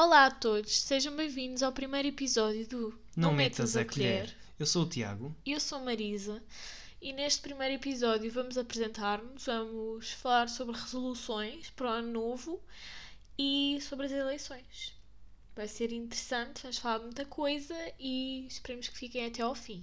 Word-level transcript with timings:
Olá 0.00 0.26
a 0.26 0.30
todos, 0.30 0.78
sejam 0.78 1.16
bem-vindos 1.16 1.60
ao 1.60 1.72
primeiro 1.72 2.06
episódio 2.06 2.68
do 2.68 2.96
Não, 3.16 3.32
metas 3.32 3.76
a 3.76 3.84
colher. 3.84 4.32
Eu 4.56 4.64
sou 4.64 4.84
o 4.84 4.88
Tiago. 4.88 5.34
Eu 5.44 5.58
sou 5.58 5.84
Marisa 5.84 6.40
e 7.02 7.12
neste 7.12 7.42
primeiro 7.42 7.74
episódio 7.74 8.30
vamos 8.30 8.56
apresentar-nos, 8.56 9.44
vamos 9.44 10.12
falar 10.12 10.48
sobre 10.48 10.76
resoluções 10.76 11.70
para 11.70 11.86
o 11.86 11.90
ano 11.90 12.12
novo 12.12 12.60
e 13.36 13.80
sobre 13.80 14.06
as 14.06 14.12
eleições. 14.12 14.94
Vai 15.56 15.66
ser 15.66 15.90
interessante, 15.90 16.62
vamos 16.62 16.78
falar 16.78 16.98
de 16.98 17.04
muita 17.06 17.24
coisa 17.24 17.74
e 17.98 18.46
esperemos 18.46 18.86
que 18.86 18.98
fiquem 18.98 19.26
até 19.26 19.42
ao 19.42 19.56
fim. 19.56 19.82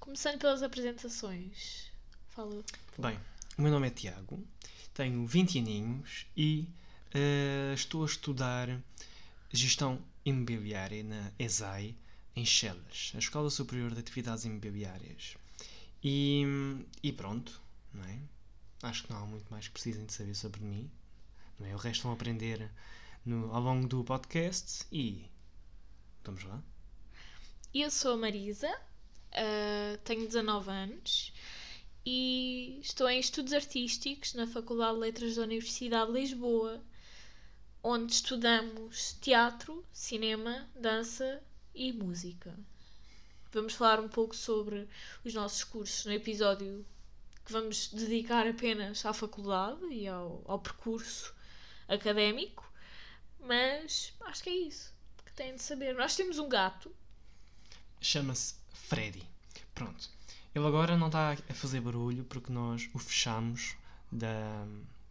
Começando 0.00 0.40
pelas 0.40 0.60
apresentações. 0.60 1.88
Fala. 2.30 2.64
Bem, 2.98 3.16
o 3.56 3.62
meu 3.62 3.70
nome 3.70 3.86
é 3.86 3.90
Tiago, 3.90 4.44
tenho 4.92 5.24
20 5.24 5.60
aninhos 5.60 6.26
e 6.36 6.66
eh, 7.14 7.72
estou 7.76 8.02
a 8.02 8.06
estudar 8.06 8.68
Gestão 9.52 10.00
Imobiliária 10.24 11.02
na 11.02 11.32
ESAI, 11.38 11.96
em 12.36 12.46
Chelas, 12.46 13.12
a 13.14 13.18
Escola 13.18 13.50
Superior 13.50 13.92
de 13.92 14.00
Atividades 14.00 14.44
Imobiliárias. 14.44 15.36
E, 16.02 16.44
e 17.02 17.12
pronto, 17.12 17.60
não 17.92 18.04
é? 18.04 18.18
Acho 18.82 19.02
que 19.02 19.12
não 19.12 19.22
há 19.22 19.26
muito 19.26 19.50
mais 19.50 19.66
que 19.66 19.72
precisem 19.72 20.06
de 20.06 20.12
saber 20.12 20.34
sobre 20.34 20.60
mim. 20.60 20.90
Não 21.58 21.66
é? 21.66 21.74
O 21.74 21.78
resto 21.78 22.04
vão 22.04 22.12
aprender 22.12 22.70
no, 23.26 23.52
ao 23.52 23.60
longo 23.60 23.88
do 23.88 24.04
podcast 24.04 24.86
e 24.90 25.26
vamos 26.24 26.44
lá. 26.44 26.62
Eu 27.74 27.90
sou 27.90 28.12
a 28.12 28.16
Marisa, 28.16 28.70
uh, 28.70 29.98
tenho 30.04 30.26
19 30.26 30.70
anos 30.70 31.32
e 32.06 32.78
estou 32.80 33.08
em 33.08 33.20
estudos 33.20 33.52
artísticos 33.52 34.34
na 34.34 34.46
Faculdade 34.46 34.94
de 34.94 35.00
Letras 35.00 35.36
da 35.36 35.42
Universidade 35.42 36.12
de 36.12 36.20
Lisboa, 36.20 36.82
onde 37.82 38.12
estudamos 38.12 39.14
teatro, 39.14 39.84
cinema, 39.92 40.68
dança 40.74 41.42
e 41.74 41.92
música. 41.92 42.54
Vamos 43.52 43.74
falar 43.74 44.00
um 44.00 44.08
pouco 44.08 44.36
sobre 44.36 44.88
os 45.24 45.34
nossos 45.34 45.64
cursos 45.64 46.04
no 46.04 46.12
episódio 46.12 46.84
que 47.44 47.52
vamos 47.52 47.88
dedicar 47.88 48.46
apenas 48.46 49.04
à 49.04 49.12
faculdade 49.12 49.84
e 49.90 50.06
ao, 50.06 50.42
ao 50.44 50.58
percurso 50.58 51.34
académico, 51.88 52.70
mas 53.40 54.12
acho 54.20 54.42
que 54.42 54.50
é 54.50 54.54
isso 54.54 54.94
que 55.24 55.32
têm 55.32 55.54
de 55.54 55.62
saber. 55.62 55.94
Nós 55.94 56.14
temos 56.14 56.38
um 56.38 56.48
gato. 56.48 56.94
Chama-se 58.00 58.54
Freddy. 58.72 59.26
Pronto. 59.74 60.08
Ele 60.54 60.66
agora 60.66 60.96
não 60.96 61.06
está 61.06 61.32
a 61.32 61.54
fazer 61.54 61.80
barulho 61.80 62.24
porque 62.24 62.52
nós 62.52 62.88
o 62.92 62.98
fechamos 62.98 63.76
da, 64.12 64.66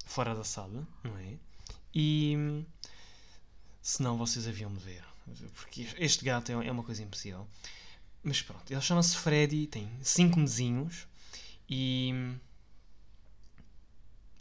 fora 0.06 0.36
da 0.36 0.44
sala, 0.44 0.88
não 1.04 1.17
é? 1.17 1.38
E 1.94 2.64
senão 3.82 4.18
vocês 4.18 4.48
haviam 4.48 4.73
de 4.73 4.80
ver. 4.80 5.04
Porque 5.56 5.88
este 5.98 6.26
gato 6.26 6.52
é 6.52 6.72
uma 6.72 6.84
coisa 6.84 7.04
impossível. 7.04 7.48
Mas 8.23 8.42
pronto, 8.42 8.70
ele 8.70 8.82
chama-se 8.82 9.16
Freddy, 9.16 9.68
tem 9.68 9.90
5 10.02 10.40
mesinhos 10.40 11.08
e 11.70 12.12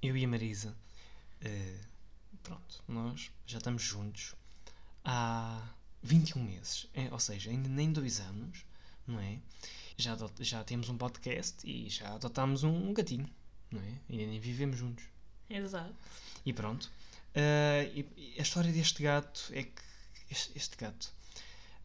eu 0.02 0.16
e 0.16 0.24
a 0.24 0.28
Marisa, 0.28 0.76
uh, 1.42 1.86
pronto, 2.42 2.82
nós 2.88 3.30
já 3.46 3.58
estamos 3.58 3.82
juntos 3.82 4.34
há 5.04 5.62
21 6.02 6.42
meses, 6.42 6.86
é, 6.94 7.12
ou 7.12 7.20
seja, 7.20 7.50
ainda 7.50 7.68
nem 7.68 7.92
dois 7.92 8.20
anos, 8.20 8.64
não 9.06 9.20
é? 9.20 9.38
Já, 9.96 10.16
já 10.40 10.64
temos 10.64 10.88
um 10.88 10.96
podcast 10.96 11.66
e 11.68 11.88
já 11.88 12.14
adotámos 12.14 12.62
um, 12.62 12.90
um 12.90 12.94
gatinho, 12.94 13.28
não 13.70 13.80
é? 13.80 13.94
E 14.08 14.26
nem 14.26 14.40
vivemos 14.40 14.78
juntos. 14.78 15.04
Exato. 15.50 15.94
E 16.44 16.52
pronto. 16.52 16.90
Uh, 17.38 17.86
e 17.94 18.34
a 18.36 18.42
história 18.42 18.72
deste 18.72 19.00
gato 19.00 19.48
é 19.52 19.62
que 19.62 19.82
este, 20.28 20.58
este, 20.58 20.76
gato 20.76 21.14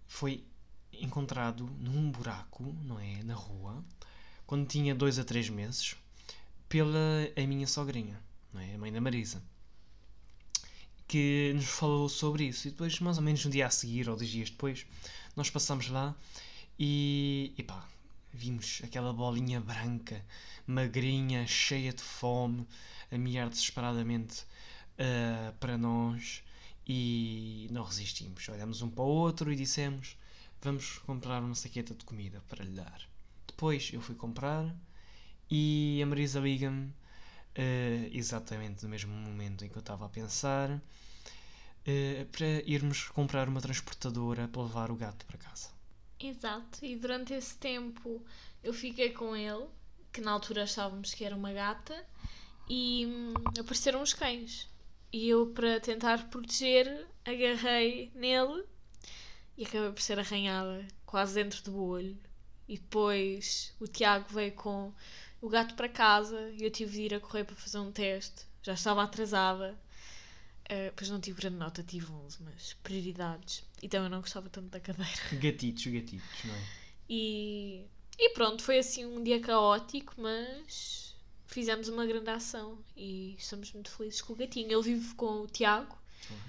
foi 0.08 0.44
encontrado 0.92 1.70
num 1.80 2.09
buraco, 2.09 2.64
não 2.84 3.00
é? 3.00 3.22
Na 3.22 3.36
rua, 3.36 3.86
quando 4.48 4.68
tinha 4.68 4.96
dois 4.96 5.20
a 5.20 5.24
três 5.24 5.50
meses, 5.50 5.96
pela 6.68 6.97
a 7.38 7.46
minha 7.46 7.68
sogrinha, 7.68 8.19
não 8.52 8.62
é? 8.62 8.74
A 8.74 8.78
mãe 8.80 8.92
da 8.92 9.00
Marisa. 9.00 9.44
Que 11.08 11.53
nos 11.53 11.66
falou 11.66 12.09
sobre 12.09 12.46
isso. 12.46 12.68
E 12.68 12.72
depois, 12.72 13.00
mais 13.00 13.18
ou 13.18 13.24
menos 13.24 13.46
no 13.46 13.52
dia 13.52 13.68
a 13.68 13.69
seguir, 13.69 14.09
ou 14.09 14.16
dois 14.16 14.30
dias 14.30 14.50
depois, 14.50 14.88
nós 15.36 15.52
passamos 15.52 15.88
lá 15.88 16.16
e, 16.80 17.53
e 17.56 17.62
pá, 17.62 17.88
vimos 18.34 18.81
aquela 18.84 19.13
bolinha 19.13 19.62
branca, 19.62 20.25
magrinha, 20.66 21.46
cheia 21.46 21.94
de 21.94 22.02
fome, 22.02 22.68
a 23.12 23.18
miar 23.19 23.50
desesperadamente 23.50 24.46
uh, 25.00 25.54
para 25.59 25.78
nós 25.78 26.44
e 26.88 27.68
não 27.72 27.84
resistimos. 27.84 28.48
Olhamos 28.50 28.81
um 28.81 28.90
para 28.90 29.04
o 29.04 29.08
outro 29.08 29.52
e 29.52 29.56
dissemos: 29.56 30.18
Vamos 30.62 31.00
comprar 31.00 31.42
uma 31.42 31.56
saqueta 31.56 31.94
de 31.94 32.06
comida 32.06 32.42
para 32.48 32.64
lhe 32.64 32.72
dar. 32.72 33.02
Depois 33.48 33.92
eu 33.94 34.02
fui 34.02 34.16
comprar 34.16 34.74
e 35.50 36.00
a 36.02 36.06
Marisa 36.06 36.40
liga-me, 36.40 36.88
uh, 36.88 38.09
exatamente 38.12 38.84
no 38.84 38.90
mesmo 38.90 39.14
momento 39.14 39.64
em 39.66 39.70
que 39.70 39.76
eu 39.76 39.81
estava 39.81 40.06
a 40.06 40.09
pensar, 40.09 40.70
uh, 40.72 42.25
para 42.31 42.48
irmos 42.66 43.10
comprar 43.10 43.48
uma 43.48 43.62
transportadora 43.62 44.48
para 44.48 44.64
levar 44.64 44.92
o 44.92 44.96
gato 44.96 45.25
para 45.25 45.38
casa. 45.38 45.70
Exato, 46.20 46.86
e 46.86 46.96
durante 46.96 47.34
esse 47.34 47.58
tempo 47.58 48.24
eu 48.64 48.74
fiquei 48.74 49.10
com 49.10 49.36
ele, 49.36 49.68
que 50.12 50.22
na 50.22 50.31
altura 50.31 50.64
achávamos 50.64 51.14
que 51.14 51.25
era 51.25 51.36
uma 51.36 51.52
gata, 51.52 52.06
e 52.70 53.06
hum, 53.06 53.34
apareceram 53.60 54.02
os 54.02 54.14
cães. 54.14 54.70
E 55.13 55.29
eu, 55.29 55.46
para 55.46 55.79
tentar 55.79 56.28
proteger, 56.28 57.07
agarrei 57.24 58.12
nele 58.16 58.63
e 59.56 59.63
acabei 59.63 59.91
por 59.91 60.01
ser 60.01 60.18
arranhada 60.18 60.88
quase 61.06 61.35
dentro 61.35 61.63
do 61.63 61.79
olho. 61.79 62.18
E 62.68 62.79
depois 62.79 63.75
o 63.79 63.85
Tiago 63.85 64.25
veio 64.34 64.53
com 64.53 64.91
o 65.40 65.47
gato 65.47 65.75
para 65.75 65.88
casa 65.88 66.50
e 66.57 66.63
eu 66.63 66.72
tive 66.72 66.94
de 66.94 67.01
ir 67.03 67.13
a 67.13 67.19
correr 67.19 67.44
para 67.44 67.56
fazer 67.56 67.78
um 67.78 67.91
teste. 67.91 68.47
Já 68.63 68.74
estava 68.74 69.03
atrasada. 69.03 69.78
Uh, 70.63 70.91
pois 70.96 71.09
não 71.12 71.19
tive 71.19 71.41
grande 71.41 71.57
nota, 71.57 71.84
tive 71.84 72.12
11, 72.12 72.38
mas 72.41 72.74
prioridades. 72.81 73.63
Então 73.84 74.03
eu 74.03 74.09
não 74.09 74.22
gostava 74.22 74.50
tanto 74.50 74.69
da 74.69 74.80
cadeira. 74.80 75.12
Gatitos, 75.40 75.85
gatitos, 75.85 76.44
não 76.45 76.56
é? 76.56 76.63
E, 77.07 77.85
e 78.18 78.30
pronto, 78.30 78.63
foi 78.63 78.80
assim 78.80 79.06
um 79.06 79.22
dia 79.22 79.40
caótico, 79.40 80.16
mas 80.18 81.12
fizemos 81.53 81.88
uma 81.88 82.06
grande 82.06 82.30
ação 82.30 82.78
e 82.97 83.36
estamos 83.38 83.72
muito 83.74 83.91
felizes 83.91 84.22
com 84.22 84.34
o 84.34 84.36
gatinho. 84.36 84.72
Ele 84.72 84.81
vive 84.81 85.14
com 85.14 85.41
o 85.41 85.47
Tiago. 85.47 85.96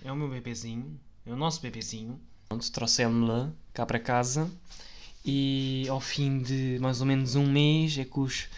É 0.03 0.11
o 0.11 0.17
meu 0.17 0.29
bebezinho, 0.29 0.99
é 1.27 1.33
o 1.33 1.37
nosso 1.37 1.61
bebezinho. 1.61 2.19
Trouxemos-la 2.73 3.53
cá 3.73 3.85
para 3.85 3.99
casa 3.99 4.51
e 5.25 5.87
ao 5.89 6.01
fim 6.01 6.41
de 6.41 6.79
mais 6.81 7.01
ou 7.01 7.07
menos 7.07 7.35
um 7.35 7.47
mês 7.47 7.99
é 7.99 8.05
que 8.05 8.19
os, 8.19 8.49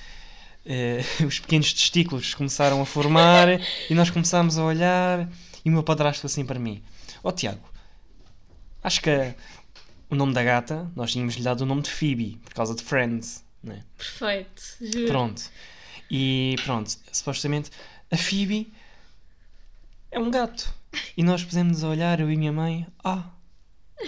uh, 0.66 1.24
os 1.26 1.40
pequenos 1.40 1.72
testículos 1.72 2.34
começaram 2.34 2.80
a 2.80 2.86
formar 2.86 3.48
e 3.90 3.94
nós 3.94 4.10
começámos 4.10 4.58
a 4.58 4.64
olhar 4.64 5.28
e 5.64 5.68
o 5.68 5.72
meu 5.72 5.82
padrasto 5.82 6.26
assim 6.26 6.44
para 6.44 6.60
mim: 6.60 6.82
Ó 7.24 7.30
oh, 7.30 7.32
Tiago, 7.32 7.68
acho 8.84 9.00
que 9.00 9.34
o 10.10 10.14
nome 10.14 10.32
da 10.32 10.44
gata 10.44 10.90
nós 10.94 11.10
tínhamos-lhe 11.10 11.42
dado 11.42 11.62
o 11.62 11.66
nome 11.66 11.82
de 11.82 11.90
Phoebe 11.90 12.38
por 12.44 12.54
causa 12.54 12.74
de 12.74 12.82
Friends, 12.82 13.42
não 13.62 13.74
é? 13.74 13.82
Perfeito, 13.96 14.62
juro. 14.80 15.06
Pronto. 15.06 15.50
E 16.10 16.56
pronto, 16.64 16.90
supostamente 17.12 17.70
a 18.10 18.16
Phoebe 18.16 18.72
é 20.10 20.18
um 20.18 20.30
gato. 20.30 20.72
E 21.16 21.22
nós 21.22 21.44
pusemos 21.44 21.84
a 21.84 21.88
olhar, 21.88 22.20
eu 22.20 22.30
e 22.30 22.36
minha 22.36 22.52
mãe, 22.52 22.86
ah, 23.04 23.24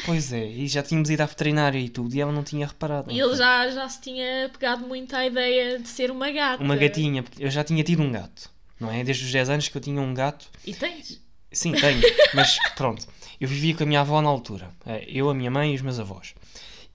pois 0.06 0.32
é, 0.32 0.46
e 0.46 0.66
já 0.66 0.82
tínhamos 0.82 1.10
ido 1.10 1.20
à 1.20 1.26
veterinária 1.26 1.78
e 1.78 1.88
tudo, 1.88 2.14
e 2.14 2.20
ela 2.20 2.32
não 2.32 2.42
tinha 2.42 2.66
reparado. 2.66 3.10
E 3.10 3.20
ele 3.20 3.36
já, 3.36 3.68
já 3.70 3.88
se 3.88 4.00
tinha 4.00 4.48
pegado 4.52 4.86
muito 4.86 5.14
à 5.14 5.26
ideia 5.26 5.78
de 5.78 5.88
ser 5.88 6.10
uma 6.10 6.30
gata. 6.30 6.62
Uma 6.62 6.76
gatinha, 6.76 7.22
porque 7.22 7.44
eu 7.44 7.50
já 7.50 7.62
tinha 7.64 7.82
tido 7.84 8.02
um 8.02 8.10
gato, 8.10 8.50
não 8.80 8.90
é? 8.90 9.04
Desde 9.04 9.24
os 9.24 9.32
10 9.32 9.50
anos 9.50 9.68
que 9.68 9.76
eu 9.76 9.80
tinha 9.80 10.00
um 10.00 10.14
gato. 10.14 10.48
E 10.64 10.74
tens? 10.74 11.20
Sim, 11.50 11.72
tenho, 11.72 12.00
mas 12.34 12.58
pronto, 12.76 13.06
eu 13.40 13.48
vivia 13.48 13.74
com 13.74 13.82
a 13.82 13.86
minha 13.86 14.00
avó 14.00 14.20
na 14.20 14.28
altura, 14.28 14.70
é, 14.86 15.04
eu, 15.08 15.28
a 15.30 15.34
minha 15.34 15.50
mãe 15.50 15.72
e 15.72 15.74
os 15.74 15.82
meus 15.82 15.98
avós. 15.98 16.34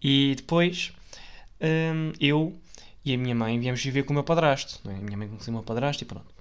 E 0.02 0.34
depois 0.36 0.92
hum, 1.62 2.12
eu 2.20 2.60
e 3.06 3.14
a 3.14 3.18
minha 3.18 3.36
mãe 3.36 3.60
viemos 3.60 3.84
viver 3.84 4.04
com 4.04 4.12
o 4.12 4.14
meu 4.14 4.24
padrasto. 4.24 4.80
Não 4.84 4.92
é? 4.92 4.96
A 4.98 5.02
minha 5.02 5.18
mãe 5.18 5.28
conheceu 5.28 5.52
o 5.52 5.56
meu 5.56 5.64
padrasto 5.64 6.04
e 6.04 6.06
pronto. 6.06 6.34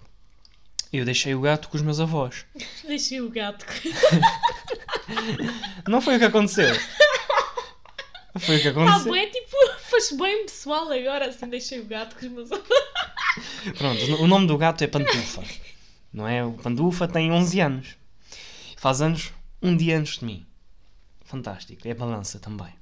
Eu 0.92 1.04
deixei 1.04 1.34
o 1.34 1.40
gato 1.40 1.68
com 1.68 1.76
os 1.76 1.82
meus 1.82 1.98
avós. 1.98 2.44
deixei 2.86 3.20
o 3.20 3.30
gato. 3.30 3.64
não 5.88 6.00
foi 6.00 6.16
o 6.16 6.18
que 6.18 6.24
aconteceu. 6.26 6.74
Foi 8.38 8.56
o 8.56 8.60
que 8.60 8.68
aconteceu. 8.68 9.04
Tá 9.04 9.10
bem, 9.10 9.30
tipo, 9.30 9.56
faz 9.90 10.12
bem 10.12 10.44
pessoal 10.44 10.90
agora, 10.90 11.28
assim, 11.28 11.48
deixei 11.48 11.80
o 11.80 11.84
gato 11.84 12.16
com 12.16 12.26
os 12.26 12.32
meus 12.32 12.52
avós. 12.52 12.68
Pronto, 13.76 14.22
o 14.22 14.26
nome 14.26 14.46
do 14.46 14.58
gato 14.58 14.82
é 14.82 14.86
Pantufa. 14.86 15.42
Não 16.12 16.28
é? 16.28 16.44
O 16.44 16.52
Pantufa 16.52 17.08
tem 17.08 17.32
11 17.32 17.60
anos. 17.60 17.96
Faz 18.76 19.00
anos 19.00 19.32
um 19.62 19.76
dia 19.76 19.98
antes 19.98 20.18
de 20.18 20.24
mim. 20.24 20.46
Fantástico. 21.24 21.88
É 21.88 21.94
balança 21.94 22.38
também. 22.38 22.72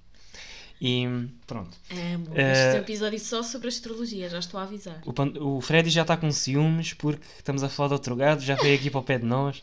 E 0.80 1.06
pronto. 1.46 1.76
Amo. 1.90 2.26
Eh, 2.34 2.52
Este 2.52 2.76
é 2.76 2.80
um 2.80 2.82
episódio 2.82 3.20
só 3.20 3.42
sobre 3.42 3.68
astrologia, 3.68 4.28
já 4.30 4.38
estou 4.38 4.58
a 4.58 4.62
avisar. 4.62 5.02
O, 5.04 5.56
o 5.56 5.60
Freddy 5.60 5.90
já 5.90 6.02
está 6.02 6.16
com 6.16 6.30
ciúmes 6.32 6.94
porque 6.94 7.22
estamos 7.38 7.62
a 7.62 7.68
falar 7.68 7.88
de 7.88 7.94
outro 7.94 8.16
gato, 8.16 8.40
já 8.42 8.54
veio 8.56 8.76
aqui 8.78 8.90
para 8.90 9.00
o 9.00 9.02
pé 9.04 9.18
de 9.18 9.26
nós. 9.26 9.62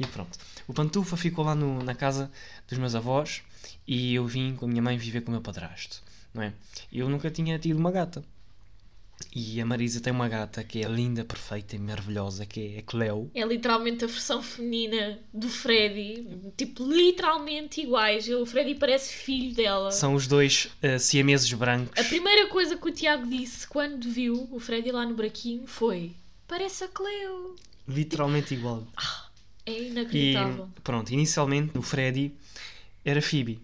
E 0.00 0.06
pronto. 0.06 0.38
O 0.66 0.72
Pantufa 0.72 1.16
ficou 1.16 1.44
lá 1.44 1.54
no- 1.54 1.82
na 1.82 1.94
casa 1.94 2.30
dos 2.68 2.78
meus 2.78 2.94
avós 2.94 3.42
e 3.86 4.14
eu 4.14 4.26
vim 4.26 4.56
com 4.56 4.64
a 4.64 4.68
minha 4.68 4.80
mãe 4.82 4.96
viver 4.96 5.20
com 5.20 5.28
o 5.28 5.32
meu 5.32 5.42
padrasto. 5.42 6.02
Não 6.32 6.42
é? 6.42 6.52
Eu 6.90 7.08
nunca 7.10 7.30
tinha 7.30 7.58
tido 7.58 7.78
uma 7.78 7.92
gata. 7.92 8.24
E 9.36 9.60
a 9.60 9.66
Marisa 9.66 10.00
tem 10.00 10.12
uma 10.12 10.28
gata 10.28 10.62
que 10.62 10.84
é 10.84 10.88
linda, 10.88 11.24
perfeita 11.24 11.74
e 11.74 11.78
maravilhosa, 11.78 12.46
que 12.46 12.76
é 12.76 12.78
a 12.78 12.82
Cleo. 12.82 13.30
É 13.34 13.44
literalmente 13.44 14.04
a 14.04 14.06
versão 14.08 14.42
feminina 14.42 15.18
do 15.32 15.48
Freddy. 15.48 16.52
Tipo, 16.56 16.84
literalmente 16.88 17.80
iguais. 17.80 18.28
O 18.28 18.46
Freddy 18.46 18.74
parece 18.76 19.12
filho 19.12 19.54
dela. 19.54 19.90
São 19.90 20.14
os 20.14 20.26
dois 20.28 20.68
uh, 20.82 20.98
siameses 21.00 21.52
brancos. 21.52 21.98
A 21.98 22.04
primeira 22.04 22.48
coisa 22.48 22.76
que 22.76 22.88
o 22.88 22.92
Tiago 22.92 23.26
disse 23.26 23.66
quando 23.66 24.08
viu 24.08 24.48
o 24.52 24.60
Freddy 24.60 24.92
lá 24.92 25.04
no 25.04 25.14
buraquinho 25.14 25.66
foi: 25.66 26.12
Parece 26.46 26.84
a 26.84 26.88
Cleo. 26.88 27.56
Literalmente 27.88 28.54
igual. 28.54 28.86
É 29.66 29.72
E 29.72 29.88
inacreditável. 29.88 30.68
pronto, 30.82 31.12
inicialmente 31.12 31.76
o 31.76 31.82
Freddy 31.82 32.32
era 33.04 33.20
Phoebe. 33.20 33.60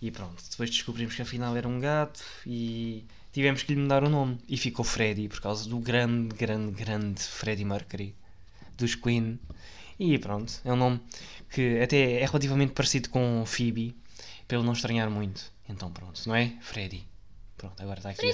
E 0.00 0.10
pronto, 0.10 0.42
depois 0.50 0.70
descobrimos 0.70 1.14
que 1.14 1.20
afinal 1.20 1.54
era 1.56 1.68
um 1.68 1.78
gato 1.78 2.22
e 2.46 3.04
tivemos 3.32 3.62
que 3.62 3.74
lhe 3.74 3.80
mudar 3.80 4.02
o 4.04 4.08
nome. 4.08 4.38
E 4.48 4.56
ficou 4.56 4.84
Freddy 4.84 5.28
por 5.28 5.40
causa 5.40 5.68
do 5.68 5.78
grande, 5.78 6.34
grande, 6.34 6.72
grande 6.72 7.22
Freddie 7.22 7.64
Mercury 7.64 8.14
dos 8.76 8.94
Queen. 8.94 9.38
E 9.98 10.18
pronto, 10.18 10.52
é 10.64 10.72
um 10.72 10.76
nome 10.76 11.00
que 11.50 11.78
até 11.80 12.20
é 12.20 12.24
relativamente 12.26 12.72
parecido 12.72 13.10
com 13.10 13.44
Phoebe, 13.46 13.94
ele 14.48 14.62
não 14.62 14.72
estranhar 14.72 15.10
muito. 15.10 15.52
Então 15.68 15.90
pronto, 15.92 16.20
não 16.26 16.34
é? 16.34 16.54
Freddy. 16.60 17.06
Pronto, 17.56 17.80
agora 17.82 17.98
está 17.98 18.10
aqui. 18.10 18.26
a- 18.26 18.30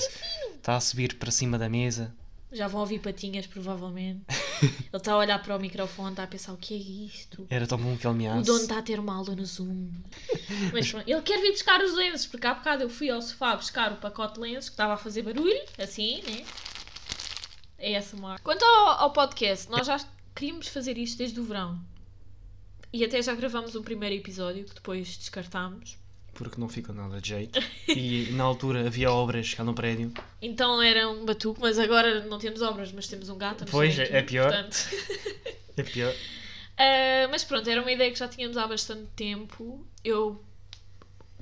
Está 0.56 0.76
a 0.76 0.80
subir 0.80 1.16
para 1.18 1.30
cima 1.30 1.58
da 1.58 1.68
mesa. 1.68 2.14
Já 2.52 2.68
vão 2.68 2.80
ouvir 2.80 3.00
patinhas, 3.00 3.46
provavelmente. 3.46 4.24
Ele 4.62 4.86
está 4.94 5.12
a 5.12 5.18
olhar 5.18 5.42
para 5.42 5.56
o 5.56 5.60
microfone, 5.60 6.10
está 6.10 6.22
a 6.22 6.26
pensar: 6.26 6.52
o 6.52 6.56
que 6.56 6.74
é 6.74 6.76
isto? 6.76 7.46
Era 7.50 7.66
tão 7.66 7.76
bom 7.76 7.96
que 7.96 8.06
ele 8.06 8.16
me 8.16 8.28
O 8.28 8.42
dono 8.42 8.62
está 8.62 8.78
a 8.78 8.82
ter 8.82 8.98
uma 8.98 9.14
aula 9.14 9.34
no 9.34 9.44
Zoom. 9.44 9.90
Mas 10.72 10.90
pronto, 10.90 11.08
ele 11.08 11.20
quer 11.22 11.40
vir 11.40 11.50
buscar 11.50 11.82
os 11.82 11.94
lenços, 11.94 12.26
porque 12.26 12.46
há 12.46 12.54
bocado 12.54 12.84
eu 12.84 12.88
fui 12.88 13.10
ao 13.10 13.20
sofá 13.20 13.56
buscar 13.56 13.92
o 13.92 13.96
pacote 13.96 14.34
de 14.34 14.40
lenços 14.40 14.70
que 14.70 14.74
estava 14.74 14.94
a 14.94 14.96
fazer 14.96 15.22
barulho, 15.22 15.60
assim, 15.78 16.22
né? 16.22 16.44
É 17.78 17.92
essa 17.92 18.16
marca. 18.16 18.42
Quanto 18.42 18.64
ao, 18.64 19.00
ao 19.00 19.12
podcast, 19.12 19.70
nós 19.70 19.86
já 19.86 19.98
queríamos 20.34 20.68
fazer 20.68 20.96
isto 20.96 21.18
desde 21.18 21.38
o 21.38 21.44
verão. 21.44 21.78
E 22.92 23.04
até 23.04 23.20
já 23.20 23.34
gravamos 23.34 23.74
um 23.76 23.82
primeiro 23.82 24.14
episódio 24.14 24.64
que 24.64 24.74
depois 24.74 25.16
descartámos. 25.18 25.98
Porque 26.36 26.60
não 26.60 26.68
fica 26.68 26.92
nada 26.92 27.20
de 27.20 27.28
jeito. 27.30 27.58
E 27.88 28.28
na 28.32 28.44
altura 28.44 28.86
havia 28.86 29.10
obras 29.10 29.54
cá 29.54 29.64
no 29.64 29.74
prédio. 29.74 30.12
Então 30.40 30.82
era 30.82 31.08
um 31.08 31.24
batuque, 31.24 31.60
mas 31.60 31.78
agora 31.78 32.24
não 32.26 32.38
temos 32.38 32.60
obras, 32.62 32.92
mas 32.92 33.06
temos 33.08 33.28
um 33.28 33.38
gato. 33.38 33.64
Pois, 33.70 33.98
é- 33.98 34.18
é 34.18 34.22
pior. 34.22 34.52
portanto. 34.52 34.76
É 35.78 35.82
pior. 35.82 36.10
Uh, 36.12 37.28
mas 37.30 37.44
pronto, 37.44 37.68
era 37.68 37.82
uma 37.82 37.92
ideia 37.92 38.10
que 38.10 38.18
já 38.18 38.26
tínhamos 38.26 38.56
há 38.56 38.66
bastante 38.66 39.06
tempo. 39.14 39.86
Eu 40.02 40.42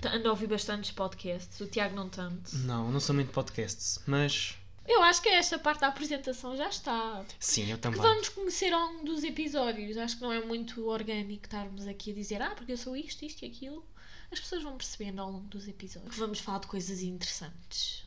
ando 0.05 0.29
a 0.29 0.31
ouvir 0.33 0.49
bastantes 0.49 0.91
podcasts, 0.91 1.61
o 1.61 1.67
Tiago 1.67 1.95
não 1.95 2.09
tanto. 2.09 2.57
Não, 2.59 2.91
não 2.91 2.99
sou 2.99 3.15
muito 3.15 3.31
podcasts, 3.31 4.01
mas 4.07 4.57
Eu 4.87 5.03
acho 5.03 5.23
que 5.23 5.29
esta 5.31 5.59
parte 5.59 5.81
da 5.81 5.89
apresentação 5.89 6.57
já 6.57 6.69
está. 6.69 7.25
sim, 7.41 7.71
eu 7.71 7.77
Que 7.77 7.83
também. 7.83 8.01
vamos 8.01 8.29
conhecer 8.29 8.73
ao 8.73 8.81
longo 8.93 9.05
dos 9.05 9.25
episódios. 9.25 9.97
Acho 9.97 10.17
que 10.17 10.23
não 10.23 10.33
é 10.33 10.45
muito 10.45 10.87
orgânico 10.87 11.45
estarmos 11.45 11.87
aqui 11.87 12.11
a 12.11 12.15
dizer, 12.15 12.43
ah, 12.43 12.51
porque 12.55 12.73
eu 12.73 12.77
sou 12.77 12.97
isto, 12.97 13.25
isto 13.25 13.43
e 13.45 13.49
aquilo. 13.49 13.85
As 14.31 14.41
pessoas 14.41 14.63
vão 14.63 14.77
percebendo 14.77 15.21
ao 15.23 15.31
longo 15.31 15.47
dos 15.49 15.67
episódios. 15.69 16.13
Que 16.13 16.19
vamos 16.21 16.39
falar 16.41 16.59
de 16.59 16.67
coisas 16.67 17.01
interessantes. 17.03 18.05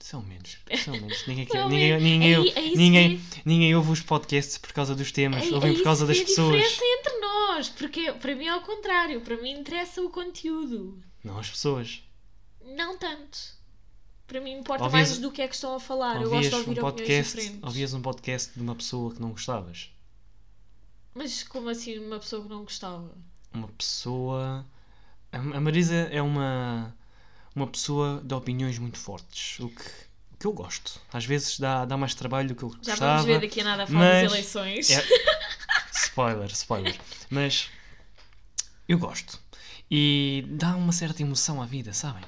São 0.00 0.22
menos, 0.22 0.58
são 0.84 0.92
menos. 0.94 1.26
Ninguém, 1.26 1.44
quer, 1.46 1.64
ninguém, 1.68 2.00
menos. 2.00 2.02
ninguém, 2.04 2.52
É 2.54 2.72
é 2.72 2.76
ninguém, 2.76 3.20
ninguém 3.44 3.74
ouve 3.74 3.90
os 3.92 4.00
podcasts 4.00 4.56
por 4.56 4.72
causa 4.72 4.94
dos 4.94 5.10
temas, 5.10 5.44
É- 5.44 5.54
ouvem 5.54 5.72
é 5.72 5.74
por 5.74 5.82
causa 5.82 6.06
das 6.06 6.16
que 6.16 6.22
é 6.22 6.24
a 6.24 6.28
pessoas. 6.28 6.56
diferença 6.62 6.84
entre 7.00 7.18
nós. 7.20 7.68
Porque 7.70 8.12
para 8.12 8.34
mim 8.36 8.44
é 8.46 8.50
ao 8.50 8.60
contrário. 8.60 9.20
Para 9.22 9.36
mim 9.38 9.50
interessa 9.58 10.00
o 10.02 10.08
conteúdo. 10.10 11.02
Não 11.24 11.38
as 11.38 11.50
pessoas. 11.50 12.02
Não 12.64 12.96
tanto. 12.96 13.57
Para 14.28 14.40
mim 14.40 14.58
importa 14.58 14.84
Ouvias- 14.84 15.08
mais 15.08 15.18
do 15.18 15.32
que 15.32 15.42
é 15.42 15.48
que 15.48 15.54
estão 15.56 15.74
a 15.74 15.80
falar. 15.80 16.20
eu 16.22 16.28
gosto 16.30 16.50
de 16.50 16.54
um, 16.54 16.58
ouvir 16.58 16.70
opiniões 16.80 16.92
podcast, 16.92 17.36
diferentes. 17.36 17.62
ouvias 17.64 17.94
um 17.94 18.02
podcast 18.02 18.52
de 18.54 18.60
uma 18.60 18.74
pessoa 18.76 19.12
que 19.14 19.20
não 19.20 19.30
gostavas. 19.30 19.90
Mas 21.14 21.42
como 21.42 21.68
assim 21.70 21.98
uma 21.98 22.18
pessoa 22.20 22.42
que 22.42 22.48
não 22.48 22.62
gostava? 22.62 23.10
Uma 23.52 23.68
pessoa. 23.68 24.64
A 25.32 25.38
Marisa 25.60 25.94
é 25.94 26.22
uma. 26.22 26.94
Uma 27.56 27.66
pessoa 27.66 28.22
de 28.24 28.32
opiniões 28.34 28.78
muito 28.78 28.98
fortes. 28.98 29.58
O 29.58 29.68
que, 29.70 29.82
o 30.34 30.36
que 30.38 30.46
eu 30.46 30.52
gosto. 30.52 31.00
Às 31.12 31.24
vezes 31.24 31.58
dá, 31.58 31.84
dá 31.84 31.96
mais 31.96 32.14
trabalho 32.14 32.48
do 32.48 32.54
que 32.54 32.62
eu 32.62 32.70
Já 32.82 32.92
gostava. 32.92 33.12
vamos 33.22 33.24
ver 33.26 33.40
daqui 33.40 33.60
a 33.62 33.64
nada 33.64 33.82
a 33.82 33.86
falar 33.86 34.22
das 34.22 34.30
eleições. 34.32 34.90
é- 34.90 35.04
Spoiler, 35.92 36.50
spoiler. 36.52 36.96
Mas 37.30 37.68
eu 38.88 38.98
gosto. 38.98 39.40
E 39.90 40.44
dá 40.50 40.76
uma 40.76 40.92
certa 40.92 41.22
emoção 41.22 41.60
à 41.62 41.66
vida, 41.66 41.92
sabem? 41.92 42.22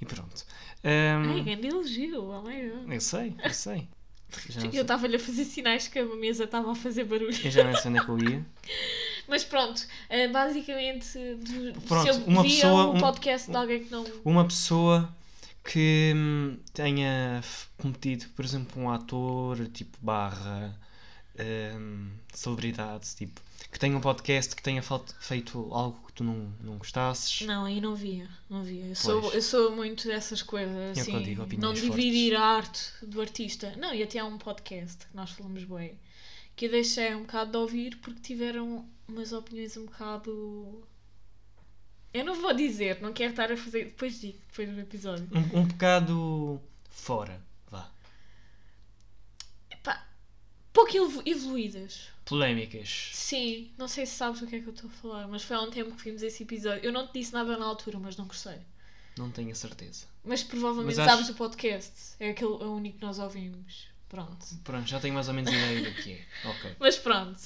E 0.00 0.04
pronto. 0.04 0.44
Ahm, 0.84 1.30
Ai, 1.30 1.40
grande 1.42 1.66
elogio, 1.68 2.24
oh 2.24 2.42
my 2.42 2.68
God. 2.68 2.92
eu 2.92 3.00
sei, 3.00 3.34
eu 3.42 3.50
sei. 3.54 3.88
Não 4.56 4.64
Eu 4.66 4.70
sei. 4.72 4.80
estava-lhe 4.80 5.16
a 5.16 5.18
fazer 5.18 5.44
sinais 5.44 5.86
que 5.88 5.98
a 5.98 6.04
mesa 6.16 6.44
estava 6.44 6.72
a 6.72 6.74
fazer 6.74 7.04
barulho. 7.04 7.34
Eu 7.44 7.50
já 7.50 7.62
não 7.64 7.74
sei 7.76 7.90
onde 7.90 8.00
é 8.00 8.04
que 8.04 8.08
eu 8.10 8.18
ia. 8.18 8.46
Mas 9.28 9.44
pronto, 9.44 9.80
eh, 10.10 10.28
basicamente, 10.28 11.06
Pronto, 11.88 12.02
se 12.02 12.08
eu 12.20 12.26
uma 12.26 12.42
via 12.42 12.50
pessoa- 12.56 12.86
um 12.90 12.96
um- 12.96 13.00
podcast 13.00 13.50
de 13.50 13.56
alguém 13.56 13.84
que 13.84 13.90
não. 13.92 14.04
Uma 14.24 14.44
pessoa 14.44 15.14
que 15.64 16.12
hum, 16.14 16.58
tenha 16.74 17.40
cometido, 17.78 18.26
por 18.36 18.44
exemplo, 18.44 18.82
um 18.82 18.90
ator, 18.90 19.66
tipo, 19.68 19.96
barra, 20.02 20.78
hum, 21.78 22.10
celebridade, 22.38 23.14
tipo, 23.16 23.40
que 23.70 23.78
tenha 23.78 23.96
um 23.96 24.00
podcast 24.00 24.54
que 24.54 24.62
tenha 24.62 24.82
feito 25.20 25.68
algo 25.72 26.00
que 26.06 26.12
tu 26.12 26.24
não, 26.24 26.52
não 26.60 26.78
gostasses. 26.78 27.46
Não, 27.46 27.64
aí 27.64 27.80
não 27.80 27.94
via, 27.94 28.28
não 28.48 28.62
via. 28.62 28.86
Eu 28.86 28.94
sou, 28.94 29.20
Pois. 29.20 29.34
eu 29.34 29.42
sou 29.42 29.74
muito 29.74 30.06
dessas 30.06 30.42
coisas, 30.42 30.96
É 30.96 31.00
assim, 31.00 31.14
eu 31.14 31.22
digo, 31.22 31.60
não 31.60 31.74
dividir 31.74 32.36
a 32.36 32.42
arte 32.42 32.92
do 33.02 33.20
artista. 33.20 33.74
Não, 33.76 33.94
e 33.94 34.02
até 34.02 34.18
há 34.18 34.24
um 34.24 34.38
podcast 34.38 35.06
que 35.06 35.16
nós 35.16 35.30
falamos 35.30 35.64
bem, 35.64 35.98
que 36.54 36.66
eu 36.66 36.70
deixei 36.70 37.14
um 37.14 37.22
bocado 37.22 37.50
de 37.50 37.56
ouvir 37.56 37.96
porque 37.96 38.20
tiveram 38.20 38.88
umas 39.08 39.32
opiniões 39.32 39.76
um 39.76 39.86
bocado... 39.86 40.86
Eu 42.12 42.24
não 42.24 42.40
vou 42.40 42.54
dizer, 42.54 43.00
não 43.02 43.12
quero 43.12 43.30
estar 43.30 43.50
a 43.50 43.56
fazer... 43.56 43.86
Depois 43.86 44.20
digo, 44.20 44.38
depois 44.48 44.68
do 44.70 44.80
episódio. 44.80 45.28
Um, 45.32 45.60
um 45.60 45.64
bocado 45.66 46.60
fora, 46.88 47.42
vá. 47.68 47.90
Epá, 49.68 50.06
pouco 50.74 50.94
evolu- 50.94 51.22
evoluídas. 51.24 52.08
Polémicas. 52.26 53.10
Sim, 53.12 53.70
não 53.78 53.86
sei 53.88 54.04
se 54.04 54.12
sabes 54.16 54.42
o 54.42 54.46
que 54.46 54.56
é 54.56 54.60
que 54.60 54.66
eu 54.66 54.72
estou 54.74 54.90
a 54.90 54.92
falar, 54.92 55.28
mas 55.28 55.42
foi 55.42 55.56
há 55.56 55.60
um 55.62 55.70
tempo 55.70 55.94
que 55.96 56.04
vimos 56.04 56.22
esse 56.22 56.42
episódio. 56.42 56.84
Eu 56.84 56.92
não 56.92 57.06
te 57.06 57.18
disse 57.18 57.32
nada 57.32 57.56
na 57.56 57.64
altura, 57.64 57.98
mas 57.98 58.16
não 58.16 58.26
gostei. 58.26 58.58
Não 59.16 59.30
tenho 59.30 59.50
a 59.52 59.54
certeza. 59.54 60.06
Mas 60.24 60.42
provavelmente 60.42 60.96
Mas 60.96 60.98
acho- 60.98 61.10
sabes 61.10 61.28
o 61.30 61.34
podcast. 61.34 61.92
É 62.18 62.30
aquele 62.30 62.50
é 62.52 62.64
o 62.66 62.74
único 62.74 62.98
que 62.98 63.04
nós 63.04 63.18
ouvimos. 63.18 63.86
Pronto. 64.08 64.46
Pronto, 64.64 64.88
já 64.88 65.00
tenho 65.00 65.14
mais 65.14 65.28
ou 65.28 65.34
menos 65.34 65.50
ideia 65.52 65.82
do 65.90 65.94
que 66.02 66.12
é. 66.12 66.26
Ok. 66.48 66.76
Mas 66.80 66.96
pronto. 66.98 67.38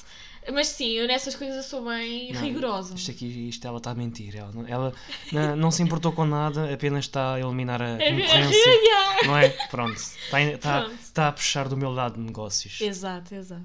Mas 0.52 0.69
sim, 0.69 0.90
eu 0.93 1.07
nessas 1.07 1.35
coisas 1.35 1.67
sou 1.67 1.85
bem 1.85 2.33
Não, 2.33 2.40
rigorosa. 2.40 2.95
Isto 2.95 3.11
aqui, 3.11 3.49
isto 3.49 3.67
ela 3.67 3.78
está 3.78 3.90
a 3.90 3.95
mentir. 3.95 4.35
Ela, 4.37 4.50
não- 4.52 4.67
ela 4.67 4.95
não, 5.33 5.57
não 5.57 5.71
se 5.71 5.83
importou 5.83 6.12
com 6.12 6.25
nada, 6.25 6.73
apenas 6.73 7.05
está 7.05 7.35
a 7.35 7.40
eliminar 7.40 7.83
a 7.83 7.90
É 8.00 8.11
concorrência. 8.11 8.57
Yeah. 8.88 9.26
Não 9.26 9.37
é? 9.37 9.49
Pronto. 9.69 9.93
Está, 9.99 10.40
está, 10.43 10.81
Pronto. 10.83 11.00
está 11.02 11.28
a 11.28 11.33
puxar 11.33 11.69
do 11.69 11.76
meu 11.76 11.90
lado 11.90 12.14
de 12.14 12.21
negócios. 12.21 12.81
Exato, 12.81 13.35
exato. 13.35 13.62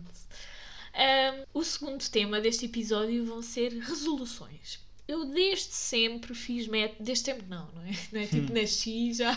Ahm, 0.95 1.43
o 1.53 1.63
segundo 1.63 2.03
tema 2.09 2.39
deste 2.41 2.65
episódio 2.65 3.25
vão 3.25 3.41
ser 3.41 3.71
resoluções. 3.79 4.79
Eu 5.07 5.25
desde 5.25 5.73
sempre 5.73 6.33
fiz 6.33 6.67
método. 6.67 7.03
Desde 7.03 7.25
sempre 7.25 7.45
não, 7.49 7.67
não 7.75 7.81
é? 7.83 7.91
Não 8.11 8.21
é 8.21 8.25
tipo 8.27 8.53
nasci 8.53 9.13
já. 9.13 9.31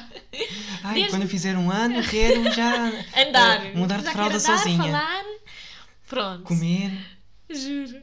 Ai, 0.85 0.95
Desde- 0.95 1.11
quando 1.11 1.23
eu 1.23 1.29
fizer 1.29 1.57
um 1.57 1.71
ano, 1.71 2.03
quero 2.09 2.51
já 2.53 2.87
Andar. 3.17 3.67
eh, 3.67 3.73
mudar 3.75 3.99
de 3.99 4.05
Já 4.05 4.13
fralda 4.13 4.39
quero 4.39 4.45
andar, 4.53 4.59
sozinha. 4.59 4.83
Falar. 4.85 5.25
Pronto. 6.09 6.43
Comer. 6.45 7.16
Juro. 7.55 8.03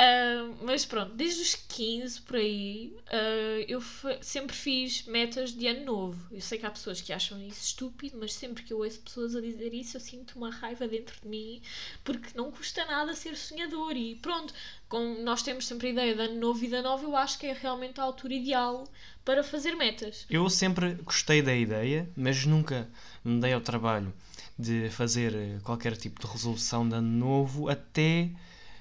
Ah, 0.00 0.54
mas 0.62 0.84
pronto, 0.84 1.12
desde 1.14 1.42
os 1.42 1.54
15 1.56 2.20
por 2.20 2.36
aí, 2.36 2.96
ah, 3.08 3.64
eu 3.66 3.82
sempre 4.20 4.54
fiz 4.54 5.04
metas 5.06 5.52
de 5.52 5.66
ano 5.66 5.84
novo. 5.84 6.18
Eu 6.30 6.40
sei 6.40 6.58
que 6.58 6.66
há 6.66 6.70
pessoas 6.70 7.00
que 7.00 7.12
acham 7.12 7.40
isso 7.42 7.60
estúpido, 7.62 8.16
mas 8.18 8.32
sempre 8.32 8.62
que 8.62 8.72
eu 8.72 8.78
ouço 8.78 9.00
pessoas 9.00 9.34
a 9.34 9.40
dizer 9.40 9.74
isso, 9.74 9.96
eu 9.96 10.00
sinto 10.00 10.36
uma 10.36 10.50
raiva 10.50 10.86
dentro 10.86 11.20
de 11.20 11.28
mim, 11.28 11.60
porque 12.04 12.28
não 12.36 12.52
custa 12.52 12.84
nada 12.84 13.14
ser 13.14 13.36
sonhador. 13.36 13.96
E 13.96 14.14
pronto, 14.16 14.54
como 14.88 15.20
nós 15.22 15.42
temos 15.42 15.66
sempre 15.66 15.88
a 15.88 15.90
ideia 15.90 16.14
de 16.14 16.20
ano 16.22 16.38
novo 16.38 16.58
e 16.58 16.60
vida 16.62 16.80
nova, 16.80 17.04
eu 17.04 17.16
acho 17.16 17.38
que 17.38 17.46
é 17.46 17.52
realmente 17.52 18.00
a 18.00 18.04
altura 18.04 18.34
ideal 18.34 18.86
para 19.24 19.42
fazer 19.42 19.74
metas. 19.74 20.26
Eu 20.30 20.48
sempre 20.48 20.94
gostei 21.04 21.42
da 21.42 21.54
ideia, 21.54 22.08
mas 22.16 22.46
nunca 22.46 22.88
me 23.24 23.40
dei 23.40 23.52
ao 23.52 23.60
trabalho 23.60 24.12
de 24.58 24.88
fazer 24.90 25.34
eh, 25.34 25.58
qualquer 25.62 25.96
tipo 25.96 26.20
de 26.20 26.26
resolução 26.26 26.88
de 26.88 26.94
ano 26.94 27.08
novo 27.08 27.68
até 27.68 28.30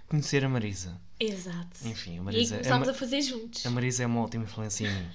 conhecer 0.07 0.43
a 0.43 0.49
Marisa. 0.49 0.99
Exato. 1.19 1.87
Enfim, 1.87 2.11
a 2.11 2.15
e 2.15 2.19
Marisa, 2.21 2.55
é 2.55 2.57
começámos 2.59 2.87
uma, 2.87 2.93
a 2.93 2.97
fazer 2.97 3.21
juntos. 3.21 3.65
a 3.65 3.69
Marisa 3.69 4.03
é 4.03 4.05
uma 4.05 4.21
ótima 4.21 4.43
influência 4.43 4.87
em 4.87 4.91
mim. 4.93 5.09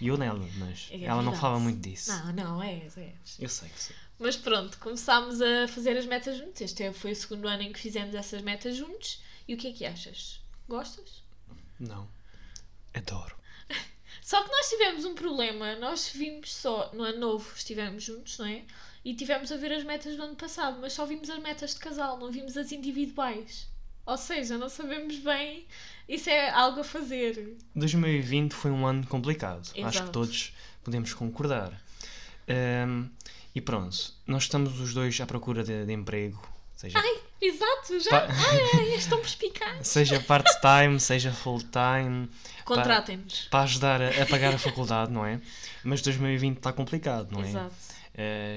E 0.00 0.08
eu 0.08 0.16
nela, 0.16 0.48
mas 0.56 0.88
É 0.90 1.04
ela 1.04 1.22
não 1.22 1.34
falava 1.34 1.60
muito 1.60 1.80
disso. 1.80 2.10
Não, 2.10 2.32
não, 2.32 2.62
és, 2.62 2.96
és. 2.96 3.36
Eu 3.38 3.48
sei 3.48 3.68
que 3.68 3.82
sim. 3.82 3.94
Mas 4.18 4.36
pronto, 4.36 4.78
começámos 4.78 5.40
a 5.42 5.68
fazer 5.68 5.96
as 5.96 6.06
metas 6.06 6.38
juntos. 6.38 6.60
Este 6.60 6.84
é- 6.84 6.92
foi 6.92 7.12
o 7.12 7.16
segundo 7.16 7.46
ano 7.46 7.62
em 7.62 7.72
que 7.72 7.78
fizemos 7.80 8.14
essas 8.14 8.40
metas 8.42 8.76
juntos. 8.76 9.20
E 9.46 9.54
o 9.54 9.56
que 9.58 9.68
é 9.68 9.72
que 9.72 9.84
achas? 9.84 10.40
Gostas? 10.68 11.22
Não. 11.78 12.08
Adoro. 12.94 13.34
Só 14.22 14.42
que 14.42 14.50
nós 14.50 14.68
tivemos 14.68 15.04
um 15.04 15.14
problema. 15.14 15.74
Nós 15.76 16.10
vimos 16.14 16.54
só 16.54 16.90
no 16.94 17.02
ano 17.02 17.18
novo, 17.18 17.52
estivemos 17.56 18.02
juntos, 18.04 18.38
não 18.38 18.46
é? 18.46 18.62
E 19.04 19.14
tivemos 19.14 19.50
a 19.50 19.56
ver 19.56 19.72
as 19.72 19.84
metas 19.84 20.16
do 20.16 20.22
ano 20.22 20.36
passado, 20.36 20.78
mas 20.80 20.92
só 20.92 21.04
vimos 21.06 21.28
as 21.30 21.38
metas 21.40 21.74
de 21.74 21.80
casal, 21.80 22.18
não 22.18 22.30
vimos 22.30 22.56
as 22.56 22.70
individuais. 22.72 23.66
Ou 24.10 24.16
seja, 24.18 24.58
não 24.58 24.68
sabemos 24.68 25.16
bem. 25.18 25.64
Isso 26.08 26.28
é 26.28 26.50
algo 26.50 26.80
a 26.80 26.84
fazer. 26.84 27.56
2020 27.76 28.52
foi 28.52 28.70
um 28.72 28.84
ano 28.84 29.06
complicado. 29.06 29.60
Acho 29.60 29.72
que 29.74 29.80
Exato. 29.80 30.10
todos 30.10 30.52
podemos 30.82 31.14
concordar. 31.14 31.72
Ahm, 32.48 33.06
e 33.54 33.60
pronto, 33.60 33.96
nós 34.26 34.42
estamos 34.44 34.80
os 34.80 34.92
dois 34.92 35.20
à 35.20 35.26
procura 35.26 35.62
de, 35.62 35.84
de 35.86 35.92
emprego, 35.92 36.40
seja, 36.76 36.98
Exato, 37.40 38.00
já. 38.00 38.10
Pa- 38.10 38.26
Ai, 38.76 38.92
és 38.94 39.06
tão 39.06 39.18
perspicaz. 39.18 39.86
seja 39.86 40.18
part-time, 40.20 40.98
seja 41.00 41.32
full-time, 41.32 42.28
Contratem-nos. 42.64 43.46
para 43.50 43.62
ajudar 43.62 44.02
a, 44.02 44.08
a 44.22 44.26
pagar 44.26 44.54
a 44.54 44.58
faculdade, 44.58 45.10
não 45.12 45.24
é? 45.24 45.40
Mas 45.84 46.02
2020 46.02 46.56
está 46.58 46.72
complicado, 46.72 47.30
não 47.32 47.42
é? 47.42 47.48
Exato. 47.48 47.74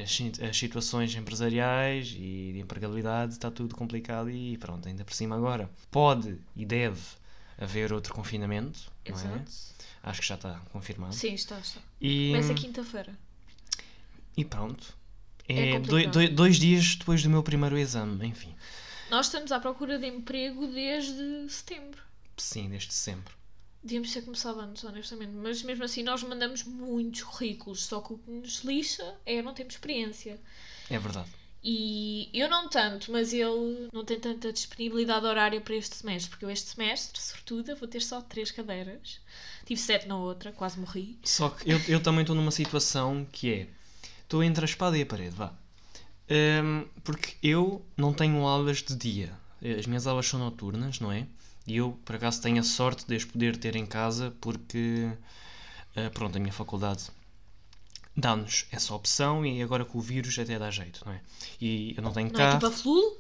As, 0.04 0.12
sit- 0.12 0.42
as 0.44 0.58
situações 0.58 1.14
empresariais 1.16 2.10
e 2.18 2.52
de 2.54 2.60
empregabilidade 2.60 3.34
está 3.34 3.50
tudo 3.52 3.76
complicado 3.76 4.30
e 4.30 4.58
pronto, 4.58 4.88
ainda 4.88 5.04
por 5.06 5.14
cima 5.14 5.36
agora. 5.36 5.70
Pode 5.92 6.38
e 6.56 6.66
deve 6.66 7.00
haver 7.58 7.94
outro 7.94 8.14
confinamento, 8.14 8.92
não 9.08 9.16
é? 9.16 9.20
Exato. 9.20 9.52
Acho 10.02 10.22
que 10.22 10.28
já 10.28 10.36
está 10.36 10.60
confirmado. 10.72 11.14
Sim, 11.14 11.34
está, 11.34 11.58
está. 11.60 11.80
E, 12.02 12.28
Começa 12.32 12.54
quinta-feira. 12.56 13.14
e 14.36 14.44
pronto. 14.44 14.94
É 15.48 15.70
É, 15.70 15.72
complicado. 15.74 16.14
doi- 16.14 16.28
doi- 16.28 16.36
dois 16.36 16.58
dias 16.58 16.96
depois 16.96 17.22
do 17.24 17.30
meu 17.30 17.44
primeiro 17.44 17.78
exame, 17.78 18.26
enfim. 18.26 18.54
Nós 19.10 19.28
estamos 19.28 19.52
à 19.52 19.60
procura 19.60 20.00
de 20.00 20.08
emprego 20.08 20.68
desde 20.68 21.48
setembro. 21.50 22.02
Sim, 22.38 22.70
desde 22.70 22.94
sempre. 22.94 23.34
Devíamos 23.84 24.14
ter 24.14 24.22
começado 24.22 24.60
antes, 24.60 24.84
honestamente. 24.84 25.32
Mas 25.32 25.62
mesmo 25.62 25.84
assim, 25.84 26.04
nós 26.04 26.24
mandamos 26.24 26.64
muitos 26.64 27.24
currículos. 27.24 27.86
Só 27.86 28.00
que 28.00 28.14
o 28.14 28.18
que 28.18 28.32
nos 28.32 28.64
lixa 28.64 29.16
é 29.26 29.42
não 29.42 29.54
termos 29.54 29.74
experiência. 29.74 30.40
É 30.90 30.98
verdade. 30.98 31.30
E 31.66 32.30
eu 32.34 32.50
não 32.50 32.68
tanto, 32.68 33.10
mas 33.12 33.32
ele 33.32 33.88
não 33.94 34.04
tem 34.04 34.20
tanta 34.20 34.52
disponibilidade 34.52 35.26
horária 35.26 35.62
para 35.62 35.76
este 35.76 35.96
semestre. 35.96 36.30
Porque 36.30 36.46
eu, 36.46 36.50
este 36.50 36.72
semestre, 36.72 37.22
sortuda, 37.22 37.76
vou 37.76 37.88
ter 37.88 38.02
só 38.02 38.22
três 38.22 38.52
cadeiras. 38.52 39.20
Tive 39.66 39.80
sete 39.80 40.08
na 40.08 40.18
outra, 40.18 40.52
quase 40.52 40.80
morri. 40.80 41.18
Só 41.24 41.50
que 41.50 41.70
eu, 41.70 41.80
eu 41.88 42.02
também 42.02 42.22
estou 42.22 42.36
numa 42.36 42.52
situação 42.52 43.26
que 43.32 43.54
é. 43.54 43.68
Estou 44.22 44.44
entre 44.44 44.64
a 44.64 44.66
espada 44.66 44.98
e 44.98 45.02
a 45.04 45.06
parede, 45.06 45.36
vá. 45.36 45.54
Hum, 46.30 46.86
porque 47.04 47.36
eu 47.44 47.86
não 47.96 48.14
tenho 48.14 48.46
aulas 48.46 48.82
de 48.82 48.96
dia. 48.96 49.34
As 49.78 49.86
minhas 49.86 50.06
aulas 50.06 50.28
são 50.28 50.40
noturnas, 50.40 51.00
não 51.00 51.12
é? 51.12 51.28
E 51.66 51.78
eu, 51.78 51.98
por 52.04 52.16
acaso, 52.16 52.42
tenho 52.42 52.60
a 52.60 52.64
sorte 52.64 53.06
de 53.08 53.16
as 53.16 53.24
poder 53.26 53.56
ter 53.58 53.76
em 53.76 53.86
casa 53.86 54.34
porque, 54.42 55.10
ah, 55.96 56.10
pronto, 56.14 56.36
a 56.38 56.40
minha 56.40 56.52
faculdade 56.54 57.06
dá-nos 58.16 58.66
essa 58.72 58.94
opção 58.94 59.46
e 59.46 59.62
agora 59.64 59.84
com 59.86 59.98
o 59.98 60.02
vírus 60.02 60.38
até 60.38 60.60
dá 60.60 60.70
jeito, 60.70 61.02
não 61.06 61.14
é? 61.14 61.22
E 61.60 61.94
eu 61.98 62.04
não 62.04 62.12
tenho 62.12 62.32
Não 62.32 62.40
é 62.40 62.44
cá. 62.44 62.52
tipo 62.54 62.66
a 62.68 62.72
Flul? 62.72 63.18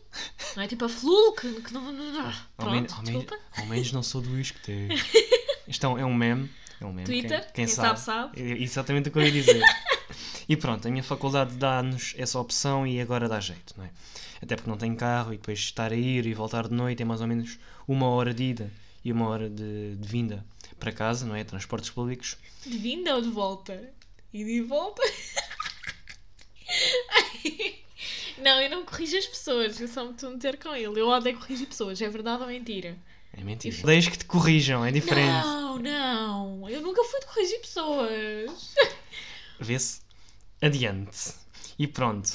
Não 0.56 0.64
é 0.64 0.68
tipo 0.68 0.86
a 0.86 0.90
Flul 0.90 1.34
que, 1.34 1.62
que 1.62 1.74
não, 1.74 1.92
não, 1.92 2.12
não. 2.12 2.26
Ao, 2.28 2.34
Pronto, 2.58 2.94
ao, 2.94 3.02
men- 3.02 3.04
desculpa. 3.04 3.40
ao 3.58 3.66
menos 3.66 3.92
não 3.92 4.04
sou 4.04 4.22
do 4.22 4.40
isqueteiro. 4.40 4.94
Isto 5.68 5.86
é 5.86 5.90
um, 5.90 5.98
é 5.98 6.06
um 6.06 6.14
meme. 6.14 6.50
É 6.80 6.86
um 6.86 6.94
meme. 6.94 7.06
Twitter, 7.08 7.42
quem, 7.54 7.66
quem 7.66 7.68
sabe, 7.68 8.00
sabe. 8.00 8.40
É 8.40 8.62
exatamente 8.62 9.10
o 9.10 9.12
que 9.12 9.18
eu 9.18 9.24
ia 9.24 9.32
dizer. 9.32 9.64
e 10.48 10.56
pronto, 10.56 10.88
a 10.88 10.92
minha 10.92 11.04
faculdade 11.04 11.56
dá-nos 11.56 12.14
essa 12.18 12.38
opção 12.40 12.86
e 12.86 13.02
agora 13.02 13.28
dá 13.28 13.40
jeito, 13.40 13.74
não 13.78 13.86
é? 13.86 13.90
Até 14.44 14.56
porque 14.58 14.70
não 14.70 14.78
tenho 14.78 14.96
carro 14.96 15.34
e 15.34 15.38
depois 15.38 15.58
estar 15.58 15.92
a 15.92 15.96
ir 15.96 16.26
e 16.28 16.34
voltar 16.34 16.68
de 16.68 16.74
noite 16.76 17.02
é 17.02 17.06
mais 17.06 17.22
ou 17.22 17.28
menos 17.28 17.58
uma 17.88 18.08
hora 18.08 18.34
de 18.34 18.44
ida 18.44 18.72
e 19.04 19.12
uma 19.12 19.28
hora 19.28 19.50
de, 19.50 19.96
de 19.96 20.08
vinda 20.08 20.46
para 20.80 20.92
casa, 20.92 21.26
não 21.26 21.36
é? 21.36 21.44
Transportes 21.44 21.90
públicos. 21.90 22.38
De 22.66 22.78
vinda 22.78 23.16
ou 23.16 23.22
de 23.22 23.30
volta? 23.30 23.94
E 24.34 24.44
de 24.44 24.62
volta? 24.62 25.02
não, 28.40 28.62
eu 28.62 28.70
não 28.70 28.86
corrijo 28.86 29.18
as 29.18 29.26
pessoas, 29.26 29.80
eu 29.80 29.88
só 29.88 30.06
me 30.06 30.12
estou 30.12 30.30
a 30.30 30.34
meter 30.34 30.58
com 30.58 30.76
ele. 30.76 31.00
Eu 31.00 31.08
odeio 31.08 31.38
corrigir 31.38 31.68
pessoas, 31.68 32.02
é 32.02 32.10
verdade 32.10 32.42
ou 32.42 32.48
mentira? 32.50 32.98
É 33.36 33.44
mentira. 33.44 33.76
Deixe 33.86 34.12
que 34.12 34.18
te 34.18 34.26
corrijam, 34.26 34.86
é 34.86 34.92
diferente. 34.92 35.46
Não, 35.46 35.80
não, 35.80 36.70
eu 36.70 36.82
nunca 36.82 37.04
fui 37.04 37.20
de 37.20 37.26
corrigir 37.26 37.60
pessoas. 37.60 38.76
Vê-se. 39.60 40.02
Adiante. 40.62 41.34
E 41.78 41.88
pronto. 41.88 42.32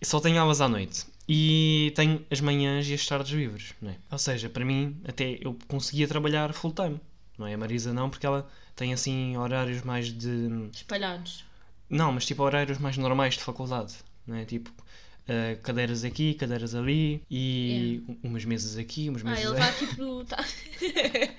Eu 0.00 0.06
Só 0.06 0.20
tenho 0.20 0.40
aulas 0.40 0.60
à 0.60 0.68
noite. 0.68 1.06
E 1.32 1.92
tenho 1.94 2.26
as 2.28 2.40
manhãs 2.40 2.88
e 2.88 2.94
as 2.94 3.06
tardes 3.06 3.30
livres, 3.30 3.72
não 3.80 3.92
é? 3.92 3.96
Ou 4.10 4.18
seja, 4.18 4.48
para 4.50 4.64
mim, 4.64 5.00
até 5.06 5.38
eu 5.40 5.56
conseguia 5.68 6.08
trabalhar 6.08 6.52
full 6.52 6.72
time. 6.72 7.00
Não 7.38 7.46
é? 7.46 7.54
A 7.54 7.58
Marisa 7.58 7.92
não, 7.92 8.10
porque 8.10 8.26
ela 8.26 8.48
tem 8.74 8.92
assim 8.92 9.36
horários 9.36 9.82
mais 9.82 10.12
de. 10.12 10.48
Espalhados. 10.74 11.44
Não, 11.88 12.10
mas 12.10 12.26
tipo 12.26 12.42
horários 12.42 12.78
mais 12.78 12.96
normais 12.96 13.34
de 13.34 13.44
faculdade. 13.44 13.94
Não 14.26 14.34
é? 14.34 14.44
Tipo. 14.44 14.72
eh, 15.28 15.56
cadeiras 15.62 16.02
aqui, 16.02 16.34
cadeiras 16.34 16.74
ali 16.74 17.22
e 17.30 18.02
umas 18.24 18.44
mesas 18.44 18.76
aqui, 18.76 19.08
umas 19.08 19.22
Ah, 19.22 19.26
mesas 19.26 19.44
ele 19.44 19.52
está 19.54 19.72
tipo 19.72 20.02
no. 20.02 20.24
Tá... 20.26 20.44
ele 20.80 21.30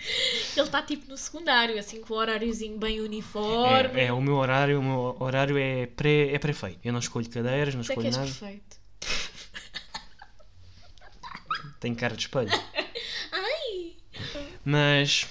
está 0.67 0.81
tipo 0.83 1.09
no 1.09 1.17
secundário, 1.17 1.77
assim 1.77 1.99
com 1.99 2.13
um 2.13 2.17
horáriozinho 2.17 2.77
bem 2.77 3.01
uniforme. 3.01 3.99
é, 3.99 4.05
é, 4.05 4.13
o 4.13 4.21
meu 4.21 4.35
horário, 4.35 4.79
o 4.79 4.83
meu 4.83 5.17
horário 5.19 5.57
é 5.57 5.85
pré, 5.87 6.33
é 6.33 6.39
pré-feito. 6.39 6.79
Eu 6.83 6.93
não 6.93 6.99
escolho 6.99 7.29
cadeiras, 7.29 7.75
não 7.75 7.81
Até 7.81 7.93
que 7.93 7.99
escolho 7.99 8.07
és 8.07 8.15
nada. 8.17 8.27
perfeito. 8.29 8.79
Tenho 11.81 11.95
cara 11.97 12.15
de 12.15 12.21
espelho. 12.21 12.49
Ai! 13.33 13.93
Mas 14.63 15.27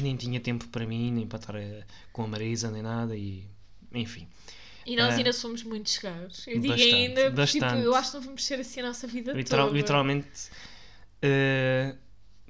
nem 0.00 0.16
tinha 0.16 0.38
tempo 0.38 0.68
para 0.68 0.86
mim, 0.86 1.10
nem 1.10 1.26
para 1.26 1.38
estar 1.40 1.54
eh, 1.56 1.82
com 2.12 2.22
a 2.22 2.28
Marisa, 2.28 2.70
nem 2.70 2.82
nada, 2.82 3.16
e 3.16 3.42
enfim. 3.92 4.28
E 4.86 4.94
nós 4.96 5.14
Ah. 5.14 5.16
ainda 5.18 5.32
somos 5.32 5.62
muito 5.64 5.90
chegados. 5.90 6.46
Eu 6.46 6.60
digo 6.60 6.68
Bastante, 6.74 6.94
ainda, 6.94 7.30
porque, 7.32 7.46
tipo, 7.46 7.60
bastante. 7.64 7.84
eu 7.84 7.94
acho 7.94 8.10
que 8.12 8.16
não 8.18 8.24
vamos 8.24 8.44
ser 8.44 8.60
assim 8.60 8.80
a 8.80 8.86
nossa 8.86 9.06
vida 9.08 9.32
Literal- 9.32 9.66
toda. 9.66 9.76
literalmente 9.78 10.28
eh, 11.20 11.94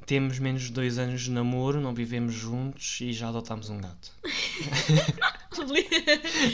temos 0.06 0.38
menos 0.38 0.62
de 0.64 0.72
dois 0.72 0.98
anos 0.98 1.22
de 1.22 1.30
namoro, 1.30 1.80
não 1.80 1.94
vivemos 1.94 2.34
juntos 2.34 3.00
e 3.00 3.12
já 3.12 3.28
adotámos 3.28 3.70
um 3.70 3.80
gato. 3.80 4.12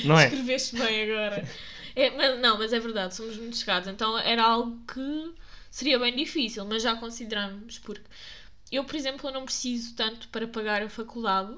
Não 0.05 0.19
é? 0.19 0.27
Escreveste 0.27 0.77
bem 0.77 1.11
agora. 1.11 1.49
É, 1.97 2.11
mas, 2.11 2.41
não, 2.41 2.59
mas 2.59 2.73
é 2.73 2.81
verdade, 2.81 3.15
somos 3.15 3.37
muito 3.37 3.57
chegados. 3.57 3.89
Então 3.89 4.19
era 4.19 4.43
algo 4.43 4.79
que 4.93 5.33
seria 5.75 5.99
bem 5.99 6.15
difícil, 6.15 6.65
mas 6.65 6.85
já 6.85 6.95
consideramos. 6.95 7.81
Porque 7.81 8.05
eu, 8.71 8.85
por 8.85 8.95
exemplo, 8.95 9.29
eu 9.29 9.35
não 9.35 9.45
preciso 9.45 9.95
tanto 9.97 10.29
para 10.29 10.47
pagar 10.47 10.83
a 10.83 10.89
faculdade. 10.89 11.53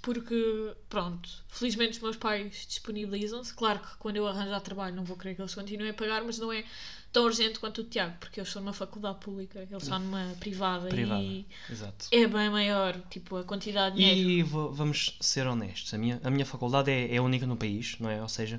Porque, 0.00 0.72
pronto, 0.88 1.28
felizmente 1.48 1.98
os 1.98 2.02
meus 2.02 2.16
pais 2.16 2.64
disponibilizam-se. 2.66 3.52
Claro 3.52 3.80
que 3.80 3.98
quando 3.98 4.16
eu 4.16 4.26
arranjar 4.26 4.58
trabalho 4.62 4.96
não 4.96 5.04
vou 5.04 5.14
querer 5.14 5.34
que 5.34 5.42
eles 5.42 5.54
continuem 5.54 5.90
a 5.90 5.94
pagar, 5.94 6.24
mas 6.24 6.38
não 6.38 6.50
é 6.50 6.64
tão 7.12 7.24
urgente 7.24 7.58
quanto 7.58 7.82
o 7.82 7.84
Tiago, 7.84 8.16
porque 8.18 8.40
eu 8.40 8.44
estou 8.44 8.62
numa 8.62 8.72
faculdade 8.72 9.18
pública, 9.20 9.58
ele 9.58 9.76
está 9.76 9.98
numa 9.98 10.34
privada, 10.40 10.88
Privada. 10.88 11.20
e 11.20 11.46
Exato. 11.68 12.06
é 12.10 12.26
bem 12.26 12.48
maior, 12.48 12.98
tipo, 13.10 13.36
a 13.36 13.44
quantidade 13.44 13.96
de 13.96 14.00
dinheiro. 14.00 14.30
E 14.30 14.42
vamos 14.42 15.18
ser 15.20 15.46
honestos, 15.46 15.92
a 15.92 15.98
minha, 15.98 16.18
a 16.24 16.30
minha 16.30 16.46
faculdade 16.46 16.90
é, 16.90 17.14
é 17.14 17.20
única 17.20 17.44
no 17.46 17.56
país, 17.56 17.98
não 17.98 18.08
é? 18.08 18.22
Ou 18.22 18.28
seja, 18.28 18.58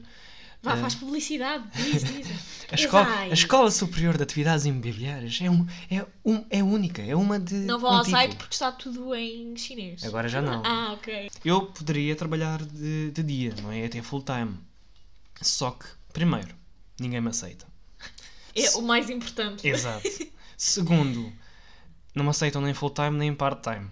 Vá, 0.62 0.74
eh, 0.74 0.82
faz 0.82 0.94
publicidade, 0.94 1.64
diz, 1.74 2.04
diz. 2.04 2.28
a 2.72 2.76
escola, 2.76 3.08
a 3.08 3.28
escola 3.30 3.72
Superior 3.72 4.16
de 4.16 4.24
Atividades 4.24 4.66
Imobiliárias 4.66 5.40
é, 5.42 5.50
um, 5.50 5.66
é, 5.90 6.06
um, 6.24 6.46
é 6.50 6.64
única, 6.64 7.02
é 7.02 7.16
uma 7.16 7.40
de. 7.40 7.56
Não 7.56 7.80
vão 7.80 7.92
um 7.92 7.96
ao 7.96 8.04
título. 8.04 8.22
site 8.22 8.36
porque 8.36 8.54
está 8.54 8.72
tudo 8.72 9.16
em 9.16 9.56
chinês. 9.58 10.04
Agora 10.04 10.30
já 10.30 10.42
não. 10.42 10.62
Ah, 10.64 10.94
ok. 10.94 11.32
Eu 11.44 11.66
poderia 11.66 12.16
trabalhar 12.16 12.62
de, 12.64 13.10
de 13.10 13.24
dia, 13.24 13.56
não 13.62 13.72
é? 13.72 13.86
Até 13.86 14.02
full 14.04 14.22
time. 14.22 14.56
Só 15.42 15.72
que, 15.72 15.86
primeiro, 16.14 16.56
ninguém 17.00 17.22
me 17.22 17.30
aceita. 17.30 17.66
É 18.56 18.70
o 18.72 18.82
mais 18.82 19.10
importante. 19.10 19.68
Exato. 19.68 20.08
Segundo, 20.56 21.34
não 22.14 22.24
me 22.24 22.30
aceitam 22.30 22.62
nem 22.62 22.74
full 22.74 22.92
time 22.92 23.18
nem 23.18 23.34
part 23.34 23.62
time. 23.64 23.90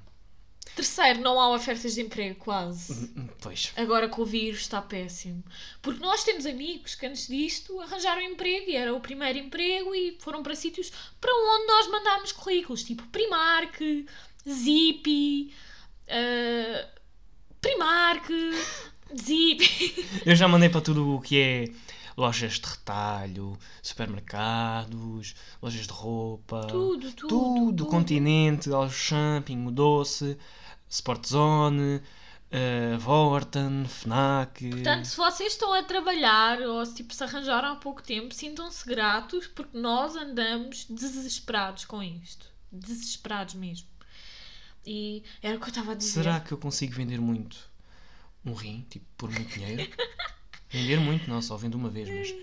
Terceiro, 0.75 1.19
não 1.19 1.39
há 1.39 1.53
ofertas 1.53 1.95
de 1.95 2.01
emprego, 2.01 2.35
quase. 2.35 3.09
Pois. 3.41 3.71
Agora 3.75 4.07
com 4.07 4.21
o 4.21 4.25
vírus 4.25 4.61
está 4.61 4.81
péssimo. 4.81 5.43
Porque 5.81 6.01
nós 6.01 6.23
temos 6.23 6.45
amigos 6.45 6.95
que 6.95 7.05
antes 7.05 7.27
disto 7.27 7.79
arranjaram 7.81 8.21
emprego 8.21 8.69
e 8.69 8.75
era 8.75 8.93
o 8.93 8.99
primeiro 8.99 9.39
emprego 9.39 9.93
e 9.93 10.17
foram 10.19 10.41
para 10.41 10.55
sítios 10.55 10.91
para 11.19 11.31
onde 11.31 11.67
nós 11.67 11.88
mandámos 11.88 12.31
currículos, 12.31 12.83
tipo 12.83 13.05
Primark, 13.07 14.05
Zippy, 14.47 15.53
eh, 16.07 16.88
Primark, 17.61 18.29
Zippy. 19.19 20.05
Eu 20.25 20.35
já 20.35 20.47
mandei 20.47 20.69
para 20.69 20.81
tudo 20.81 21.15
o 21.15 21.21
que 21.21 21.39
é 21.39 21.65
lojas 22.19 22.59
de 22.59 22.67
retalho, 22.67 23.57
supermercados, 23.81 25.35
lojas 25.61 25.88
de 25.88 25.93
roupa. 25.93 26.67
Tudo, 26.67 27.11
tudo. 27.13 27.27
Tudo, 27.27 27.65
tudo. 27.67 27.85
continente, 27.85 28.71
ao 28.71 28.89
shopping, 28.89 29.65
o 29.65 29.71
doce, 29.71 30.38
Sport 30.89 31.27
Zone, 31.27 31.95
uh, 31.95 32.99
Vorten, 32.99 33.85
Fnac. 33.85 34.69
Portanto, 34.69 35.05
se 35.05 35.15
vocês 35.15 35.53
estão 35.53 35.73
a 35.73 35.81
trabalhar 35.81 36.61
ou 36.61 36.85
se, 36.85 36.95
tipo, 36.95 37.13
se 37.13 37.23
arranjaram 37.23 37.71
há 37.71 37.75
pouco 37.77 38.03
tempo, 38.03 38.33
sintam-se 38.33 38.85
gratos 38.85 39.47
porque 39.47 39.77
nós 39.77 40.15
andamos 40.15 40.85
desesperados 40.89 41.85
com 41.85 42.03
isto. 42.03 42.47
Desesperados 42.71 43.55
mesmo. 43.55 43.88
E 44.85 45.23
era 45.41 45.55
o 45.55 45.59
que 45.59 45.65
eu 45.65 45.69
estava 45.69 45.93
a 45.93 45.95
dizer. 45.95 46.11
Será 46.23 46.39
que 46.39 46.51
eu 46.51 46.57
consigo 46.57 46.93
vender 46.93 47.19
muito 47.19 47.57
um 48.45 48.53
rim, 48.53 48.85
tipo, 48.89 49.05
por 49.17 49.29
muito 49.29 49.53
dinheiro? 49.53 49.89
vender 50.69 50.99
muito, 50.99 51.29
não, 51.29 51.41
só 51.41 51.57
vendo 51.57 51.75
uma 51.75 51.89
vez, 51.89 52.07
mas 52.09 52.33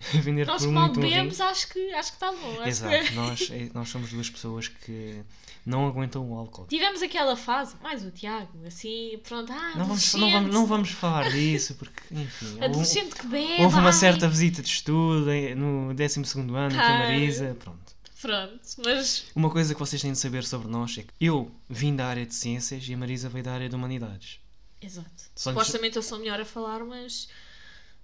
vender 0.24 0.46
Nós 0.46 0.62
por 0.62 0.68
que 0.68 0.74
mal 0.74 0.84
muito 0.86 1.00
um 1.00 1.02
rim. 1.04 1.10
bebemos, 1.10 1.40
acho 1.40 1.68
que 1.68 1.92
acho 1.94 2.10
que 2.12 2.16
está 2.16 2.32
bom. 2.32 2.64
Exato, 2.64 3.06
que- 3.06 3.14
nós, 3.14 3.50
é- 3.50 3.70
nós 3.74 3.88
somos 3.88 4.10
duas 4.10 4.28
pessoas 4.30 4.68
que 4.68 5.22
não 5.64 5.86
aguentam 5.86 6.28
o 6.28 6.36
álcool. 6.36 6.66
Tivemos 6.66 7.02
aquela 7.02 7.36
fase, 7.36 7.76
mais 7.80 8.04
o 8.04 8.10
Tiago, 8.10 8.66
assim, 8.66 9.18
pronto, 9.22 9.52
ah, 9.52 9.74
Não 9.76 9.84
vamos, 9.86 10.14
não, 10.14 10.30
vamos, 10.30 10.52
não 10.54 10.66
vamos 10.66 10.90
falar 10.90 11.30
disso, 11.30 11.76
porque, 11.76 12.02
enfim, 12.10 12.46
houve, 12.46 12.60
um- 12.60 12.64
Adolescente 12.64 13.14
que 13.14 13.26
bebe. 13.28 13.62
houve 13.62 13.76
uma 13.76 13.86
ai. 13.86 13.92
certa 13.92 14.28
visita 14.28 14.60
de 14.60 14.68
estudo 14.68 15.26
no 15.56 15.94
12 15.94 16.18
ano 16.18 16.74
com 16.74 16.80
a. 16.80 16.98
Marisa, 16.98 17.56
pronto. 17.60 17.92
Pronto, 18.20 18.60
mas 18.84 19.24
Uma 19.34 19.50
coisa 19.50 19.74
que 19.74 19.80
vocês 19.80 20.00
têm 20.00 20.12
de 20.12 20.18
saber 20.18 20.44
sobre 20.44 20.68
nós 20.68 20.96
é 20.96 21.02
que 21.02 21.08
eu 21.20 21.50
vim 21.68 21.94
da 21.96 22.06
área 22.06 22.24
de 22.24 22.32
ciências 22.34 22.86
e 22.88 22.94
a 22.94 22.96
Marisa 22.96 23.28
veio 23.28 23.44
da 23.44 23.52
área 23.52 23.68
de 23.68 23.74
humanidades. 23.74 24.38
Exato. 24.80 25.10
Só 25.34 25.50
Supostamente 25.50 25.96
eu 25.96 26.02
sou 26.02 26.20
melhor 26.20 26.40
a 26.40 26.44
falar, 26.44 26.84
mas 26.84 27.28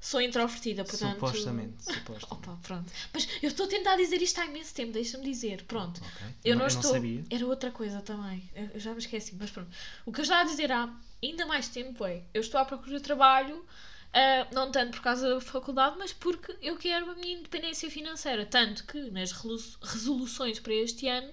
sou 0.00 0.20
introvertida, 0.20 0.84
portanto. 0.84 1.14
Supostamente, 1.14 1.84
supostamente. 1.84 2.26
Opa, 2.30 2.58
pronto. 2.62 2.92
Mas 3.12 3.28
eu 3.42 3.48
estou 3.48 3.66
a 3.66 3.68
tentar 3.68 3.96
dizer 3.96 4.20
isto 4.22 4.40
há 4.40 4.46
imenso 4.46 4.74
tempo, 4.74 4.92
deixa-me 4.92 5.24
dizer. 5.24 5.64
Pronto. 5.64 6.00
Ok. 6.00 6.26
Eu 6.44 6.56
não, 6.56 6.62
eu 6.64 6.68
estou. 6.68 7.00
não. 7.00 7.24
Era 7.30 7.46
outra 7.46 7.70
coisa 7.70 8.00
também. 8.00 8.48
Eu 8.74 8.80
já 8.80 8.92
me 8.92 8.98
esqueci, 8.98 9.34
mas 9.38 9.50
pronto. 9.50 9.70
O 10.06 10.12
que 10.12 10.20
eu 10.20 10.22
estava 10.22 10.42
a 10.42 10.44
dizer 10.44 10.70
há 10.72 10.88
ainda 11.22 11.46
mais 11.46 11.68
tempo 11.68 12.04
é: 12.04 12.22
eu 12.32 12.40
estou 12.40 12.60
à 12.60 12.64
procura 12.64 12.96
de 12.96 13.02
trabalho, 13.02 13.64
ah, 14.12 14.46
não 14.52 14.70
tanto 14.70 14.92
por 14.92 15.02
causa 15.02 15.28
da 15.28 15.40
faculdade, 15.40 15.96
mas 15.98 16.12
porque 16.12 16.56
eu 16.62 16.76
quero 16.76 17.10
a 17.10 17.14
minha 17.14 17.38
independência 17.38 17.90
financeira. 17.90 18.46
Tanto 18.46 18.84
que 18.86 19.10
nas 19.10 19.32
resoluções 19.32 20.58
para 20.60 20.74
este 20.74 21.08
ano 21.08 21.32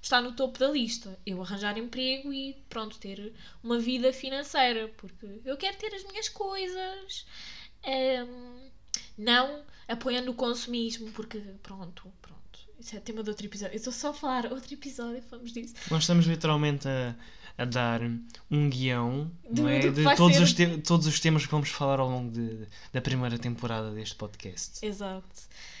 está 0.00 0.20
no 0.20 0.32
topo 0.32 0.58
da 0.58 0.68
lista. 0.68 1.18
Eu 1.26 1.42
arranjar 1.42 1.76
emprego 1.78 2.32
e 2.32 2.54
pronto, 2.68 2.98
ter 2.98 3.32
uma 3.62 3.78
vida 3.78 4.12
financeira. 4.12 4.88
Porque 4.96 5.40
eu 5.44 5.56
quero 5.56 5.76
ter 5.76 5.94
as 5.94 6.04
minhas 6.04 6.28
coisas. 6.28 7.26
Ahm, 7.86 8.68
não 9.18 9.62
apoiando 9.88 10.30
o 10.30 10.34
consumismo, 10.34 11.10
porque 11.12 11.38
pronto, 11.62 12.10
pronto. 12.20 12.34
Isso 12.80 12.96
é 12.96 13.00
tema 13.00 13.22
de 13.22 13.30
outro 13.30 13.46
episódio. 13.46 13.74
Eu 13.74 13.78
estou 13.78 13.92
só 13.92 14.10
a 14.10 14.14
falar 14.14 14.46
outro 14.52 14.72
episódio, 14.74 15.22
vamos 15.30 15.52
disso. 15.52 15.74
Nós 15.90 16.02
estamos 16.02 16.26
literalmente 16.26 16.86
a, 16.88 17.14
a 17.56 17.64
dar 17.64 18.00
um 18.50 18.68
guião 18.68 19.30
Do- 19.48 19.62
não 19.62 19.68
é? 19.68 19.78
de 19.88 20.16
todos 20.16 20.36
ser- 20.36 20.42
os, 20.42 20.52
te- 20.52 20.78
todos 20.78 21.06
os 21.06 21.20
temas 21.20 21.44
que 21.46 21.52
vamos 21.52 21.68
falar 21.70 22.00
ao 22.00 22.10
longo 22.10 22.30
de- 22.32 22.66
da 22.92 23.00
primeira 23.00 23.38
temporada 23.38 23.90
deste 23.92 24.16
podcast. 24.16 24.84
Exato. 24.84 25.24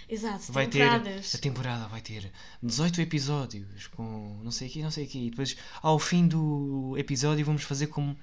Exato. 0.08 0.52
Vai 0.52 0.66
ter, 0.66 0.80
temporadas. 0.80 1.34
a 1.34 1.38
temporada 1.38 1.88
vai 1.88 2.00
ter 2.00 2.30
18 2.62 3.00
episódios 3.00 3.86
com 3.88 4.38
não 4.44 4.50
sei 4.50 4.68
o 4.68 4.70
quê, 4.70 4.82
não 4.82 4.90
sei 4.90 5.04
o 5.06 5.08
quê. 5.08 5.18
E 5.18 5.30
depois, 5.30 5.56
ao 5.82 5.98
fim 5.98 6.28
do 6.28 6.94
episódio, 6.96 7.44
vamos 7.44 7.62
fazer 7.64 7.86
como 7.88 8.16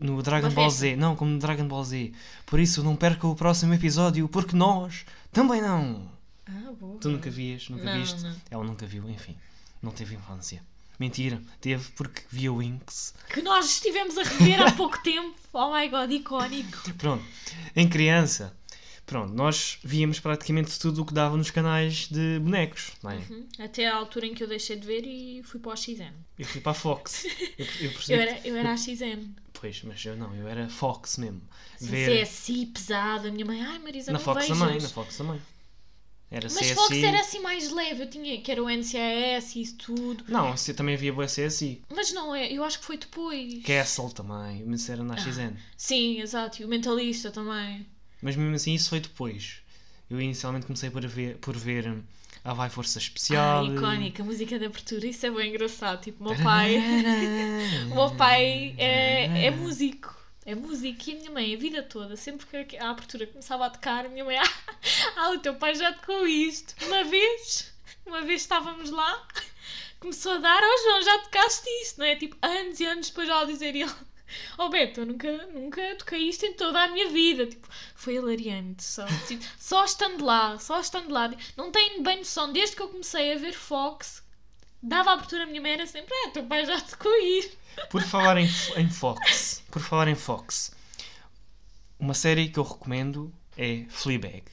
no 0.00 0.22
Dragon 0.22 0.50
Ball. 0.50 0.70
Z. 0.70 0.96
Não, 0.96 1.14
como 1.14 1.30
no 1.32 1.38
Dragon 1.38 1.66
Ball 1.68 1.84
Z. 1.84 2.12
Por 2.46 2.58
isso, 2.58 2.82
não 2.82 2.96
perca 2.96 3.26
o 3.26 3.34
próximo 3.36 3.74
episódio, 3.74 4.28
porque 4.28 4.56
nós 4.56 5.04
também 5.32 5.60
não. 5.60 6.08
Ah, 6.46 6.72
boa. 6.80 6.98
Tu 6.98 7.08
nunca 7.10 7.30
vias, 7.30 7.68
nunca 7.68 7.84
Não, 7.84 8.00
viste? 8.00 8.22
não. 8.22 8.34
Ela 8.50 8.64
nunca 8.64 8.86
viu, 8.86 9.08
enfim. 9.08 9.36
Não 9.82 9.92
teve 9.92 10.14
infância. 10.16 10.62
Mentira, 10.98 11.40
teve 11.60 11.88
porque 11.92 12.22
via 12.30 12.52
Winx. 12.52 13.14
Que 13.32 13.40
nós 13.40 13.64
estivemos 13.66 14.18
a 14.18 14.22
rever 14.22 14.60
há 14.60 14.72
pouco 14.72 14.98
tempo. 15.04 15.34
Oh 15.52 15.72
my 15.74 15.88
god, 15.88 16.10
icónico. 16.10 16.78
Pronto, 16.98 17.24
em 17.74 17.88
criança, 17.88 18.52
pronto, 19.10 19.34
nós 19.34 19.78
víamos 19.82 20.20
praticamente 20.20 20.78
tudo 20.78 21.02
o 21.02 21.04
que 21.04 21.12
dava 21.12 21.36
nos 21.36 21.50
canais 21.50 22.06
de 22.08 22.38
bonecos, 22.38 22.92
não 23.02 23.10
é? 23.10 23.16
Uhum. 23.16 23.46
Até 23.58 23.88
à 23.88 23.96
altura 23.96 24.26
em 24.26 24.34
que 24.34 24.42
eu 24.44 24.46
deixei 24.48 24.76
de 24.76 24.86
ver 24.86 25.04
e 25.04 25.42
fui 25.42 25.58
para 25.58 25.72
o 25.72 25.76
XN. 25.76 26.12
Eu 26.38 26.46
fui 26.46 26.60
para 26.60 26.70
a 26.70 26.74
Fox. 26.74 27.24
Eu, 27.58 27.66
eu. 27.80 27.92
Eu 28.08 28.20
era, 28.20 28.40
eu 28.46 28.56
era 28.56 28.72
a 28.72 28.76
XN. 28.76 29.34
Pois, 29.52 29.82
mas 29.82 30.02
eu 30.06 30.16
não, 30.16 30.34
eu 30.34 30.46
era 30.48 30.68
Fox 30.68 31.18
mesmo. 31.18 31.42
Sim, 31.76 31.86
Ver 31.88 32.24
CSI 32.26 32.66
pesada. 32.66 33.28
A 33.28 33.32
minha 33.32 33.44
mãe, 33.44 33.60
ai 33.60 33.78
Marisa, 33.80 34.12
na 34.12 34.18
não 34.18 34.24
Fox 34.24 34.42
vejas. 34.42 34.58
também, 34.58 34.80
na 34.80 34.88
Fox 34.88 35.16
também. 35.16 35.42
Era 36.30 36.44
Mas 36.48 36.58
CSI. 36.60 36.74
Fox 36.76 36.96
era 37.02 37.20
assim 37.20 37.40
mais 37.40 37.70
leve. 37.72 38.04
Eu 38.04 38.08
tinha, 38.08 38.40
que 38.40 38.52
era 38.52 38.62
o 38.62 38.70
NCIS 38.70 39.56
e 39.56 39.62
isso 39.62 39.76
tudo. 39.76 40.24
Não, 40.28 40.56
você 40.56 40.72
também 40.72 40.94
havia 40.94 41.12
boa 41.12 41.26
CSI. 41.26 41.82
Mas 41.92 42.12
não 42.12 42.32
é, 42.34 42.50
eu 42.52 42.62
acho 42.62 42.78
que 42.78 42.84
foi 42.84 42.96
depois. 42.96 43.62
Castle 43.64 44.12
também, 44.12 44.64
mas 44.64 44.88
era 44.88 45.02
Ah. 45.02 45.04
na 45.04 45.16
XN. 45.16 45.56
Sim, 45.76 46.20
exato. 46.20 46.62
E 46.62 46.64
o 46.64 46.68
Mentalista 46.68 47.30
também. 47.32 47.84
Mas 48.22 48.36
mesmo 48.36 48.54
assim, 48.54 48.74
isso 48.74 48.90
foi 48.90 49.00
depois. 49.00 49.62
Eu 50.10 50.20
inicialmente 50.20 50.66
comecei 50.66 50.90
por 50.90 51.06
ver, 51.06 51.36
por 51.36 51.56
ver 51.56 51.88
hum, 51.88 52.02
a 52.44 52.52
Vai 52.52 52.68
Força 52.68 52.98
Especial. 52.98 53.64
Ah, 53.64 53.74
icónica, 53.74 54.22
a 54.22 54.26
música 54.26 54.58
de 54.58 54.64
abertura. 54.66 55.06
Isso 55.06 55.26
é 55.26 55.30
bem 55.30 55.50
engraçado. 55.50 56.00
Tipo, 56.02 56.24
o 56.24 56.28
meu 56.28 56.42
pai. 56.42 56.76
O 57.90 57.94
meu 57.94 58.10
pai 58.16 58.74
é, 58.76 59.46
é 59.46 59.50
músico. 59.50 60.20
É 60.44 60.54
músico 60.54 61.10
e 61.10 61.12
a 61.12 61.16
minha 61.16 61.30
mãe, 61.30 61.54
a 61.54 61.58
vida 61.58 61.82
toda, 61.82 62.16
sempre 62.16 62.64
que 62.64 62.76
a 62.78 62.90
abertura 62.90 63.26
começava 63.26 63.66
a 63.66 63.70
tocar, 63.70 64.06
a 64.06 64.08
minha 64.08 64.24
mãe, 64.24 64.38
ah, 64.38 64.52
ah, 65.16 65.30
o 65.32 65.38
teu 65.38 65.54
pai 65.54 65.74
já 65.74 65.92
tocou 65.92 66.26
isto. 66.26 66.74
Uma 66.86 67.04
vez, 67.04 67.72
uma 68.06 68.22
vez 68.22 68.40
estávamos 68.40 68.90
lá, 68.90 69.28
começou 70.00 70.32
a 70.32 70.38
dar, 70.38 70.60
oh 70.62 70.82
João, 70.82 71.02
já 71.02 71.18
tocaste 71.18 71.68
isto, 71.82 71.98
não 71.98 72.06
é? 72.06 72.16
Tipo, 72.16 72.36
anos 72.40 72.80
e 72.80 72.86
anos 72.86 73.10
depois 73.10 73.28
ela 73.28 73.44
dizer 73.44 73.76
e 73.76 73.82
ele, 73.82 73.92
oh 74.58 74.68
Beto, 74.68 75.00
eu 75.00 75.06
nunca, 75.06 75.46
nunca 75.48 75.94
toquei 75.96 76.28
isto 76.28 76.44
em 76.46 76.54
toda 76.54 76.82
a 76.82 76.88
minha 76.88 77.08
vida. 77.08 77.46
Tipo, 77.46 77.68
foi 77.94 78.14
hilariante, 78.14 78.82
só, 78.82 79.06
tipo, 79.26 79.44
só 79.58 79.84
estando 79.84 80.24
lá, 80.24 80.58
só 80.58 80.80
estando 80.80 81.10
lá. 81.10 81.30
Não 81.56 81.70
tenho 81.70 82.02
bem 82.02 82.18
noção, 82.18 82.52
desde 82.52 82.76
que 82.76 82.82
eu 82.82 82.88
comecei 82.88 83.32
a 83.32 83.38
ver 83.38 83.52
Fox, 83.52 84.22
dava 84.82 85.12
abertura, 85.12 85.44
a 85.44 85.46
minha 85.46 85.60
mãe 85.60 85.72
era 85.72 85.86
sempre, 85.86 86.14
ah, 86.14 86.30
teu 86.30 86.44
pai 86.44 86.64
já 86.64 86.80
tocou 86.80 87.14
isto. 87.22 87.56
Por 87.88 88.02
falar 88.02 88.36
em, 88.38 88.48
em 88.76 88.88
Fox, 88.90 89.62
por 89.70 89.80
falar 89.80 90.08
em 90.08 90.14
Fox, 90.14 90.72
uma 91.98 92.14
série 92.14 92.48
que 92.48 92.58
eu 92.58 92.64
recomendo 92.64 93.32
é 93.56 93.84
Fleabag. 93.88 94.44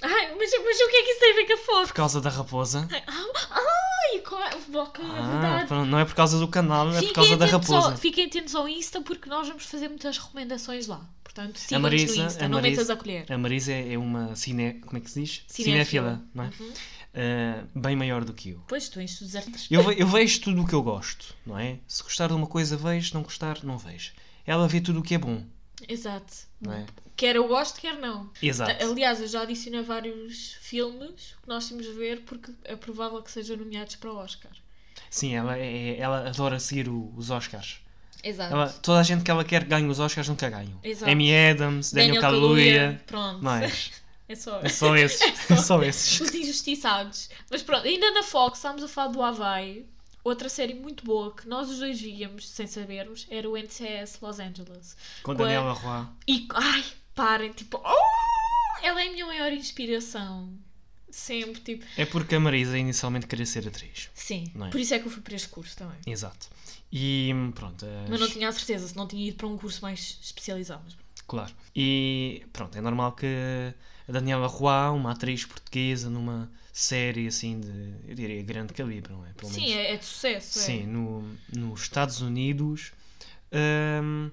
Ai, 0.00 0.34
mas, 0.36 0.50
mas 0.52 0.80
o 0.80 0.88
que 0.90 0.96
é 0.96 1.02
que 1.02 1.10
isso 1.10 1.20
tem 1.20 1.32
a 1.32 1.34
ver 1.34 1.46
com 1.46 1.52
a 1.54 1.56
Fox? 1.56 1.88
Por 1.88 1.94
causa 1.94 2.20
da 2.20 2.30
raposa. 2.30 2.88
Ai, 2.90 4.18
qual 4.20 4.42
é? 4.42 4.50
Ok, 4.78 5.04
é 5.04 5.08
Ah, 5.08 5.30
verdade. 5.40 5.66
pronto, 5.68 5.86
não 5.90 5.98
é 5.98 6.04
por 6.04 6.14
causa 6.14 6.38
do 6.38 6.46
canal, 6.48 6.94
é 6.94 7.02
por 7.02 7.12
causa 7.12 7.36
da 7.36 7.46
raposa. 7.46 7.90
ao, 7.92 7.96
fiquem 7.96 8.26
atentos 8.26 8.54
ao 8.54 8.68
Insta 8.68 9.00
porque 9.00 9.28
nós 9.28 9.48
vamos 9.48 9.64
fazer 9.64 9.88
muitas 9.88 10.16
recomendações 10.18 10.86
lá. 10.86 11.00
Portanto, 11.24 11.60
Marisa, 11.80 12.16
no 12.16 12.26
Insta, 12.26 12.44
a 12.44 12.48
não 12.48 12.58
Marisa, 12.60 12.80
metas 12.82 12.90
a 12.90 12.96
colher. 12.96 13.32
a 13.32 13.38
Marisa 13.38 13.72
é 13.72 13.92
é 13.94 13.98
uma 13.98 14.34
cine, 14.34 14.74
como 14.74 14.96
é 14.96 15.00
que 15.00 15.10
se 15.10 15.20
diz? 15.20 15.44
Cinéfila. 15.48 16.22
não 16.34 16.44
é? 16.44 16.50
Uhum. 16.60 16.72
Ah, 17.14 17.64
bem 17.74 17.96
maior 17.96 18.24
do 18.24 18.32
que 18.32 18.50
eu. 18.50 18.62
Pois, 18.68 18.88
tu 18.88 19.00
em 19.00 19.04
estudos 19.04 19.34
artísticos. 19.34 19.68
Eu, 19.70 19.90
eu 19.92 20.06
vejo 20.06 20.40
tudo 20.40 20.62
o 20.62 20.66
que 20.66 20.74
eu 20.74 20.82
gosto, 20.82 21.34
não 21.44 21.58
é? 21.58 21.78
Se 21.88 22.02
gostar 22.02 22.28
de 22.28 22.34
uma 22.34 22.46
coisa, 22.46 22.76
vejo. 22.76 23.08
Se 23.08 23.14
não 23.14 23.22
gostar, 23.22 23.58
não 23.64 23.76
vejo. 23.78 24.12
Ela 24.46 24.66
vê 24.68 24.80
tudo 24.80 25.00
o 25.00 25.02
que 25.02 25.14
é 25.14 25.18
bom, 25.18 25.44
Exato. 25.88 26.32
não 26.60 26.72
é? 26.72 26.86
Quer 27.18 27.34
eu 27.36 27.46
gosto, 27.48 27.80
quer 27.80 27.98
não. 27.98 28.30
Exato. 28.40 28.82
Aliás, 28.82 29.20
eu 29.20 29.26
já 29.26 29.42
adicionei 29.42 29.82
vários 29.82 30.52
filmes 30.60 31.34
que 31.42 31.48
nós 31.48 31.68
temos 31.68 31.84
de 31.84 31.92
ver 31.92 32.20
porque 32.22 32.52
é 32.64 32.76
provável 32.76 33.20
que 33.20 33.30
sejam 33.30 33.56
nomeados 33.56 33.96
para 33.96 34.10
o 34.12 34.16
Oscar. 34.16 34.52
Sim, 35.10 35.34
ela, 35.34 35.58
é, 35.58 35.98
ela 35.98 36.28
adora 36.28 36.60
seguir 36.60 36.88
o- 36.88 37.12
os 37.16 37.28
Oscars. 37.30 37.80
Exato. 38.22 38.52
Ela, 38.54 38.68
toda 38.68 39.00
a 39.00 39.02
gente 39.02 39.24
que 39.24 39.30
ela 39.30 39.44
quer 39.44 39.64
que 39.64 39.68
ganhe 39.70 39.88
os 39.88 39.98
Oscars 39.98 40.28
nunca 40.28 40.48
ganham. 40.48 40.78
Exato. 40.82 41.10
Amy 41.10 41.34
Adams, 41.34 41.92
Daniel, 41.92 42.20
Kaluuya. 42.20 43.02
Pronto. 43.06 43.42
Mais. 43.42 43.90
É 44.30 44.34
só. 44.36 44.60
É 44.60 44.68
só 44.68 44.94
esses. 44.94 45.50
É 45.50 45.56
só 45.56 45.82
esses. 45.82 46.20
Os 46.20 46.34
injustiçados. 46.34 47.30
Mas 47.50 47.62
pronto, 47.62 47.86
ainda 47.86 48.10
na 48.10 48.22
Fox, 48.22 48.58
estávamos 48.58 48.84
a 48.84 48.88
falar 48.88 49.08
do 49.08 49.22
Havaí. 49.22 49.86
Outra 50.22 50.50
série 50.50 50.74
muito 50.74 51.02
boa 51.02 51.34
que 51.34 51.48
nós 51.48 51.70
os 51.70 51.78
dois 51.78 51.98
víamos 51.98 52.46
sem 52.46 52.66
sabermos 52.66 53.26
era 53.30 53.48
o 53.48 53.56
NCS 53.56 54.18
Los 54.20 54.38
Angeles. 54.38 54.94
Com. 55.22 55.34
Daniela 55.34 55.72
Roy. 55.72 56.06
E, 56.28 56.46
ai, 56.52 56.84
parem, 57.18 57.52
tipo, 57.52 57.80
oh, 57.84 58.78
ela 58.86 59.02
é 59.02 59.08
a 59.08 59.12
minha 59.12 59.26
maior 59.26 59.52
inspiração. 59.52 60.52
Sempre, 61.10 61.60
tipo, 61.62 61.84
É 61.96 62.04
porque 62.04 62.34
a 62.34 62.40
Marisa 62.40 62.78
inicialmente 62.78 63.26
queria 63.26 63.46
ser 63.46 63.66
atriz. 63.66 64.10
sim. 64.14 64.52
É? 64.54 64.68
Por 64.70 64.78
isso 64.78 64.94
é 64.94 64.98
que 64.98 65.06
eu 65.06 65.10
fui 65.10 65.22
para 65.22 65.34
este 65.34 65.48
curso 65.48 65.76
também. 65.76 65.96
Exato. 66.06 66.48
E 66.92 67.32
pronto. 67.54 67.84
as- 67.84 68.08
Mas 68.10 68.20
não 68.20 68.28
tinha 68.28 68.48
a 68.48 68.52
certeza 68.52 68.86
se 68.88 68.96
não 68.96 69.06
tinha 69.08 69.26
ido 69.28 69.36
para 69.36 69.46
um 69.46 69.56
curso 69.58 69.80
mais 69.82 70.18
especializado. 70.22 70.82
Mas... 70.84 70.96
Claro. 71.26 71.52
E 71.74 72.46
pronto, 72.52 72.76
é 72.76 72.80
normal 72.80 73.12
que 73.12 73.26
a 74.08 74.12
Daniela 74.12 74.46
Roy, 74.46 74.90
uma 74.96 75.12
atriz 75.12 75.44
portuguesa, 75.44 76.08
numa 76.10 76.50
série 76.72 77.26
assim 77.26 77.58
de, 77.60 77.94
eu 78.06 78.14
diria, 78.14 78.42
grande 78.42 78.72
calibre, 78.74 79.12
não 79.12 79.24
é? 79.26 79.32
Pelo 79.32 79.50
Sim, 79.52 79.62
menos. 79.62 79.76
é, 79.76 79.92
é 79.94 79.96
de 79.96 80.04
sucesso. 80.04 80.58
é. 80.58 80.62
Sim, 80.62 80.86
no, 80.86 81.36
nos 81.54 81.80
Estados 81.82 82.20
Unidos 82.20 82.92
hum, 83.52 84.30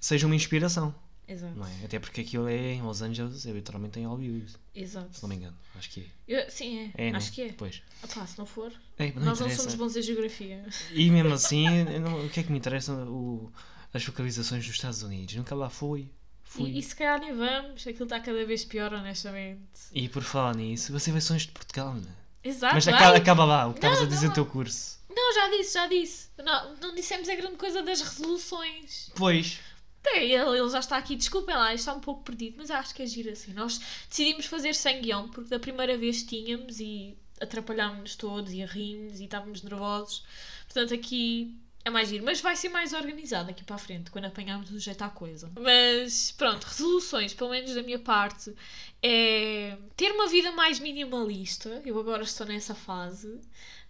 seja 0.00 0.26
uma 0.26 0.34
inspiração, 0.36 0.94
Exato. 1.28 1.54
não 1.54 1.66
é? 1.66 1.84
Até 1.84 1.98
porque 1.98 2.20
aquilo 2.22 2.48
é 2.48 2.72
em 2.74 2.82
Los 2.82 3.00
Angeles, 3.00 3.46
é 3.46 3.52
literalmente 3.52 3.98
em 3.98 4.06
Hollywood, 4.06 4.52
Exato. 4.74 5.14
se 5.16 5.22
não 5.22 5.28
me 5.28 5.36
engano. 5.36 5.56
Acho 5.76 5.88
que 5.90 6.10
Eu- 6.28 6.50
sim, 6.50 6.78
é. 6.96 7.04
é. 7.04 7.08
é 7.10 7.14
Acho 7.14 7.28
né? 7.28 7.32
que 7.34 7.42
é. 7.42 7.52
Pois. 7.52 7.82
Pá, 8.14 8.26
se 8.26 8.36
não 8.38 8.44
for, 8.46 8.72
É, 8.98 9.12
não 9.12 9.22
nós 9.24 9.38
não 9.40 9.46
interessa. 9.46 9.62
somos 9.62 9.74
bons 9.74 9.96
em 9.96 10.02
geografia. 10.02 10.64
E 10.92 11.10
mesmo 11.10 11.32
assim, 11.32 11.66
não- 12.00 12.26
o 12.26 12.28
que 12.28 12.40
é 12.40 12.42
que 12.42 12.50
me 12.52 12.58
interessa? 12.58 12.92
O, 12.92 13.52
as 13.94 14.04
vocalizações 14.04 14.64
dos 14.66 14.74
Estados 14.74 15.02
Unidos. 15.02 15.34
Nunca 15.36 15.54
lá 15.54 15.70
fui. 15.70 16.10
Fui. 16.44 16.68
E, 16.70 16.78
e 16.78 16.82
se 16.82 16.94
calhar 16.94 17.18
nem 17.20 17.32
vamos, 17.34 17.86
aquilo 17.86 18.04
está 18.04 18.20
cada 18.20 18.44
vez 18.44 18.64
pior, 18.64 18.92
honestamente. 18.92 19.62
E 19.92 20.08
por 20.08 20.22
falar 20.22 20.54
nisso, 20.54 20.92
você 20.92 21.10
vai 21.10 21.20
sons 21.20 21.42
de 21.42 21.52
Portugal, 21.52 21.94
não 21.94 22.02
é? 22.02 22.48
Exato. 22.48 22.74
Mas 22.74 22.86
acaba, 22.88 23.16
acaba 23.16 23.44
lá, 23.44 23.66
o 23.68 23.74
que 23.74 23.80
Não, 23.80 23.88
estavas 23.92 24.06
a 24.06 24.10
dizer 24.10 24.22
não. 24.26 24.28
no 24.30 24.34
teu 24.34 24.44
curso. 24.46 25.00
Não, 25.08 25.34
já 25.34 25.48
disse, 25.56 25.74
já 25.74 25.86
disse. 25.86 26.28
Não, 26.38 26.74
não 26.76 26.94
dissemos 26.94 27.28
a 27.28 27.34
grande 27.36 27.56
coisa 27.56 27.82
das 27.82 28.00
resoluções. 28.00 29.10
Pois. 29.14 29.60
Tem, 30.02 30.32
ele, 30.32 30.68
já 30.68 30.80
está 30.80 30.96
aqui, 30.96 31.14
desculpem 31.14 31.54
lá, 31.54 31.72
está 31.72 31.94
um 31.94 32.00
pouco 32.00 32.24
perdido, 32.24 32.56
mas 32.58 32.70
acho 32.70 32.94
que 32.94 33.02
é 33.02 33.06
giro 33.06 33.30
assim. 33.30 33.52
Nós 33.52 33.80
decidimos 34.08 34.46
fazer 34.46 34.74
sem 34.74 35.00
guião, 35.00 35.28
porque 35.28 35.48
da 35.48 35.60
primeira 35.60 35.96
vez 35.96 36.22
tínhamos 36.24 36.80
e 36.80 37.16
atrapalhámos-nos 37.40 38.16
todos 38.16 38.52
e 38.52 38.64
rimos 38.64 39.20
e 39.20 39.24
estávamos 39.24 39.62
nervosos. 39.62 40.24
Portanto, 40.66 40.94
aqui 40.94 41.56
é 41.84 41.90
mais 41.90 42.08
giro, 42.08 42.24
mas 42.24 42.40
vai 42.40 42.54
ser 42.54 42.68
mais 42.68 42.92
organizado 42.92 43.50
aqui 43.50 43.64
para 43.64 43.76
a 43.76 43.78
frente, 43.78 44.10
quando 44.10 44.26
apanharmos 44.26 44.70
o 44.70 44.78
jeito 44.78 45.02
à 45.02 45.08
coisa. 45.08 45.50
Mas 45.60 46.32
pronto, 46.32 46.64
resoluções, 46.64 47.34
pelo 47.34 47.50
menos 47.50 47.74
da 47.74 47.82
minha 47.82 47.98
parte, 47.98 48.54
é 49.02 49.76
ter 49.96 50.12
uma 50.12 50.28
vida 50.28 50.52
mais 50.52 50.78
minimalista. 50.78 51.82
Eu 51.84 51.98
agora 51.98 52.22
estou 52.22 52.46
nessa 52.46 52.74
fase. 52.74 53.40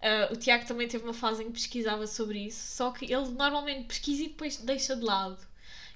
Ah, 0.01 0.29
o 0.31 0.35
Tiago 0.35 0.65
também 0.65 0.87
teve 0.87 1.03
uma 1.03 1.13
fase 1.13 1.43
em 1.43 1.47
que 1.47 1.53
pesquisava 1.53 2.05
sobre 2.07 2.39
isso, 2.47 2.75
só 2.75 2.91
que 2.91 3.05
ele 3.05 3.29
normalmente 3.29 3.85
pesquisa 3.85 4.23
e 4.23 4.27
depois 4.27 4.57
deixa 4.57 4.95
de 4.95 5.03
lado. 5.03 5.37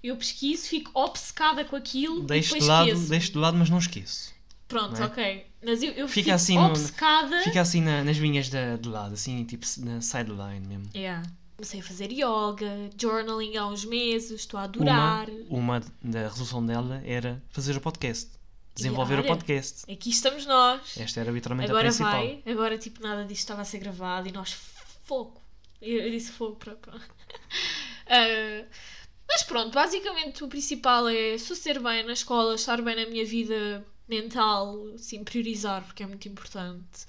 Eu 0.03 0.15
pesquiso, 0.15 0.67
fico 0.67 0.91
obcecada 0.93 1.65
com 1.65 1.75
aquilo 1.75 2.21
Deixo 2.23 2.55
e 2.55 2.59
de 2.59 2.65
lado, 2.65 2.87
esqueço. 2.89 3.09
deixo 3.09 3.31
de 3.31 3.37
lado, 3.37 3.57
mas 3.57 3.69
não 3.69 3.77
esqueço. 3.79 4.33
Pronto, 4.67 4.93
não 4.97 5.03
é? 5.03 5.05
ok. 5.07 5.45
Mas 5.65 5.81
eu, 5.81 5.91
eu 5.93 6.07
Fica 6.07 6.23
fico 6.25 6.31
assim 6.35 6.55
no- 6.55 6.65
obcecada. 6.67 7.41
Fica 7.41 7.61
assim 7.61 7.81
na- 7.81 8.03
nas 8.03 8.17
vinhas 8.17 8.49
da- 8.49 8.75
de 8.77 8.87
lado, 8.89 9.13
assim, 9.13 9.43
tipo 9.45 9.65
na 9.79 10.01
sideline 10.01 10.65
mesmo. 10.67 10.89
Yeah. 10.95 11.23
Comecei 11.55 11.79
a 11.79 11.83
fazer 11.83 12.11
yoga, 12.11 12.89
journaling 12.99 13.57
há 13.57 13.65
uns 13.65 13.83
meses, 13.83 14.31
estou 14.41 14.59
a 14.59 14.63
adorar. 14.63 15.27
Uma, 15.49 15.77
uma 15.79 15.83
da 16.03 16.27
resolução 16.27 16.63
dela 16.63 17.01
era 17.03 17.41
fazer 17.49 17.75
o 17.75 17.81
podcast. 17.81 18.29
Desenvolver 18.75 19.19
o 19.19 19.23
podcast. 19.23 19.91
Aqui 19.91 20.11
estamos 20.11 20.45
nós. 20.45 20.95
Esta 20.99 21.19
era 21.21 21.31
literalmente 21.31 21.71
a 21.71 21.73
Agora 21.73 21.87
principal. 21.87 22.11
vai, 22.11 22.43
agora 22.45 22.77
tipo 22.77 23.01
nada 23.01 23.23
disto 23.25 23.39
estava 23.39 23.61
a 23.63 23.65
ser 23.65 23.79
gravado 23.79 24.27
e 24.27 24.31
nós 24.31 24.51
fogo. 25.05 25.41
Eu, 25.81 26.01
eu 26.03 26.11
disse 26.11 26.31
fogo 26.31 26.57
para. 26.57 26.75
para. 26.77 27.01
Ah, 28.07 28.63
mas 29.27 29.43
pronto, 29.43 29.73
basicamente 29.73 30.43
o 30.43 30.47
principal 30.47 31.07
é 31.09 31.37
suceder 31.37 31.81
bem 31.81 32.03
na 32.05 32.13
escola, 32.13 32.55
estar 32.55 32.81
bem 32.81 32.95
na 32.95 33.05
minha 33.05 33.25
vida 33.25 33.85
mental, 34.07 34.87
assim, 34.95 35.23
priorizar 35.23 35.83
porque 35.83 36.03
é 36.03 36.07
muito 36.07 36.27
importante. 36.27 37.05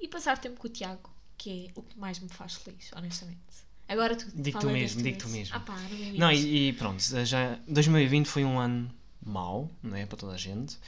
E 0.00 0.08
passar 0.08 0.38
tempo 0.38 0.58
com 0.58 0.66
o 0.66 0.70
Tiago, 0.70 1.10
que 1.38 1.66
é 1.66 1.78
o 1.78 1.82
que 1.82 1.98
mais 1.98 2.18
me 2.18 2.28
faz 2.28 2.54
feliz, 2.54 2.90
honestamente. 2.94 3.40
Agora 3.88 4.16
tu 4.16 4.26
Digo 4.34 4.58
tu 4.58 4.70
mesmo, 4.70 5.02
digo 5.02 5.18
tu 5.18 5.28
mesmo. 5.28 5.54
Ah 5.54 5.60
pá, 5.60 5.76
não 5.76 6.18
Não, 6.18 6.32
e, 6.32 6.68
e 6.68 6.72
pronto, 6.72 7.02
já 7.24 7.58
2020 7.68 8.26
foi 8.26 8.44
um 8.44 8.58
ano 8.58 8.92
mau, 9.24 9.70
não 9.82 9.96
é? 9.96 10.06
Para 10.06 10.18
toda 10.18 10.32
a 10.32 10.38
gente. 10.38 10.78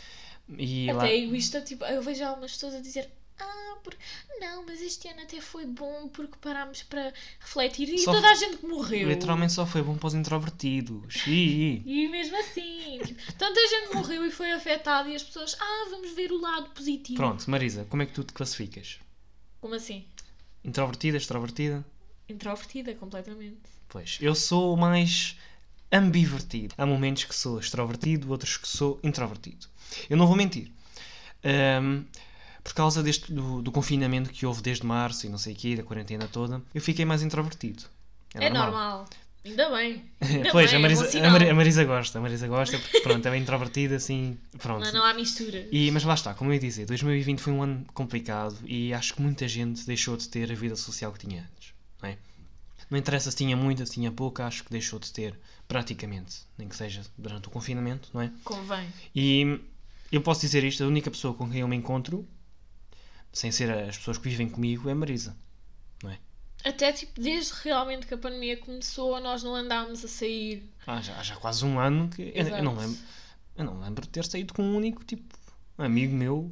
E 0.48 0.90
lá, 0.92 1.04
Até 1.04 1.12
é 1.12 1.20
egoísta, 1.20 1.60
tipo, 1.60 1.84
eu 1.84 2.02
vejo 2.02 2.24
algumas 2.24 2.52
pessoas 2.52 2.74
a 2.74 2.80
dizer 2.80 3.10
ah, 3.38 3.76
por... 3.82 3.96
não, 4.40 4.64
mas 4.64 4.80
este 4.80 5.08
ano 5.08 5.22
até 5.22 5.40
foi 5.40 5.66
bom 5.66 6.08
porque 6.08 6.36
parámos 6.40 6.82
para 6.82 7.12
refletir 7.40 7.88
e 7.88 7.98
Só 7.98 8.12
toda 8.12 8.30
a 8.30 8.34
gente 8.34 8.64
morreu. 8.64 9.08
literalmente 9.08 9.52
só 9.52 9.66
foi 9.66 9.82
bom 9.82 9.96
para 9.96 10.06
os 10.06 10.14
introvertidos. 10.14 11.24
E 11.26 12.08
mesmo 12.10 12.38
assim, 12.38 13.00
tipo, 13.04 13.32
tanta 13.34 13.60
gente 13.68 13.94
morreu 13.94 14.24
e 14.24 14.30
foi 14.30 14.52
afetada 14.52 15.08
e 15.08 15.16
as 15.16 15.22
pessoas, 15.22 15.56
ah, 15.60 15.86
vamos 15.90 16.12
ver 16.12 16.30
o 16.32 16.40
lado 16.40 16.70
positivo. 16.70 17.16
Pronto, 17.16 17.50
Marisa, 17.50 17.84
como 17.88 18.02
é 18.02 18.06
que 18.06 18.12
tu 18.12 18.24
te 18.24 18.32
classificas? 18.32 18.98
Como 19.60 19.74
assim? 19.74 20.04
Introvertida, 20.62 21.16
extrovertida? 21.16 21.84
Introvertida, 22.28 22.94
completamente. 22.94 23.60
Pois, 23.88 24.18
eu 24.20 24.34
sou 24.34 24.76
mais 24.76 25.36
ambivertido. 25.92 26.74
Há 26.76 26.86
momentos 26.86 27.24
que 27.24 27.34
sou 27.34 27.58
extrovertido, 27.58 28.30
outros 28.30 28.56
que 28.56 28.66
sou 28.66 28.98
introvertido. 29.02 29.66
Eu 30.08 30.16
não 30.16 30.26
vou 30.26 30.36
mentir. 30.36 30.70
Ahm, 31.44 32.04
por 32.64 32.72
causa 32.72 33.02
deste, 33.02 33.30
do, 33.30 33.60
do 33.60 33.70
confinamento 33.70 34.30
que 34.30 34.46
houve 34.46 34.62
desde 34.62 34.86
março 34.86 35.26
e 35.26 35.28
não 35.28 35.36
sei 35.36 35.52
o 35.52 35.56
quê, 35.56 35.76
da 35.76 35.82
quarentena 35.82 36.26
toda, 36.26 36.62
eu 36.74 36.80
fiquei 36.80 37.04
mais 37.04 37.22
introvertido. 37.22 37.84
É 38.34 38.48
normal. 38.48 39.06
Ainda 39.44 39.68
bem. 39.68 40.02
Ainda 40.22 40.50
pois, 40.50 40.70
bem, 40.70 40.76
a, 40.76 40.78
é 40.78 40.82
Marisa, 40.82 41.20
bom 41.20 41.46
a, 41.46 41.50
a 41.50 41.54
Marisa 41.54 41.84
gosta, 41.84 42.18
a 42.18 42.22
Marisa 42.22 42.48
gosta, 42.48 42.78
porque 42.78 43.00
pronto, 43.00 43.28
é 43.28 43.30
bem 43.30 43.42
introvertida, 43.42 43.96
assim, 43.96 44.38
pronto. 44.58 44.82
Não, 44.86 44.92
não 44.92 45.04
há 45.04 45.12
mistura. 45.12 45.68
E, 45.70 45.90
mas 45.90 46.02
lá 46.02 46.14
está, 46.14 46.32
como 46.32 46.50
eu 46.50 46.54
ia 46.54 46.60
dizer, 46.60 46.86
2020 46.86 47.38
foi 47.38 47.52
um 47.52 47.62
ano 47.62 47.84
complicado 47.92 48.56
e 48.64 48.94
acho 48.94 49.14
que 49.14 49.20
muita 49.20 49.46
gente 49.46 49.86
deixou 49.86 50.16
de 50.16 50.28
ter 50.30 50.50
a 50.50 50.54
vida 50.54 50.74
social 50.74 51.12
que 51.12 51.18
tinha 51.18 51.42
antes. 51.42 51.74
Não, 52.02 52.08
é? 52.08 52.16
não 52.88 52.98
interessa 52.98 53.30
se 53.30 53.36
tinha 53.36 53.54
muita, 53.54 53.84
se 53.84 53.92
tinha 53.92 54.10
pouca, 54.10 54.46
acho 54.46 54.64
que 54.64 54.70
deixou 54.70 54.98
de 54.98 55.12
ter 55.12 55.38
praticamente, 55.68 56.38
nem 56.56 56.66
que 56.66 56.74
seja 56.74 57.02
durante 57.18 57.48
o 57.48 57.50
confinamento, 57.50 58.08
não 58.14 58.22
é? 58.22 58.32
Convém. 58.44 58.88
E 59.14 59.60
eu 60.10 60.22
posso 60.22 60.40
dizer 60.40 60.64
isto, 60.64 60.82
a 60.82 60.86
única 60.86 61.10
pessoa 61.10 61.34
com 61.34 61.50
quem 61.50 61.60
eu 61.60 61.68
me 61.68 61.76
encontro, 61.76 62.26
sem 63.34 63.52
ser 63.52 63.70
as 63.70 63.98
pessoas 63.98 64.16
que 64.16 64.28
vivem 64.28 64.48
comigo, 64.48 64.88
é 64.88 64.92
a 64.92 64.94
Marisa. 64.94 65.36
Até 66.64 66.90
tipo, 66.92 67.20
desde 67.20 67.52
realmente 67.62 68.06
que 68.06 68.14
a 68.14 68.18
pandemia 68.18 68.56
começou, 68.56 69.20
nós 69.20 69.42
não 69.42 69.54
andámos 69.54 70.02
a 70.02 70.08
sair. 70.08 70.72
Ah, 70.86 71.02
já, 71.02 71.22
já 71.22 71.36
quase 71.36 71.62
um 71.62 71.78
ano 71.78 72.08
que 72.08 72.22
eu, 72.34 72.46
eu 72.48 72.62
não 72.62 72.74
lembro. 72.74 72.98
Eu 73.54 73.64
não 73.66 73.78
lembro 73.78 74.02
de 74.02 74.08
ter 74.08 74.24
saído 74.24 74.54
com 74.54 74.62
um 74.62 74.74
único 74.74 75.04
tipo 75.04 75.38
amigo 75.76 76.14
meu. 76.14 76.50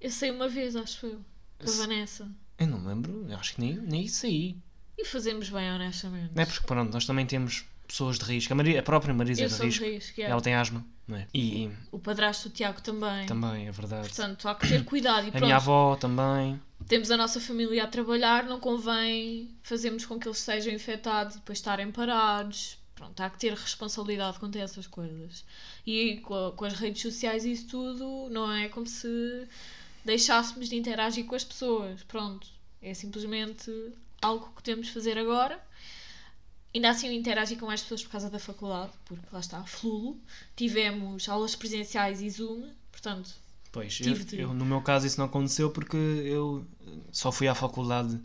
Eu 0.00 0.12
saí 0.12 0.30
uma 0.30 0.48
vez, 0.48 0.76
acho 0.76 1.06
eu. 1.06 1.20
Com 1.58 1.68
a 1.68 1.74
Vanessa. 1.74 2.30
Eu 2.56 2.68
não 2.68 2.86
lembro, 2.86 3.26
eu 3.28 3.36
acho 3.36 3.56
que 3.56 3.60
nem, 3.60 3.74
nem 3.74 4.06
saí. 4.06 4.56
E 4.96 5.04
fazemos 5.04 5.50
bem, 5.50 5.70
honestamente. 5.72 6.32
Não 6.32 6.42
é 6.42 6.46
porque 6.46 6.64
pronto, 6.64 6.92
nós 6.92 7.04
também 7.04 7.26
temos 7.26 7.64
pessoas 7.88 8.18
de 8.18 8.24
risco. 8.24 8.52
A, 8.52 8.56
Maria, 8.56 8.78
a 8.78 8.82
própria 8.82 9.12
Marisa 9.12 9.40
é 9.42 9.44
Eu 9.44 9.48
de 9.48 9.54
sou 9.54 9.66
de 9.66 9.72
risco. 9.72 9.84
risco, 9.84 10.20
é. 10.20 10.24
Ela 10.24 10.40
tem 10.40 10.54
asma, 10.54 10.84
não 11.08 11.16
é? 11.16 11.26
E 11.34 11.68
O 11.90 11.98
padrasto 11.98 12.48
do 12.48 12.54
Tiago 12.54 12.80
também. 12.82 13.26
também, 13.26 13.66
é 13.66 13.72
verdade. 13.72 14.06
Portanto, 14.08 14.46
há 14.48 14.54
que 14.54 14.68
ter 14.68 14.84
cuidado. 14.84 15.24
E 15.24 15.28
a 15.28 15.30
pronto, 15.32 15.44
minha 15.44 15.56
avó 15.56 15.96
também. 15.96 16.60
temos 16.86 17.10
a 17.10 17.16
nossa 17.16 17.40
família 17.40 17.82
a 17.84 17.86
trabalhar, 17.88 18.44
não 18.44 18.60
convém 18.60 19.50
fazermos 19.62 20.04
com 20.06 20.18
que 20.20 20.28
eles 20.28 20.38
sejam 20.38 20.72
infectados 20.72 21.34
e 21.34 21.38
depois 21.38 21.58
estarem 21.58 21.90
parados. 21.90 22.78
Pronto, 22.94 23.20
há 23.20 23.30
que 23.30 23.38
ter 23.38 23.52
responsabilidade 23.54 24.38
quanto 24.40 24.58
a 24.58 24.60
essas 24.60 24.86
coisas. 24.86 25.44
E 25.86 26.16
com, 26.18 26.34
a- 26.48 26.52
com 26.52 26.64
as 26.64 26.74
redes 26.74 27.00
sociais 27.00 27.44
e 27.44 27.52
isso 27.52 27.68
tudo, 27.68 28.28
não 28.30 28.52
é 28.52 28.68
como 28.68 28.86
se 28.86 29.46
deixássemos 30.04 30.68
de 30.68 30.76
interagir 30.76 31.24
com 31.24 31.34
as 31.34 31.44
pessoas. 31.44 32.02
Pronto, 32.02 32.46
é 32.82 32.92
simplesmente 32.94 33.70
algo 34.20 34.52
que 34.56 34.62
temos 34.64 34.86
de 34.88 34.92
fazer 34.92 35.16
agora. 35.16 35.60
Ainda 36.74 36.90
assim 36.90 37.06
eu 37.08 37.12
interagi 37.12 37.56
com 37.56 37.66
mais 37.66 37.82
pessoas 37.82 38.02
por 38.04 38.10
causa 38.10 38.30
da 38.30 38.38
faculdade, 38.38 38.92
porque 39.04 39.24
lá 39.32 39.40
está, 39.40 39.62
flulo. 39.64 40.18
Tivemos 40.56 41.28
aulas 41.28 41.54
presenciais 41.56 42.20
e 42.20 42.28
Zoom, 42.30 42.68
portanto, 42.92 43.34
Pois, 43.72 44.00
eu, 44.00 44.14
de- 44.14 44.40
eu- 44.40 44.54
no 44.54 44.64
meu 44.64 44.80
caso 44.82 45.06
isso 45.06 45.18
não 45.18 45.26
aconteceu 45.26 45.70
porque 45.70 45.96
eu 45.96 46.66
só 47.12 47.30
fui 47.32 47.48
à 47.48 47.54
faculdade 47.54 48.18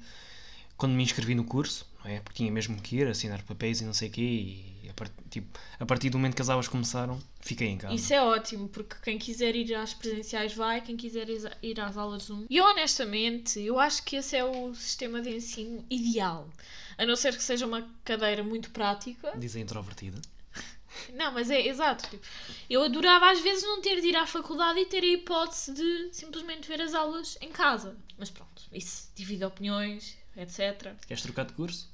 quando 0.78 0.94
me 0.94 1.04
inscrevi 1.04 1.36
no 1.36 1.44
curso, 1.46 1.86
não 2.04 2.12
é? 2.12 2.20
Porque 2.22 2.38
tinha 2.38 2.52
mesmo 2.52 2.82
que 2.82 2.98
ir, 2.98 3.08
assinar 3.08 3.42
papéis 3.44 3.82
e 3.82 3.86
não 3.86 3.94
sei 3.94 4.10
o 4.10 4.12
quê. 4.12 4.22
E 4.22 4.73
a, 4.94 4.96
part- 4.96 5.14
tipo, 5.30 5.60
a 5.80 5.86
partir 5.86 6.10
do 6.12 6.18
momento 6.18 6.36
que 6.36 6.42
as 6.42 6.50
aulas 6.50 6.68
começaram, 6.68 7.20
fiquei 7.42 7.68
em 7.68 7.78
casa. 7.78 7.94
Isso 7.96 8.14
é 8.14 8.22
ótimo, 8.22 8.70
porque 8.70 8.96
quem 9.04 9.18
quiser 9.18 9.56
ir 9.56 9.74
às 9.76 9.94
presenciais 9.94 10.54
vai, 10.54 10.82
quem 10.82 10.96
quiser 10.96 11.28
is- 11.30 11.46
ir 11.62 11.80
às 11.80 11.98
aulas 11.98 12.24
Zoom. 12.24 12.46
E 12.50 12.62
honestamente, 12.62 13.60
eu 13.60 13.80
acho 13.80 14.04
que 14.04 14.16
esse 14.16 14.36
é 14.36 14.46
o 14.46 14.74
sistema 14.76 15.22
de 15.22 15.36
ensino 15.36 15.84
ideal. 15.90 16.48
A 16.98 17.06
não 17.06 17.16
ser 17.16 17.36
que 17.36 17.44
seja 17.44 17.66
uma 17.66 17.90
cadeira 18.06 18.44
muito 18.44 18.70
prática. 18.70 19.34
Diz 19.38 19.56
a 19.56 19.60
introvertida. 19.60 20.22
Não, 21.16 21.32
mas 21.32 21.50
é 21.50 21.60
exato. 21.68 22.08
tipo, 22.08 22.24
eu 22.70 22.84
adorava 22.84 23.32
às 23.32 23.40
vezes 23.42 23.64
não 23.64 23.82
ter 23.82 24.00
de 24.00 24.10
ir 24.10 24.16
à 24.16 24.28
faculdade 24.28 24.80
e 24.80 24.86
ter 24.86 25.02
a 25.04 25.08
hipótese 25.08 25.74
de 25.74 26.10
simplesmente 26.14 26.68
ver 26.68 26.80
as 26.82 26.94
aulas 26.94 27.36
em 27.42 27.52
casa. 27.52 27.98
Mas 28.16 28.30
pronto, 28.30 28.62
isso 28.72 29.10
divide 29.16 29.44
opiniões, 29.44 30.16
etc. 30.38 30.94
Queres 31.08 31.24
trocar 31.24 31.46
de 31.46 31.54
curso? 31.54 31.92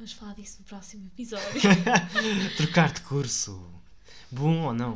Vamos 0.00 0.12
falar 0.14 0.32
disso 0.34 0.56
no 0.60 0.64
próximo 0.64 1.06
episódio. 1.12 1.60
trocar 2.56 2.90
de 2.90 3.02
curso. 3.02 3.70
Bom 4.30 4.62
ou 4.62 4.72
não? 4.72 4.92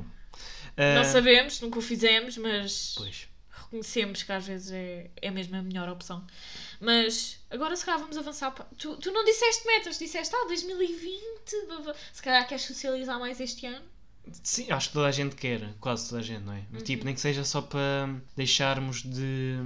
não 0.79 1.01
Ah, 1.03 1.05
sabemos, 1.05 1.61
nunca 1.61 1.79
o 1.79 1.83
fizemos, 1.83 2.39
mas. 2.39 2.95
Pois. 2.97 3.29
reconhecemos 3.51 4.23
que 4.23 4.33
às 4.33 4.47
vezes 4.47 4.71
é, 4.73 5.11
é 5.21 5.31
mesmo 5.31 5.57
a 5.57 5.63
melhor 5.63 5.91
opção. 5.91 6.27
Mas 6.81 7.39
agora 7.51 7.77
se 7.77 7.85
calhar 7.85 8.01
vamos 8.01 8.17
avançar. 8.17 8.51
para- 8.53 8.65
Tu, 8.79 8.97
tu 8.97 9.13
não 9.13 9.27
disseste 9.27 9.67
metas, 9.67 9.99
disseste 9.99 10.35
ah, 10.35 10.47
2020. 10.49 11.67
blá, 11.67 11.81
blá. 11.83 11.95
Se 12.11 12.23
calhar 12.23 12.49
queres 12.49 12.65
socializar 12.65 13.19
mais 13.21 13.39
este 13.41 13.67
ano. 13.67 13.85
Sim, 14.43 14.71
acho 14.73 14.89
que 14.89 14.95
toda 14.95 15.09
a 15.09 15.13
gente 15.13 15.37
quer, 15.37 15.75
quase 15.81 16.09
toda 16.09 16.23
a 16.23 16.25
gente, 16.25 16.45
não 16.45 16.55
é? 16.55 16.63
Mas, 16.73 16.83
Tipo, 16.83 17.05
nem 17.05 17.15
que 17.15 17.21
seja 17.21 17.45
só 17.45 17.61
para 17.61 18.09
deixarmos 18.35 19.03
de 19.03 19.59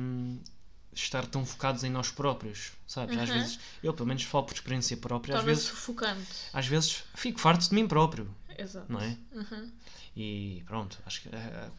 estar 0.93 1.27
tão 1.27 1.45
focados 1.47 1.85
em 1.85 1.91
nós 1.91 2.11
próprios, 2.11 2.73
sabes? 2.87 3.17
Às 3.19 3.29
Uhum. 3.29 3.35
vezes, 3.39 3.59
eu 3.83 3.95
pelo 3.95 4.07
menos 4.09 4.23
falo 4.25 4.45
por 4.45 4.55
experiência 4.55 4.97
própria, 4.97 5.37
às 5.39 5.45
vezes, 5.45 5.65
sufocante. 5.65 6.27
às 6.53 6.67
vezes 6.67 7.05
fico 7.15 7.39
farto 7.41 7.69
de 7.69 7.75
mim 7.75 7.87
próprio, 7.87 8.29
Exato. 8.59 8.91
não 8.93 9.01
é? 9.01 9.17
Uhum. 9.33 9.71
E 10.17 10.63
pronto, 10.67 10.99
acho 11.07 11.23
que 11.23 11.29
eh, 11.29 11.71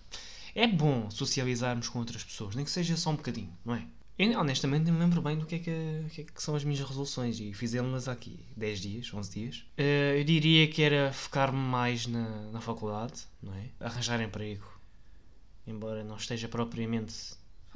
é 0.56 0.68
bom 0.68 1.10
socializarmos 1.12 1.90
com 1.90 2.00
outras 2.00 2.24
pessoas, 2.24 2.56
nem 2.56 2.64
que 2.64 2.72
seja 2.72 2.96
só 2.96 3.10
um 3.10 3.16
bocadinho, 3.16 3.52
não 3.66 3.76
é? 3.76 3.86
Eu, 4.18 4.38
honestamente, 4.38 4.86
não 4.86 4.94
me 4.94 5.00
lembro 5.00 5.22
bem 5.22 5.38
do 5.38 5.46
que 5.46 5.56
é 5.56 5.60
que, 5.60 6.06
que, 6.12 6.22
é 6.22 6.24
que 6.26 6.44
são 6.44 6.54
as 6.54 6.64
minhas 6.66 6.86
resoluções 6.86 7.40
e 7.40 7.54
fizemos-las 7.54 8.10
aqui 8.10 8.46
10 8.58 8.80
dias, 8.82 9.14
11 9.14 9.32
dias. 9.32 9.66
Eh, 9.78 10.20
eu 10.20 10.24
diria 10.26 10.68
que 10.68 10.82
era 10.82 11.14
focar-me 11.14 11.58
mais 11.58 12.06
na, 12.06 12.28
na 12.52 12.60
faculdade, 12.60 13.14
não 13.42 13.54
é? 13.54 13.70
Arranjar 13.80 14.20
emprego. 14.22 14.66
Embora 15.66 16.04
não 16.04 16.18
esteja 16.18 16.50
propriamente 16.50 17.14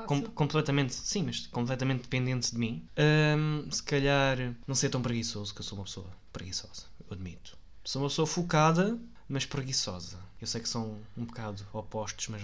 com- 0.08 0.22
completamente, 0.24 0.94
sim, 0.94 1.24
mas 1.24 1.48
completamente 1.48 2.02
dependente 2.04 2.52
de 2.52 2.58
mim. 2.58 2.84
Ahm, 2.98 3.70
se 3.72 3.84
calhar 3.84 4.38
não 4.68 4.76
ser 4.76 4.90
tão 4.90 5.02
preguiçoso, 5.02 5.54
que 5.54 5.62
eu 5.62 5.64
sou 5.66 5.78
uma 5.78 5.86
pessoa 5.86 6.08
preguiçosa, 6.32 6.84
eu 7.10 7.14
admito. 7.14 7.58
Sou 7.86 8.02
uma 8.02 8.10
pessoa 8.10 8.26
focada, 8.28 8.98
mas 9.28 9.46
preguiçosa. 9.46 10.18
Eu 10.42 10.48
sei 10.48 10.62
que 10.62 10.70
são 10.70 10.98
um 11.18 11.26
bocado 11.26 11.66
opostos, 11.74 12.28
mas 12.30 12.42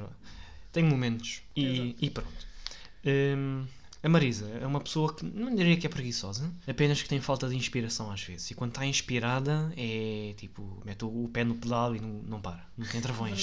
tenho 0.71 0.87
momentos. 0.87 1.41
E, 1.55 1.95
e 1.99 2.09
pronto. 2.09 2.47
Ahm, 3.05 3.65
a 4.01 4.07
Marisa 4.07 4.47
é 4.61 4.65
uma 4.65 4.79
pessoa 4.79 5.13
que 5.13 5.25
não 5.25 5.53
diria 5.53 5.75
que 5.75 5.85
é 5.85 5.89
preguiçosa, 5.89 6.49
apenas 6.67 7.01
que 7.01 7.09
tem 7.09 7.19
falta 7.19 7.49
de 7.49 7.55
inspiração 7.55 8.09
às 8.11 8.21
vezes. 8.23 8.49
E 8.51 8.55
quando 8.55 8.71
está 8.71 8.85
inspirada, 8.85 9.73
é 9.75 10.33
tipo, 10.37 10.81
mete 10.85 11.03
o, 11.03 11.25
o 11.25 11.29
pé 11.29 11.43
no 11.43 11.55
pedal 11.55 11.95
e 11.95 11.99
não, 11.99 12.09
não 12.23 12.41
para, 12.41 12.63
não 12.77 12.85
tem 12.87 13.01
travões. 13.01 13.41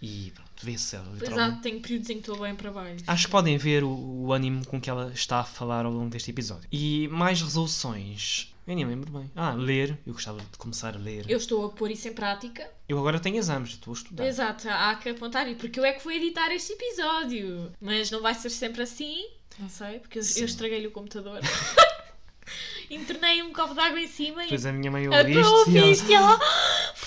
E 0.00 0.30
pronto, 0.34 0.50
vê-se 0.62 0.94
ela 0.96 1.04
Pois 1.06 1.20
literalmente. 1.22 1.58
há, 1.58 1.62
tenho 1.62 1.80
períodos 1.80 2.10
em 2.10 2.14
que 2.14 2.20
estou 2.20 2.38
bem 2.38 2.54
para 2.54 2.70
baixo. 2.70 3.04
Acho 3.06 3.26
que 3.26 3.30
podem 3.32 3.56
ver 3.58 3.82
o, 3.82 3.88
o 3.90 4.32
ânimo 4.32 4.64
com 4.66 4.80
que 4.80 4.88
ela 4.88 5.10
está 5.12 5.40
a 5.40 5.44
falar 5.44 5.84
ao 5.84 5.92
longo 5.92 6.10
deste 6.10 6.30
episódio. 6.30 6.68
E 6.70 7.08
mais 7.08 7.42
resoluções. 7.42 8.54
Eu 8.66 8.76
nem 8.76 8.84
lembro 8.84 9.10
bem. 9.10 9.30
Ah, 9.34 9.52
ler. 9.52 9.98
Eu 10.06 10.12
gostava 10.12 10.38
de 10.38 10.58
começar 10.58 10.94
a 10.94 10.98
ler. 10.98 11.24
Eu, 11.24 11.30
Eu 11.30 11.38
estou 11.38 11.64
a 11.64 11.70
pôr 11.70 11.90
isso 11.90 12.06
em 12.06 12.12
prática. 12.12 12.70
agora 12.90 13.18
tenho 13.18 13.36
exames, 13.38 13.70
estou 13.70 13.94
a 13.94 13.96
estudar. 13.96 14.26
Exato, 14.26 14.68
há 14.68 14.94
que 14.96 15.08
apontar. 15.08 15.48
E 15.48 15.54
porque 15.54 15.80
eu 15.80 15.84
é 15.84 15.92
que 15.94 16.04
vou 16.04 16.12
editar 16.12 16.50
este 16.52 16.74
episódio. 16.74 17.72
Mas 17.80 18.10
não 18.10 18.20
vai 18.20 18.34
ser 18.34 18.50
sempre 18.50 18.82
assim. 18.82 19.26
Não 19.58 19.68
sei, 19.68 19.98
porque 19.98 20.18
eu, 20.18 20.22
Sim. 20.22 20.40
eu 20.40 20.46
estraguei-lhe 20.46 20.86
o 20.86 20.90
computador. 20.90 21.40
Internei 22.90 23.42
um 23.42 23.52
copo 23.52 23.74
de 23.74 23.80
água 23.80 24.00
em 24.00 24.08
cima 24.08 24.42
e 24.42 24.46
Depois 24.46 24.64
a 24.66 24.72
minha 24.72 24.90
mãe 24.90 25.06
a 25.06 25.18
ouviu 25.18 25.40
isto 25.40 25.52
ouvi 25.54 25.78
e 26.10 26.14
ela... 26.14 26.38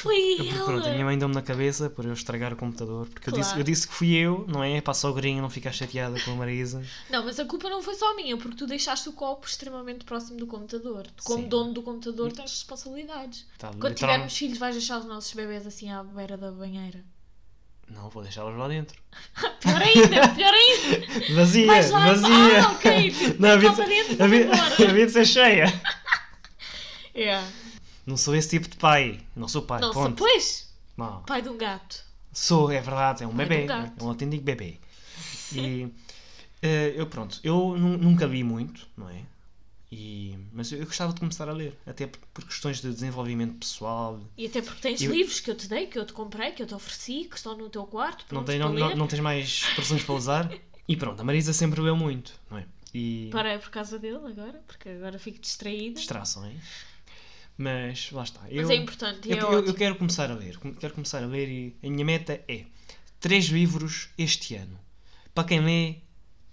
isto 0.09 0.43
e 0.43 0.49
ela. 0.49 0.61
"Ah, 0.61 0.65
Foi! 0.65 0.65
Pronto, 0.73 0.87
a 0.87 0.91
minha 0.91 1.05
mãe 1.05 1.17
deu-me 1.17 1.35
na 1.35 1.41
cabeça 1.41 1.89
por 1.89 2.05
eu 2.05 2.13
estragar 2.13 2.53
o 2.53 2.55
computador. 2.55 3.07
Porque 3.07 3.29
eu, 3.29 3.33
disse, 3.33 3.49
Claro. 3.49 3.59
eu 3.61 3.63
disse 3.63 3.87
que 3.87 3.93
fui 3.93 4.13
eu, 4.15 4.45
não 4.47 4.63
é? 4.63 4.81
Para 4.81 4.91
a 4.91 4.95
sogrinha 4.95 5.41
não 5.41 5.49
ficar 5.49 5.71
chateada 5.71 6.19
com 6.21 6.31
a 6.31 6.35
Marisa. 6.35 6.83
Não, 7.09 7.23
mas 7.25 7.39
a 7.39 7.45
culpa 7.45 7.69
não 7.69 7.81
foi 7.81 7.95
só 7.95 8.15
minha, 8.15 8.35
porque 8.37 8.55
tu 8.57 8.65
deixaste 8.67 9.09
o 9.09 9.13
copo 9.13 9.45
extremamente 9.47 10.05
próximo 10.05 10.37
do 10.37 10.47
computador. 10.47 11.05
Tu, 11.15 11.23
como 11.23 11.43
Sim. 11.43 11.49
dono 11.49 11.73
do 11.73 11.81
computador, 11.81 12.31
tens 12.31 12.51
responsabilidades. 12.51 13.45
Tá, 13.57 13.71
Quando 13.79 13.95
tivermos 13.95 14.35
filhos, 14.37 14.57
vais 14.57 14.75
deixar 14.75 14.99
os 14.99 15.05
nossos 15.05 15.33
bebés 15.33 15.65
assim 15.67 15.91
à 15.91 16.03
beira 16.03 16.37
da 16.37 16.51
banheira. 16.51 17.03
Não, 17.89 18.09
vou 18.09 18.23
deixá-los 18.23 18.57
lá 18.57 18.69
dentro. 18.69 18.97
Pior 19.59 19.81
ainda, 19.81 20.29
pior 20.29 20.53
ainda! 20.53 21.33
Vazia, 21.35 21.67
Vais 21.67 21.91
lá 21.91 22.05
vazia. 22.13 22.63
Ah, 22.65 22.71
ok. 22.71 23.13
Não, 23.37 23.49
havia 23.49 23.69
de, 23.69 23.83
dentro, 23.85 24.23
havia, 24.23 24.49
havia 24.89 25.05
de 25.05 25.11
ser 25.11 25.25
cheia. 25.25 25.81
É. 27.13 27.43
Não 28.05 28.17
sou 28.17 28.35
esse 28.35 28.49
tipo 28.49 28.67
de 28.67 28.77
pai. 28.77 29.19
Não 29.35 29.47
sou 29.47 29.61
pai, 29.61 29.79
Não, 29.81 29.91
ponto. 29.93 30.15
pois, 30.17 30.71
Não. 30.97 31.21
pai 31.23 31.41
de 31.41 31.49
um 31.49 31.57
gato. 31.57 32.03
Sou, 32.33 32.71
é 32.71 32.79
verdade, 32.81 33.23
é 33.23 33.27
um 33.27 33.35
Pai 33.35 33.45
bebê. 33.45 33.71
um 33.71 33.75
é 33.81 33.93
um 34.03 34.07
autêntico 34.09 34.43
bebê. 34.43 34.79
E 35.53 35.87
eh, 36.61 36.93
eu, 36.95 37.05
pronto, 37.07 37.39
eu 37.43 37.77
nu- 37.77 37.97
nunca 37.97 38.25
li 38.25 38.43
muito, 38.43 38.87
não 38.97 39.09
é? 39.09 39.21
E, 39.91 40.37
mas 40.53 40.71
eu, 40.71 40.85
gostava 40.85 41.11
de 41.11 41.19
começar 41.19 41.49
a 41.49 41.51
ler, 41.51 41.77
até 41.85 42.07
por, 42.07 42.19
por 42.33 42.45
questões 42.45 42.79
de 42.81 42.89
desenvolvimento 42.93 43.55
pessoal. 43.55 44.21
E 44.37 44.45
até 44.45 44.61
porque 44.61 44.79
tens 44.81 45.01
Eu- 45.01 45.11
livros 45.11 45.41
que 45.41 45.51
eu 45.51 45.55
te 45.55 45.67
dei, 45.67 45.87
que 45.87 45.99
eu 45.99 46.05
te 46.05 46.13
comprei, 46.13 46.51
que 46.53 46.63
eu 46.63 46.67
te 46.67 46.73
ofereci, 46.73 47.25
que 47.29 47.35
estão 47.35 47.57
no 47.57 47.69
teu 47.69 47.83
quarto. 47.85 48.25
Não, 48.33 48.45
tem, 48.45 48.57
para 48.57 48.69
não, 48.69 48.73
não, 48.75 48.95
não 48.95 49.07
tens 49.07 49.19
mais 49.19 49.45
expressões 49.45 50.03
para 50.03 50.15
usar. 50.15 50.51
E 50.87 50.95
pronto, 50.97 51.21
a 51.21 51.23
Marisa 51.23 51.53
sempre 51.53 51.79
leu 51.79 51.95
muito, 51.95 52.33
não 52.49 52.57
é? 52.57 52.65
E 52.93 53.29
Parei 53.31 53.57
por 53.59 53.69
causa 53.69 53.97
dele 53.99 54.17
agora, 54.17 54.61
porque 54.67 54.89
agora 54.89 55.17
fico 55.19 55.39
distraída. 55.39 55.95
distrações. 55.95 56.57
Mas 57.57 58.09
lá 58.11 58.23
está. 58.23 58.41
Eu, 58.49 58.61
Mas 58.63 58.69
é 58.71 58.75
importante, 58.75 59.29
eu, 59.29 59.37
é 59.37 59.39
eu- 59.55 59.65
eu 59.67 59.73
quero 59.73 59.95
começar 59.95 60.31
a 60.31 60.33
ler. 60.33 60.57
Quero 60.79 60.93
começar 60.93 61.21
a 61.23 61.27
ler 61.27 61.47
e 61.47 61.75
a 61.87 61.89
minha 61.89 62.05
meta 62.05 62.41
é 62.47 62.65
três 63.19 63.45
livros 63.45 64.09
este 64.17 64.55
ano. 64.55 64.79
Para 65.33 65.43
quem 65.47 65.59
lê, 65.61 65.95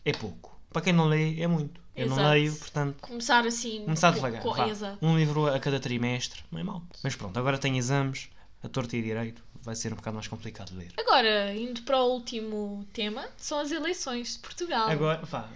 é 0.05 0.13
pouco. 0.13 0.61
Para 0.71 0.83
quem 0.83 0.93
não 0.93 1.07
lê, 1.07 1.41
é 1.41 1.47
muito. 1.47 1.81
Eu 1.97 2.07
não 2.07 2.17
Exato. 2.17 2.31
leio, 2.31 2.55
portanto, 2.57 2.97
Começar 3.01 3.45
assim. 3.47 3.83
começar 3.85 4.11
com- 4.11 4.17
devagar. 4.17 4.99
Um 5.03 5.17
livro 5.17 5.47
a 5.53 5.59
cada 5.59 5.81
trimestre, 5.81 6.45
não 6.53 6.61
é 6.61 6.63
mau. 6.63 6.83
Mas 7.03 7.17
pronto, 7.17 7.37
agora 7.39 7.59
tenho 7.59 7.77
exames, 7.77 8.29
a 8.63 8.69
torta 8.69 8.97
e 8.97 9.01
a 9.01 9.03
direito, 9.03 9.43
vai 9.63 9.75
ser 9.75 9.93
um 9.93 9.97
bocado 9.97 10.15
mais 10.15 10.29
complicado 10.29 10.71
de 10.71 10.77
ler. 10.77 10.93
Agora, 10.97 11.53
indo 11.57 11.83
para 11.83 11.99
o 12.01 12.13
último 12.13 12.87
tema, 12.93 13.27
são 13.37 13.59
as 13.59 13.73
eleições 13.73 14.35
de 14.35 14.39
Portugal. 14.39 14.89
Agora, 14.89 15.25
vá, 15.25 15.49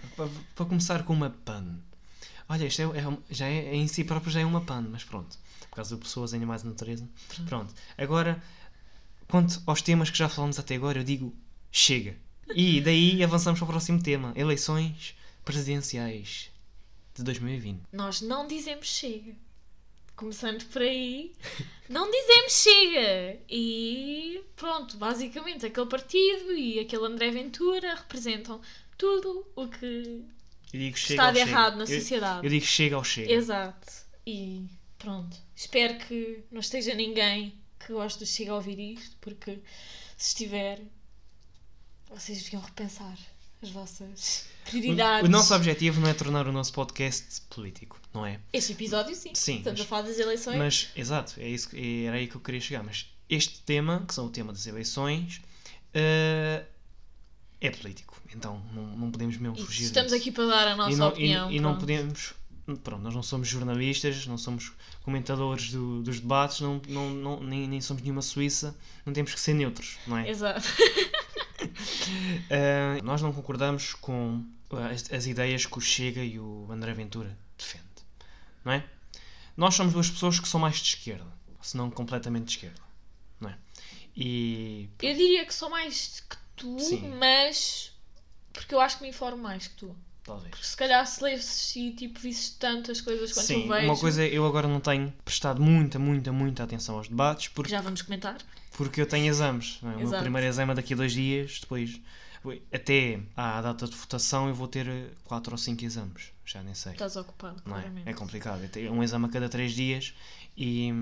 para 0.55 0.65
começar 0.65 1.03
com 1.03 1.13
uma 1.13 1.29
pan. 1.29 1.77
Olha, 2.49 2.65
isto 2.65 2.81
é, 2.81 2.85
é 2.85 3.17
já 3.29 3.47
é, 3.47 3.75
em 3.75 3.87
si 3.87 4.03
próprio 4.03 4.31
já 4.31 4.41
é 4.41 4.45
uma 4.45 4.61
pan, 4.61 4.87
mas 4.89 5.03
pronto. 5.03 5.37
Por 5.69 5.77
causa 5.77 5.95
de 5.95 6.01
pessoas, 6.01 6.33
animais 6.33 6.63
e 6.63 6.67
natureza. 6.67 7.09
Pronto. 7.47 7.73
Agora, 7.97 8.41
quanto 9.27 9.61
aos 9.65 9.81
temas 9.81 10.09
que 10.09 10.17
já 10.17 10.29
falamos 10.29 10.59
até 10.59 10.75
agora, 10.75 10.99
eu 10.99 11.03
digo 11.03 11.33
chega. 11.71 12.15
E 12.55 12.81
daí 12.81 13.23
avançamos 13.23 13.59
para 13.59 13.65
o 13.65 13.69
próximo 13.69 14.01
tema: 14.01 14.33
eleições 14.35 15.15
presidenciais 15.43 16.51
de 17.15 17.23
2020. 17.23 17.81
Nós 17.91 18.21
não 18.21 18.47
dizemos 18.47 18.87
chega. 18.87 19.35
Começando 20.15 20.63
por 20.65 20.83
aí, 20.83 21.33
não 21.89 22.09
dizemos 22.09 22.53
chega. 22.53 23.39
E 23.49 24.43
pronto, 24.55 24.95
basicamente 24.97 25.65
aquele 25.65 25.87
partido 25.87 26.53
e 26.53 26.79
aquele 26.79 27.05
André 27.05 27.31
Ventura 27.31 27.95
representam 27.95 28.61
tudo 28.95 29.45
o 29.55 29.67
que 29.67 30.23
Eu 30.73 30.79
digo 30.79 30.97
chega 30.97 31.13
está 31.13 31.25
ao 31.27 31.31
de 31.33 31.39
chega. 31.39 31.51
errado 31.51 31.75
na 31.77 31.83
Eu- 31.83 31.99
sociedade. 31.99 32.45
Eu, 32.45 32.49
digo 32.49 32.65
chega 32.65 32.95
ao 32.95 33.03
chega. 33.03 33.31
Exato. 33.31 33.93
E 34.25 34.65
pronto. 34.97 35.37
Espero 35.55 35.97
que 35.99 36.43
não 36.51 36.59
esteja 36.61 36.93
ninguém 36.95 37.53
que 37.79 37.93
goste 37.93 38.19
de 38.19 38.25
chegar 38.25 38.53
a 38.53 38.55
ouvir 38.55 38.79
isto, 38.79 39.15
porque 39.21 39.59
se 40.17 40.29
estiver, 40.29 40.81
vocês 42.09 42.41
deviam 42.43 42.61
repensar 42.61 43.17
as 43.61 43.69
vossas 43.69 44.45
prioridades. 44.65 45.23
O, 45.23 45.27
o 45.27 45.29
nosso 45.31 45.53
objetivo 45.53 45.99
não 46.01 46.09
é 46.09 46.13
tornar 46.13 46.47
o 46.47 46.51
nosso 46.51 46.73
podcast 46.73 47.41
político, 47.49 47.99
não 48.13 48.25
é? 48.25 48.39
Este 48.51 48.73
episódio, 48.73 49.15
sim. 49.15 49.31
Sim, 49.33 49.57
Estamos 49.57 49.79
mas- 49.79 49.87
a 49.87 49.89
falar 49.89 50.01
das 50.03 50.19
eleições. 50.19 50.57
Mas, 50.57 50.89
exato, 50.95 51.39
é 51.39 51.47
isso, 51.47 51.69
que- 51.69 52.05
era 52.05 52.17
aí 52.17 52.27
que 52.27 52.35
eu 52.35 52.41
queria 52.41 52.61
chegar. 52.61 52.83
Mas 52.83 53.07
este 53.29 53.61
tema, 53.61 54.03
que 54.07 54.13
são 54.13 54.25
o 54.25 54.29
tema 54.29 54.51
das 54.51 54.65
eleições, 54.67 55.41
eh, 55.93 56.63
é 57.67 57.71
político. 57.71 58.21
Então 58.35 58.61
não, 58.73 58.83
não 58.97 59.11
podemos 59.11 59.37
mesmo 59.37 59.57
E 59.57 59.61
fugir 59.65 59.83
estamos 59.85 60.11
disso. 60.11 60.21
aqui 60.21 60.31
para 60.31 60.45
dar 60.47 60.67
a 60.69 60.75
nossa 60.75 60.91
e 60.91 60.95
não, 60.95 61.07
e- 61.07 61.11
opinião. 61.11 61.51
e, 61.51 61.59
não 61.59 61.69
pronto. 61.71 61.79
podemos. 61.81 62.33
Pronto, 62.81 63.01
nós 63.03 63.13
não 63.13 63.21
somos 63.21 63.47
jornalistas, 63.49 64.25
não 64.25 64.37
somos 64.37 64.71
comentadores 65.03 65.69
do- 65.71 66.01
dos 66.01 66.21
debates, 66.21 66.61
não, 66.61 66.81
não, 66.87 67.09
não- 67.09 67.43
nem, 67.43 67.67
nem 67.67 67.81
somos 67.81 68.01
nenhuma 68.01 68.21
Suíça, 68.21 68.73
não 69.05 69.11
temos 69.11 69.33
que 69.33 69.39
ser 69.39 69.53
neutros, 69.53 69.97
não 70.07 70.17
é? 70.17 70.29
Exato. 70.29 70.65
Eh, 72.49 72.99
nós 73.03 73.21
não 73.21 73.31
concordamos 73.31 73.93
com 73.93 74.43
as, 74.91 75.11
as 75.13 75.25
ideias 75.27 75.65
que 75.65 75.77
o 75.77 75.81
Chega 75.81 76.23
e 76.23 76.37
o 76.39 76.67
André 76.69 76.93
Ventura 76.93 77.37
defendem, 77.57 77.87
não 78.65 78.73
é? 78.73 78.83
Nós 79.55 79.73
somos 79.75 79.93
duas 79.93 80.09
pessoas 80.09 80.39
que 80.39 80.47
são 80.47 80.59
mais 80.59 80.77
de 80.77 80.89
esquerda, 80.89 81.25
se 81.61 81.77
não 81.77 81.89
completamente 81.89 82.45
de 82.45 82.51
esquerda, 82.51 82.81
não 83.39 83.49
é? 83.49 83.57
E 84.15 84.89
Eu 85.01 85.13
diria 85.15 85.45
que 85.45 85.53
sou 85.53 85.69
mais 85.69 86.21
que 86.29 86.35
tu, 86.55 86.79
Sim. 86.79 87.13
mas. 87.19 87.91
Porque 88.51 88.73
eu 88.75 88.79
acho 88.81 88.97
que 88.97 89.03
me 89.03 89.09
informo 89.09 89.41
mais 89.41 89.67
que 89.67 89.75
tu. 89.75 89.95
talvez. 90.23 90.49
Porque 90.51 90.65
se 90.65 90.77
calhar 90.77 91.05
se 91.07 91.23
lesses 91.23 91.75
e 91.75 91.91
tipo 91.91 92.19
visses 92.19 92.51
tantas 92.51 93.01
coisas 93.01 93.33
quanto 93.33 93.45
Sim, 93.45 93.63
eu 93.63 93.67
vejo. 93.69 93.85
uma 93.85 93.97
coisa 93.97 94.23
é, 94.23 94.27
eu 94.27 94.45
agora 94.45 94.67
não 94.67 94.79
tenho 94.79 95.11
prestado 95.25 95.61
muita, 95.61 95.97
muita, 95.99 96.31
muita 96.31 96.63
atenção 96.63 96.95
aos 96.97 97.07
debates 97.07 97.47
que 97.47 97.55
porque, 97.55 97.71
já 97.71 97.81
vamos 97.81 98.01
comentar. 98.03 98.37
porque 98.77 99.01
eu 99.01 99.05
tenho 99.07 99.27
exames. 99.27 99.79
não 99.81 99.89
é? 99.91 99.93
O 99.95 99.97
meu 99.97 100.07
Exato. 100.07 100.21
primeiro 100.23 100.47
exame 100.47 100.71
é 100.71 100.75
daqui 100.75 100.93
a 100.93 100.97
dois 100.97 101.13
dias, 101.13 101.59
depois 101.61 101.99
até 102.73 103.21
à 103.37 103.61
data 103.61 103.87
de 103.87 103.95
votação 103.95 104.49
eu 104.49 104.53
vou 104.53 104.67
ter 104.67 104.85
eh, 104.87 105.09
quatro 105.23 105.53
ou 105.53 105.57
cinco 105.57 105.83
exames, 105.85 106.31
já 106.45 106.61
nem 106.61 106.73
sei. 106.75 106.91
Estás 106.91 107.15
ocupado, 107.15 107.61
não 107.65 107.77
é? 107.77 107.81
claramente. 107.81 108.09
É 108.09 108.13
complicado. 108.13 108.63
É 108.63 108.67
ter 108.67 108.89
um 108.91 109.01
exame 109.01 109.25
a 109.25 109.29
cada 109.29 109.47
três 109.49 109.71
dias 109.73 110.13
e 110.57 110.93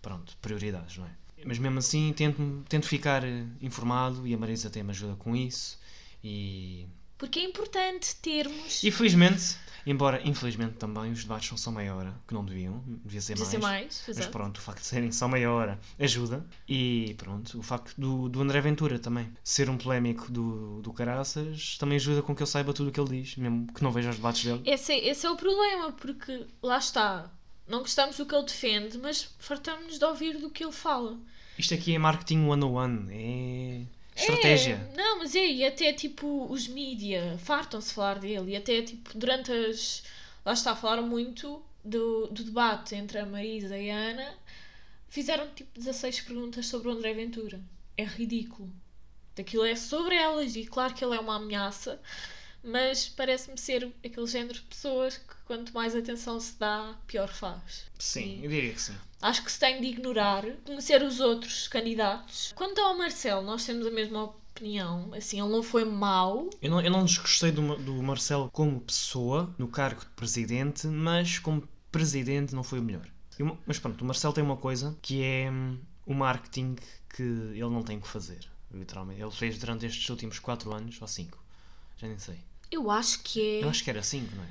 pronto, 0.00 0.36
prioridades, 0.40 0.96
não 0.96 1.06
é? 1.06 1.10
Mas 1.44 1.58
mesmo 1.58 1.78
assim 1.78 2.12
tento, 2.16 2.64
tento 2.68 2.86
ficar 2.86 3.24
eh, 3.24 3.44
informado 3.60 4.26
e 4.26 4.34
a 4.34 4.38
Marisa 4.38 4.68
até 4.68 4.82
me 4.82 4.90
ajuda 4.90 5.14
com 5.16 5.34
isso. 5.36 5.78
E, 6.22 6.86
Porque 7.18 7.38
é 7.40 7.44
importante 7.44 8.16
termos. 8.16 8.82
e 8.82 8.90
felizmente, 8.90 9.56
embora 9.86 10.20
infelizmente 10.26 10.76
também 10.76 11.12
os 11.12 11.22
debates 11.22 11.60
são 11.60 11.70
meia 11.72 11.94
hora, 11.94 12.14
que 12.26 12.32
não 12.32 12.42
deviam, 12.44 12.82
devia 13.04 13.20
ser 13.20 13.34
Devia 13.34 13.44
mais. 13.44 13.50
ser 13.50 13.58
mais, 13.58 14.04
Mas 14.08 14.18
exato. 14.18 14.30
pronto, 14.32 14.56
o 14.56 14.60
facto 14.60 14.80
de 14.80 14.86
serem 14.86 15.12
só 15.12 15.28
meia 15.28 15.50
hora 15.52 15.78
ajuda. 15.98 16.46
E 16.66 17.14
pronto, 17.18 17.58
o 17.58 17.62
facto 17.62 17.94
do, 18.00 18.28
do 18.30 18.40
André 18.40 18.60
Ventura 18.62 18.98
também 18.98 19.30
ser 19.44 19.68
um 19.68 19.76
polémico 19.76 20.32
do, 20.32 20.80
do 20.80 20.92
Caraças 20.94 21.76
também 21.78 21.96
ajuda 21.96 22.22
com 22.22 22.34
que 22.34 22.42
eu 22.42 22.46
saiba 22.46 22.72
tudo 22.72 22.88
o 22.88 22.92
que 22.92 22.98
ele 23.00 23.20
diz, 23.22 23.36
mesmo 23.36 23.66
que 23.72 23.82
não 23.82 23.92
veja 23.92 24.08
os 24.10 24.16
debates 24.16 24.42
dele. 24.44 24.62
Esse, 24.64 24.92
é- 24.92 25.08
esse 25.08 25.26
é 25.26 25.30
o 25.30 25.36
problema, 25.36 25.92
porque 25.92 26.46
lá 26.62 26.78
está. 26.78 27.30
Não 27.68 27.78
gostamos 27.80 28.16
do 28.18 28.26
que 28.26 28.34
ele 28.34 28.44
defende, 28.44 28.98
mas 28.98 29.34
fartamos-nos 29.38 29.98
de 29.98 30.04
ouvir 30.04 30.38
do 30.38 30.50
que 30.50 30.62
ele 30.64 30.72
fala. 30.72 31.18
Isto 31.58 31.74
aqui 31.74 31.94
é 31.94 31.98
marketing 31.98 32.46
101, 32.48 33.10
é 33.10 33.86
Estratégia. 34.16 34.74
É, 34.92 34.96
não, 34.96 35.18
mas 35.18 35.34
é, 35.34 35.46
e 35.46 35.64
até 35.64 35.92
tipo 35.92 36.46
os 36.50 36.68
mídia 36.68 37.36
fartam-se 37.38 37.92
falar 37.92 38.18
dele, 38.18 38.52
e 38.52 38.56
até 38.56 38.82
tipo 38.82 39.16
durante 39.18 39.50
as. 39.50 40.04
Lá 40.44 40.52
está, 40.52 40.76
falaram 40.76 41.06
muito 41.06 41.62
do, 41.84 42.26
do 42.28 42.44
debate 42.44 42.94
entre 42.94 43.18
a 43.18 43.26
Marisa 43.26 43.76
e 43.76 43.90
a 43.90 43.96
Ana, 43.96 44.34
fizeram 45.08 45.48
tipo 45.50 45.78
16 45.78 46.20
perguntas 46.20 46.66
sobre 46.66 46.88
o 46.88 46.92
André 46.92 47.12
Ventura. 47.14 47.60
É 47.96 48.04
ridículo. 48.04 48.70
Daquilo 49.34 49.64
é 49.64 49.74
sobre 49.74 50.14
elas, 50.14 50.54
e 50.54 50.64
claro 50.64 50.94
que 50.94 51.04
ele 51.04 51.16
é 51.16 51.20
uma 51.20 51.36
ameaça, 51.36 52.00
mas 52.64 53.08
parece-me 53.08 53.58
ser 53.58 53.92
aquele 54.04 54.26
género 54.26 54.54
de 54.54 54.62
pessoas 54.62 55.18
que 55.18 55.34
quanto 55.44 55.72
mais 55.74 55.94
atenção 55.94 56.40
se 56.40 56.58
dá, 56.58 56.94
pior 57.06 57.28
faz. 57.28 57.84
Sim, 57.98 58.40
eu 58.42 58.50
diria 58.50 58.72
que 58.72 58.80
sim. 58.80 58.94
Acho 59.20 59.44
que 59.44 59.52
se 59.52 59.58
tem 59.58 59.80
de 59.80 59.86
ignorar, 59.88 60.44
conhecer 60.64 61.02
os 61.02 61.20
outros 61.20 61.68
candidatos. 61.68 62.52
Quanto 62.54 62.80
ao 62.80 62.96
Marcelo, 62.96 63.42
nós 63.42 63.64
temos 63.64 63.86
a 63.86 63.90
mesma 63.90 64.24
opinião. 64.24 65.12
Assim, 65.14 65.40
ele 65.40 65.50
não 65.50 65.62
foi 65.62 65.84
mau. 65.84 66.48
Eu 66.60 66.70
não, 66.70 66.80
eu 66.80 66.90
não 66.90 67.04
desgostei 67.04 67.50
do, 67.50 67.76
do 67.76 68.02
Marcelo 68.02 68.50
como 68.50 68.80
pessoa, 68.80 69.54
no 69.58 69.68
cargo 69.68 70.00
de 70.00 70.10
presidente, 70.10 70.86
mas 70.86 71.38
como 71.38 71.68
presidente 71.90 72.54
não 72.54 72.62
foi 72.62 72.80
o 72.80 72.82
melhor. 72.82 73.06
E 73.38 73.42
mas 73.66 73.78
pronto, 73.78 74.00
o 74.02 74.04
Marcelo 74.04 74.32
tem 74.32 74.44
uma 74.44 74.56
coisa 74.56 74.96
que 75.02 75.22
é 75.22 75.50
hum, 75.50 75.78
o 76.06 76.14
marketing 76.14 76.76
que 77.08 77.22
ele 77.22 77.70
não 77.70 77.82
tem 77.82 78.00
que 78.00 78.06
fazer, 78.08 78.48
literalmente. 78.72 79.20
Ele 79.20 79.30
fez 79.30 79.58
durante 79.58 79.86
estes 79.86 80.08
últimos 80.08 80.38
4 80.38 80.72
anos, 80.72 81.00
ou 81.00 81.08
5, 81.08 81.38
já 81.96 82.06
nem 82.06 82.18
sei. 82.18 82.38
Eu 82.74 82.90
acho 82.90 83.20
que 83.22 83.40
é. 83.40 83.64
Eu 83.64 83.68
acho 83.70 83.82
que 83.84 83.90
era 83.90 84.02
5, 84.02 84.34
não 84.36 84.42
é? 84.44 84.48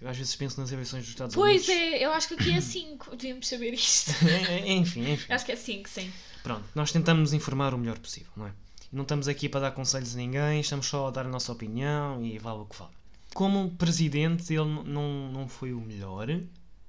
Eu 0.00 0.08
às 0.08 0.16
vezes 0.16 0.34
penso 0.36 0.60
nas 0.60 0.72
eleições 0.72 1.00
dos 1.02 1.10
Estados 1.10 1.34
Pois 1.34 1.68
Unidos. 1.68 1.68
é, 1.92 2.04
eu 2.04 2.12
acho 2.12 2.28
que 2.28 2.34
aqui 2.34 2.50
é 2.52 2.60
5. 2.62 3.16
Devíamos 3.16 3.46
saber 3.48 3.74
isto. 3.74 4.10
é. 4.26 4.72
enfim, 4.72 5.10
enfim. 5.12 5.26
Eu 5.28 5.34
acho 5.36 5.44
que 5.44 5.52
é 5.52 5.56
5, 5.56 5.88
sim. 5.88 6.10
Pronto, 6.42 6.64
nós 6.74 6.90
tentamos 6.92 7.32
informar 7.32 7.74
o 7.74 7.78
melhor 7.78 7.98
possível, 7.98 8.30
não 8.36 8.46
é? 8.46 8.52
Não 8.92 9.02
estamos 9.02 9.26
aqui 9.28 9.48
para 9.48 9.60
dar 9.60 9.70
conselhos 9.72 10.14
a 10.14 10.18
ninguém, 10.18 10.60
estamos 10.60 10.86
só 10.86 11.08
a 11.08 11.10
dar 11.10 11.24
a 11.26 11.28
nossa 11.28 11.50
opinião 11.52 12.22
e 12.24 12.38
vale 12.38 12.60
o 12.60 12.64
que 12.66 12.76
vale. 12.78 12.90
Como 13.34 13.70
presidente, 13.76 14.52
ele 14.52 14.64
não, 14.84 15.30
não 15.32 15.48
foi 15.48 15.72
o 15.72 15.80
melhor, 15.80 16.28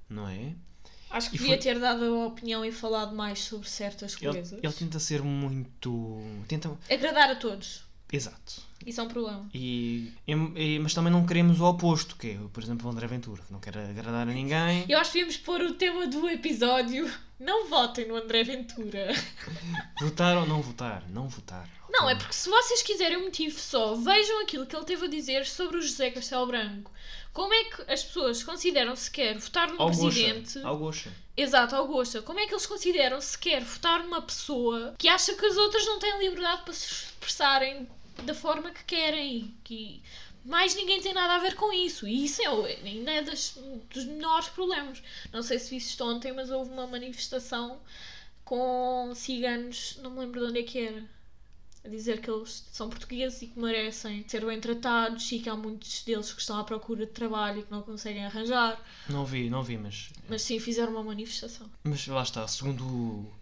não 0.08 0.28
é? 0.28 0.52
Acho 1.10 1.30
que 1.30 1.36
E 1.36 1.38
devia 1.38 1.54
foi- 1.54 1.62
ter 1.62 1.78
dado 1.78 2.04
a 2.04 2.26
opinião 2.26 2.64
e 2.64 2.72
falado 2.72 3.14
mais 3.14 3.38
sobre 3.38 3.68
certas 3.70 4.16
Ele, 4.20 4.32
coisas. 4.32 4.58
ele 4.62 4.72
tenta 4.72 4.98
ser 4.98 5.22
muito. 5.22 6.18
Tenta. 6.48 6.76
Agradar 6.90 7.30
a 7.30 7.36
todos. 7.36 7.84
Exato. 8.14 8.62
Isso 8.86 9.00
é 9.00 9.04
um 9.04 9.08
problema. 9.08 9.48
E, 9.54 10.12
e- 10.26 10.78
mas 10.78 10.92
também 10.92 11.10
não 11.12 11.26
queremos 11.26 11.58
o 11.58 11.64
oposto, 11.64 12.16
que 12.16 12.30
é, 12.32 12.38
por 12.52 12.62
exemplo, 12.62 12.86
o 12.86 12.92
André 12.92 13.06
Ventura, 13.06 13.42
que 13.42 13.52
não 13.52 13.58
quer 13.58 13.76
agradar 13.78 14.22
a 14.28 14.32
ninguém. 14.32 14.84
Eu 14.88 14.98
acho 14.98 15.10
que 15.10 15.18
devíamos 15.18 15.36
pôr 15.38 15.60
o 15.62 15.74
tema 15.74 16.06
do 16.06 16.28
episódio. 16.28 17.10
Não 17.40 17.66
votem 17.68 18.06
no 18.06 18.14
André 18.16 18.44
Ventura. 18.44 19.08
Votar 20.00 20.36
ou 20.36 20.46
não 20.46 20.60
votar? 20.62 21.02
Não 21.10 21.28
votar. 21.28 21.68
Não, 21.90 22.08
é 22.08 22.14
porque 22.14 22.32
se 22.34 22.48
vocês 22.48 22.82
quiserem 22.82 23.16
um 23.18 23.24
motivo 23.24 23.58
só, 23.58 23.94
vejam 23.94 24.42
aquilo 24.42 24.66
que 24.66 24.74
ele 24.76 24.84
teve 24.84 25.06
a 25.06 25.08
dizer 25.08 25.46
sobre 25.46 25.78
o 25.78 25.82
José 25.82 26.10
Castelo 26.10 26.46
Branco. 26.46 26.90
Como 27.32 27.52
é 27.52 27.64
que 27.64 27.82
as 27.92 28.02
pessoas 28.04 28.42
consideram 28.42 28.94
sequer 28.94 29.38
votar 29.38 29.68
num 29.72 29.76
presidente. 29.86 30.58
Augusta. 30.62 31.12
Exato, 31.36 31.74
Augusta. 31.74 32.22
Como 32.22 32.38
é 32.38 32.46
que 32.46 32.52
eles 32.52 32.66
consideram 32.66 33.20
sequer 33.20 33.64
votar 33.64 34.02
numa 34.04 34.22
pessoa 34.22 34.94
que 34.98 35.08
acha 35.08 35.34
que 35.34 35.44
as 35.46 35.56
outras 35.56 35.84
não 35.86 35.98
têm 35.98 36.18
liberdade 36.20 36.62
para 36.62 36.72
se 36.72 36.86
expressarem 36.92 37.88
da 38.22 38.34
forma 38.34 38.70
que 38.70 38.84
querem? 38.84 39.54
Que 39.64 40.02
mais 40.44 40.74
ninguém 40.74 41.00
tem 41.00 41.12
nada 41.14 41.34
a 41.34 41.38
ver 41.38 41.54
com 41.56 41.72
isso. 41.72 42.06
E 42.06 42.24
isso 42.24 42.42
é, 42.42 42.46
ainda 42.86 43.10
é 43.10 43.22
das- 43.22 43.58
dos 43.90 44.04
menores 44.04 44.48
problemas. 44.48 45.02
Não 45.32 45.42
sei 45.42 45.58
se 45.58 45.70
viste 45.70 46.02
ontem, 46.02 46.32
mas 46.32 46.50
houve 46.50 46.70
uma 46.70 46.86
manifestação 46.86 47.80
com 48.44 49.12
ciganos, 49.14 49.98
não 50.02 50.10
me 50.10 50.20
lembro 50.20 50.40
de 50.40 50.46
onde 50.46 50.58
é 50.60 50.62
que 50.62 50.78
era. 50.78 51.04
A 51.84 51.88
dizer 51.88 52.22
que 52.22 52.30
eles 52.30 52.64
são 52.72 52.88
portugueses 52.88 53.42
e 53.42 53.46
que 53.46 53.58
merecem 53.60 54.24
ser 54.26 54.42
bem 54.44 54.58
tratados 54.58 55.30
e 55.32 55.38
que 55.38 55.50
há 55.50 55.54
muitos 55.54 56.02
deles 56.02 56.32
que 56.32 56.40
estão 56.40 56.58
à 56.58 56.64
procura 56.64 57.04
de 57.04 57.12
trabalho 57.12 57.60
e 57.60 57.62
que 57.62 57.70
não 57.70 57.82
conseguem 57.82 58.24
arranjar. 58.24 58.82
Não 59.06 59.22
vi, 59.26 59.50
não 59.50 59.62
vi, 59.62 59.76
mas. 59.76 60.08
Mas 60.26 60.40
sim, 60.40 60.58
fizeram 60.58 60.92
uma 60.92 61.02
manifestação. 61.04 61.70
Mas 61.84 62.06
lá 62.06 62.22
está, 62.22 62.48
segundo 62.48 62.82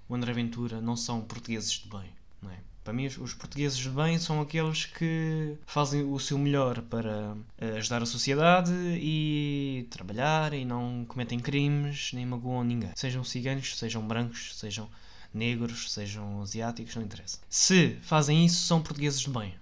o 0.09 0.15
André 0.15 0.33
Ventura, 0.33 0.81
não 0.81 0.97
são 0.97 1.21
portugueses 1.21 1.71
de 1.71 1.89
bem, 1.89 2.13
não 2.43 2.51
é? 2.51 2.59
Para 2.85 2.93
mim, 2.93 3.07
os- 3.07 3.35
portugueses 3.35 3.79
de 3.79 3.89
bem 3.89 4.19
são 4.19 4.41
aqueles 4.41 4.87
que 4.87 5.55
fazem 5.67 6.03
o 6.03 6.19
seu 6.19 6.37
melhor 6.37 6.83
para 6.83 7.37
eh, 7.59 7.77
ajudar 7.79 8.03
a 8.03 8.07
sociedade 8.07 8.73
e 9.01 9.87
trabalhar 9.91 10.53
e 10.53 10.65
não 10.65 11.05
cometem 11.07 11.39
crimes 11.39 12.11
nem 12.13 12.27
magoam 12.27 12.65
ninguém. 12.65 12.91
Sejam 12.97 13.23
ciganos, 13.23 13.79
sejam 13.79 14.03
brancos, 14.07 14.59
sejam 14.59 14.89
negros, 15.33 15.93
sejam 15.93 16.43
asiáticos, 16.43 16.95
não 16.97 17.03
interessa. 17.03 17.39
Se 17.49 17.97
fazem 18.03 18.45
isso, 18.45 18.67
são 18.67 18.83
portugueses 18.83 19.21
de 19.21 19.31
bem. 19.31 19.55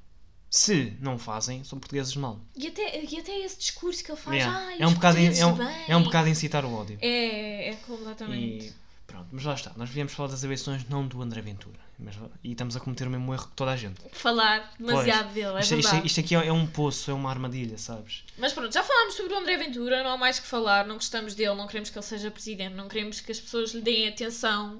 Se 0.48 0.94
não 1.00 1.16
fazem, 1.16 1.62
são 1.62 1.78
portugueses 1.78 2.12
de 2.12 2.18
mal. 2.18 2.40
E 2.56 2.66
até, 2.66 3.04
e 3.04 3.20
até 3.20 3.38
esse 3.44 3.56
discurso 3.58 4.02
que 4.02 4.10
ele 4.10 4.18
faz, 4.20 4.36
Yeah. 4.36 4.58
"Ai, 4.66 4.78
é, 4.80 4.86
um 4.86 4.94
bocado, 4.94 5.18
é, 5.18 5.46
um, 5.46 5.52
de 5.54 5.58
bem." 5.64 5.84
é 5.88 5.96
um 5.96 6.02
bocado 6.02 6.28
incitar 6.28 6.64
o 6.64 6.72
ódio. 6.74 6.98
É, 7.00 7.68
é 7.68 7.76
completamente. 7.86 8.66
E 8.66 8.72
pronto, 9.10 9.26
mas 9.32 9.44
lá 9.44 9.54
está. 9.54 9.72
Nós 9.76 9.88
viemos 9.90 10.12
falar 10.12 10.28
das 10.30 10.42
eleições 10.44 10.88
não 10.88 11.06
do 11.06 11.20
André 11.22 11.40
Ventura. 11.40 11.78
Mas, 12.02 12.14
e 12.42 12.52
estamos 12.52 12.74
a 12.76 12.80
cometer 12.80 13.06
o 13.06 13.10
mesmo 13.10 13.30
erro 13.34 13.46
que 13.46 13.52
toda 13.54 13.72
a 13.72 13.76
gente. 13.76 14.00
Falar 14.12 14.72
demasiado 14.78 15.34
dele, 15.34 15.56
é 15.56 15.60
isto, 15.60 15.74
isto- 15.74 15.82
verdade. 15.90 16.06
isto 16.06 16.20
aqui 16.20 16.34
é 16.34 16.50
um 16.50 16.66
poço, 16.66 17.10
é 17.10 17.14
uma 17.14 17.28
armadilha, 17.28 17.76
sabes? 17.76 18.24
Mas 18.38 18.54
pronto, 18.54 18.72
já 18.72 18.82
falámos 18.82 19.14
sobre 19.16 19.34
o 19.34 19.38
André 19.38 19.58
Ventura, 19.58 20.02
não 20.02 20.12
há 20.12 20.16
mais 20.16 20.38
que 20.38 20.46
falar, 20.46 20.86
não 20.86 20.94
gostamos 20.94 21.34
dele, 21.34 21.54
não 21.54 21.66
queremos 21.66 21.90
que 21.90 21.98
ele 21.98 22.06
seja 22.06 22.30
presidente, 22.30 22.74
não 22.74 22.88
queremos 22.88 23.20
que 23.20 23.30
as 23.30 23.38
pessoas 23.38 23.74
lhe 23.74 23.82
deem 23.82 24.08
atenção. 24.08 24.78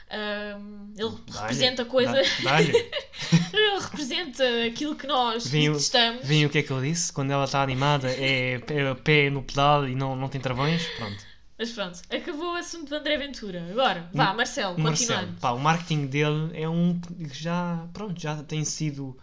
Ele 0.96 1.14
representa 1.30 1.84
coisa. 1.84 2.12
dá- 2.42 2.62
ele 2.62 3.78
representa 3.80 4.44
aquilo 4.66 4.96
que 4.96 5.06
nós 5.06 5.44
o- 5.44 5.50
detestamos. 5.50 6.22
O 6.24 6.48
que 6.48 6.58
é 6.58 6.62
que 6.62 6.72
ele 6.72 6.88
disse? 6.90 7.12
Quando 7.12 7.30
ela 7.32 7.44
está 7.44 7.62
animada 7.62 8.10
é 8.10 8.58
pé, 8.60 8.94
pé 8.94 9.28
no 9.28 9.42
pedal 9.42 9.86
e 9.86 9.94
não, 9.94 10.16
não 10.16 10.28
tem 10.28 10.40
travões? 10.40 10.86
Pronto. 10.96 11.29
Mas 11.60 11.72
pronto, 11.72 12.00
acabou 12.10 12.54
o 12.54 12.56
assunto 12.56 12.88
do 12.88 12.94
André 12.96 13.18
Ventura. 13.18 13.62
Agora, 13.70 14.08
vá, 14.14 14.32
Marcelo, 14.32 14.78
Marcelo, 14.78 15.18
continuando. 15.18 15.40
pá, 15.40 15.50
o 15.50 15.58
marketing 15.58 16.06
dele 16.06 16.50
é 16.54 16.66
um 16.66 16.98
que 16.98 17.38
já, 17.38 17.86
pronto, 17.92 18.18
já 18.18 18.42
tem 18.42 18.64
sido 18.64 19.14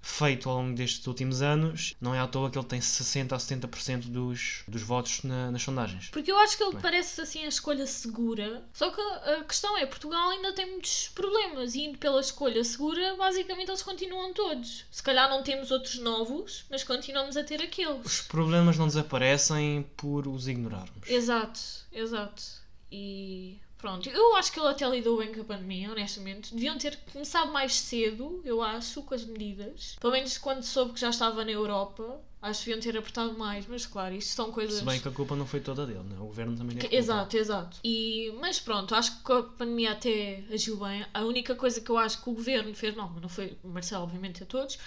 feito 0.00 0.48
ao 0.48 0.56
longo 0.56 0.74
destes 0.76 1.06
últimos 1.06 1.42
anos. 1.42 1.94
Não 2.00 2.14
é 2.14 2.20
à 2.20 2.26
toa 2.26 2.50
que 2.50 2.58
ele 2.58 2.66
tem 2.66 2.80
60 2.80 3.34
a 3.34 3.38
70% 3.38 4.06
dos, 4.08 4.62
dos 4.66 4.82
votos 4.82 5.22
na- 5.22 5.50
nas 5.50 5.62
sondagens. 5.62 6.08
Porque 6.10 6.30
eu 6.30 6.38
acho 6.38 6.56
que 6.56 6.62
ele 6.62 6.72
Bem. 6.72 6.80
parece 6.80 7.20
assim 7.20 7.44
a 7.44 7.48
escolha 7.48 7.86
segura. 7.86 8.64
Só 8.72 8.90
que 8.90 9.00
a 9.00 9.44
questão 9.44 9.76
é, 9.76 9.86
Portugal 9.86 10.30
ainda 10.30 10.52
tem 10.52 10.70
muitos 10.70 11.08
problemas 11.14 11.74
e 11.74 11.82
indo 11.82 11.98
pela 11.98 12.20
escolha 12.20 12.62
segura, 12.64 13.16
basicamente 13.16 13.68
eles 13.68 13.82
continuam 13.82 14.32
todos. 14.32 14.84
Se 14.90 15.02
calhar 15.02 15.28
não 15.28 15.42
temos 15.42 15.70
outros 15.70 15.98
novos, 15.98 16.64
mas 16.70 16.82
continuamos 16.84 17.36
a 17.36 17.44
ter 17.44 17.60
aqueles. 17.60 18.04
Os 18.04 18.20
problemas 18.22 18.78
não 18.78 18.86
desaparecem 18.86 19.82
por 19.96 20.26
os 20.28 20.48
ignorarmos. 20.48 21.06
Exato, 21.08 21.60
exato. 21.92 22.42
E 22.90 23.58
pronto, 23.78 24.08
eu 24.08 24.36
acho 24.36 24.52
que 24.52 24.60
ele 24.60 24.68
até 24.68 24.88
lidou 24.88 25.18
bem 25.18 25.32
com 25.32 25.40
a 25.40 25.44
pandemia, 25.44 25.90
honestamente. 25.90 26.54
Deviam 26.54 26.76
ter 26.76 26.98
começado 27.12 27.52
mais 27.52 27.74
cedo, 27.74 28.42
eu 28.44 28.60
acho, 28.60 29.02
com 29.02 29.14
as 29.14 29.24
medidas. 29.24 29.96
Pelo 30.00 30.12
menos 30.12 30.36
quando 30.36 30.62
soube 30.62 30.92
que 30.92 31.00
já 31.00 31.10
estava 31.10 31.44
na 31.44 31.50
Europa, 31.50 32.20
acho 32.42 32.60
que 32.60 32.70
deviam 32.70 32.82
ter 32.82 32.98
apertado 32.98 33.36
mais, 33.36 33.66
mas 33.66 33.86
claro, 33.86 34.14
isto 34.14 34.34
são 34.34 34.52
coisas. 34.52 34.78
Se 34.78 34.84
bem 34.84 35.00
que 35.00 35.08
a 35.08 35.12
culpa 35.12 35.34
não 35.34 35.46
foi 35.46 35.60
toda 35.60 35.86
dele, 35.86 36.00
né? 36.00 36.16
o 36.20 36.26
governo 36.26 36.56
também 36.56 36.76
é 36.76 36.80
Que-. 36.80 36.94
Exato, 36.94 37.36
exato. 37.36 37.78
E, 37.82 38.32
mas 38.40 38.60
pronto, 38.60 38.94
acho 38.94 39.22
que 39.22 39.32
a 39.32 39.42
pandemia 39.42 39.92
até 39.92 40.44
agiu 40.52 40.76
bem. 40.76 41.04
A 41.12 41.24
única 41.24 41.54
coisa 41.54 41.80
que 41.80 41.90
eu 41.90 41.98
acho 41.98 42.22
que 42.22 42.30
o 42.30 42.34
governo 42.34 42.74
fez, 42.74 42.94
não, 42.94 43.10
não 43.10 43.28
foi 43.28 43.56
o 43.62 43.68
Marcelo, 43.68 44.04
obviamente, 44.04 44.42
a 44.42 44.46
todos, 44.46 44.78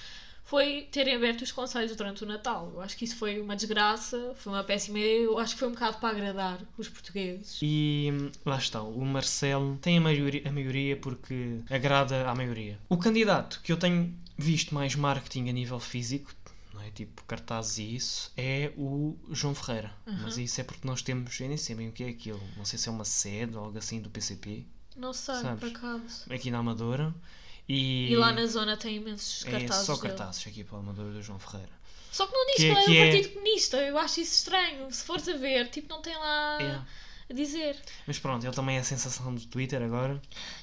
foi 0.43 0.87
terem 0.91 1.15
aberto 1.15 1.43
os 1.43 1.51
conselhos 1.51 1.95
durante 1.95 2.23
o 2.23 2.27
Natal. 2.27 2.71
Eu 2.73 2.81
acho 2.81 2.97
que 2.97 3.05
isso 3.05 3.15
foi 3.15 3.39
uma 3.39 3.55
desgraça, 3.55 4.33
foi 4.35 4.51
uma 4.51 4.63
péssima 4.63 4.99
ideia. 4.99 5.23
Eu 5.23 5.37
acho 5.37 5.53
que 5.53 5.59
foi 5.59 5.69
um 5.69 5.71
bocado 5.71 5.97
para 5.97 6.09
agradar 6.09 6.59
os 6.77 6.89
portugueses. 6.89 7.59
E 7.61 8.09
lá 8.45 8.57
está, 8.57 8.81
o 8.81 9.05
Marcelo 9.05 9.77
tem 9.81 9.97
a 9.97 10.01
maioria, 10.01 10.41
a 10.47 10.51
maioria 10.51 10.97
porque 10.97 11.59
agrada 11.69 12.29
à 12.29 12.35
maioria. 12.35 12.77
O 12.89 12.97
candidato 12.97 13.61
que 13.63 13.71
eu 13.71 13.77
tenho 13.77 14.13
visto 14.37 14.73
mais 14.75 14.95
marketing 14.95 15.49
a 15.49 15.53
nível 15.53 15.79
físico, 15.79 16.33
não 16.73 16.81
é? 16.81 16.89
tipo 16.91 17.23
cartazes 17.25 17.77
e 17.77 17.95
isso, 17.95 18.31
é 18.35 18.73
o 18.75 19.15
João 19.31 19.55
Ferreira. 19.55 19.93
Mas 20.05 20.37
isso 20.37 20.59
é 20.59 20.63
porque 20.63 20.85
nós 20.85 21.01
temos, 21.01 21.39
eu 21.39 21.47
nem 21.47 21.55
sei 21.57 21.75
bem 21.75 21.87
o 21.87 21.91
que 21.91 22.03
é 22.03 22.09
aquilo, 22.09 22.41
não 22.57 22.65
sei 22.65 22.77
se 22.77 22.89
é 22.89 22.91
uma 22.91 23.05
sede 23.05 23.55
ou 23.55 23.63
algo 23.65 23.77
assim 23.77 24.01
do 24.01 24.09
PCP, 24.09 24.65
Não 24.97 25.13
sei, 25.13 25.35
Sabes? 25.35 25.59
por 25.59 25.69
acaso. 25.69 26.25
aqui 26.33 26.51
na 26.51 26.57
Amadora. 26.57 27.13
E, 27.73 28.11
E 28.11 28.15
lá 28.15 28.31
na 28.33 28.45
zona 28.47 28.75
tem 28.75 28.97
imensos 28.97 29.45
é 29.45 29.51
cartazes. 29.51 29.85
só 29.85 29.95
dele. 29.95 30.07
cartazes 30.09 30.47
aqui 30.47 30.63
para 30.63 30.77
a 30.77 30.81
Amadora 30.81 31.11
do 31.11 31.21
João 31.21 31.39
Ferreira. 31.39 31.71
Só 32.11 32.27
que 32.27 32.33
não 32.33 32.45
diz 32.47 32.55
Que 32.57 32.61
que, 32.61 32.67
é- 32.67 32.71
ele 32.71 32.79
é 32.79 32.83
que 32.83 32.89
do 32.91 32.95
é- 32.97 33.11
Partido 33.11 33.33
Comunista. 33.33 33.77
Eu 33.77 33.97
acho 33.97 34.19
isso 34.19 34.33
estranho. 34.35 34.91
Se 34.91 35.03
fores 35.05 35.27
a 35.29 35.37
ver, 35.37 35.69
tipo, 35.69 35.87
não 35.93 36.01
tem 36.01 36.15
lá 36.17 36.57
É. 36.61 36.81
a 37.29 37.33
dizer. 37.33 37.77
Mas 38.05 38.19
pronto, 38.19 38.45
ele 38.45 38.53
também 38.53 38.75
é 38.75 38.79
a 38.79 38.83
sensação 38.83 39.33
do 39.33 39.45
Twitter 39.45 39.81
agora. 39.81 40.21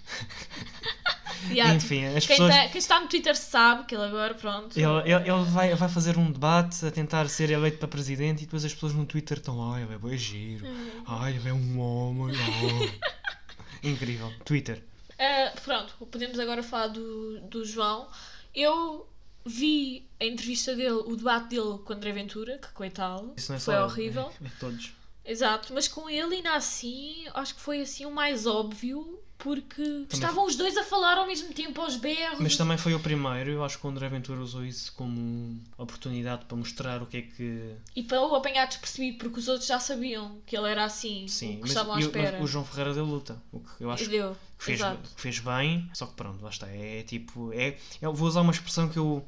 Yeah, 1.51 1.73
Enfim, 1.73 2.05
as 2.05 2.27
quem, 2.27 2.37
pessoas. 2.37 2.53
tá- 2.53 2.69
quem 2.69 2.79
está 2.81 2.99
no 3.01 3.07
Twitter 3.07 3.37
sabe 3.37 3.85
que 3.85 3.95
ele 3.95 4.03
agora, 4.05 4.35
pronto. 4.35 4.77
Ele, 4.77 4.87
ele, 5.09 5.31
ele 5.31 5.45
vai, 5.51 5.73
vai 5.77 5.89
fazer 5.89 6.19
um 6.19 6.33
debate 6.33 6.85
a 6.85 6.91
tentar 6.91 7.29
ser 7.29 7.49
eleito 7.51 7.79
para 7.79 7.87
presidente 7.87 8.43
e 8.43 8.45
depois 8.45 8.65
as 8.65 8.75
pessoas 8.75 8.93
no 8.93 9.07
Twitter 9.07 9.39
estão, 9.39 9.73
ai, 9.73 9.85
ele 9.85 9.95
é 9.95 9.99
bem 9.99 10.19
giro, 10.19 10.67
ai, 11.07 11.37
ele 11.37 11.49
é 11.49 11.53
um 11.53 11.79
homem, 11.79 12.35
oh." 12.35 13.87
Incrível. 13.87 14.33
Twitter. 14.45 14.83
Ah, 15.19 15.53
pronto, 15.65 15.95
podemos 16.07 16.39
agora 16.39 16.63
falar 16.63 16.89
do, 16.89 17.41
do 17.41 17.65
João. 17.65 18.09
Eu 18.55 19.09
vi 19.45 20.07
a 20.21 20.25
entrevista 20.25 20.75
dele, 20.75 20.91
o 20.91 21.17
debate 21.17 21.49
dele 21.49 21.79
com 21.85 21.93
André 21.93 22.13
Ventura, 22.13 22.59
que 22.59 22.69
coitado, 22.69 23.33
Isso 23.37 23.51
não 23.51 23.57
é 23.57 23.61
foi 23.61 23.75
só 23.75 23.85
horrível. 23.85 24.33
É, 24.43 24.47
é 24.47 24.51
todos. 24.61 24.93
Exato, 25.25 25.75
mas 25.75 25.87
com 25.87 26.09
ele 26.09 26.37
ainda 26.37 26.55
assim, 26.55 27.27
acho 27.35 27.55
que 27.55 27.61
foi 27.61 27.83
assim 27.83 28.07
o 28.07 28.11
mais 28.11 28.47
óbvio, 28.47 29.21
porque 29.37 30.07
estavam 30.11 30.47
os 30.47 30.57
dois 30.57 30.75
a 30.77 30.83
falar 30.83 31.19
ao 31.19 31.27
mesmo 31.27 31.53
tempo 31.53 31.81
aos 31.83 31.97
berros. 31.97 32.41
Mas 32.41 32.57
também 32.57 32.79
foi 32.79 32.95
o 32.95 33.01
primeiro, 33.01 33.51
eu 33.51 33.63
acho 33.63 33.79
que 33.79 33.87
o 33.87 33.91
André 33.91 34.09
Ventura 34.09 34.41
usou 34.41 34.65
isso 34.65 34.91
como 34.95 35.61
oportunidade 35.77 36.47
para 36.47 36.57
mostrar 36.57 37.03
o 37.03 37.07
que 37.07 37.19
é 37.19 37.23
que. 37.23 37.75
E 37.95 38.03
para 38.03 38.23
o 38.23 38.35
apanhar 38.35 38.67
despercebido, 38.67 39.19
porque 39.19 39.39
os 39.39 39.49
outros 39.49 39.69
já 39.69 39.79
sabiam 39.79 40.39
que 40.47 40.57
ele 40.57 40.69
era 40.69 40.85
assim, 40.85 41.29
Sim, 41.29 41.51
o 41.51 41.55
que 41.57 41.61
mas, 41.61 41.71
estavam 41.71 41.95
à 41.95 42.01
espera. 42.01 42.43
o 42.43 42.47
João 42.47 42.65
Ferreira 42.65 42.95
deu 42.95 43.05
luta. 43.05 43.41
O 43.53 43.61
que 43.61 43.85
eu 43.85 43.91
acho 43.91 44.09
deu, 44.09 44.35
que 44.59 44.65
fez, 44.65 44.81
que 45.15 45.21
fez 45.21 45.39
bem, 45.39 45.89
só 45.95 46.07
que 46.07 46.15
pronto, 46.15 46.43
lá 46.43 46.51
está. 46.51 46.67
É 46.69 47.03
tipo. 47.05 47.53
É, 47.53 47.77
eu 48.03 48.13
vou 48.13 48.29
usar 48.29 48.41
uma 48.43 48.53
expressão 48.53 48.89
que 48.89 48.99
eu 48.99 49.27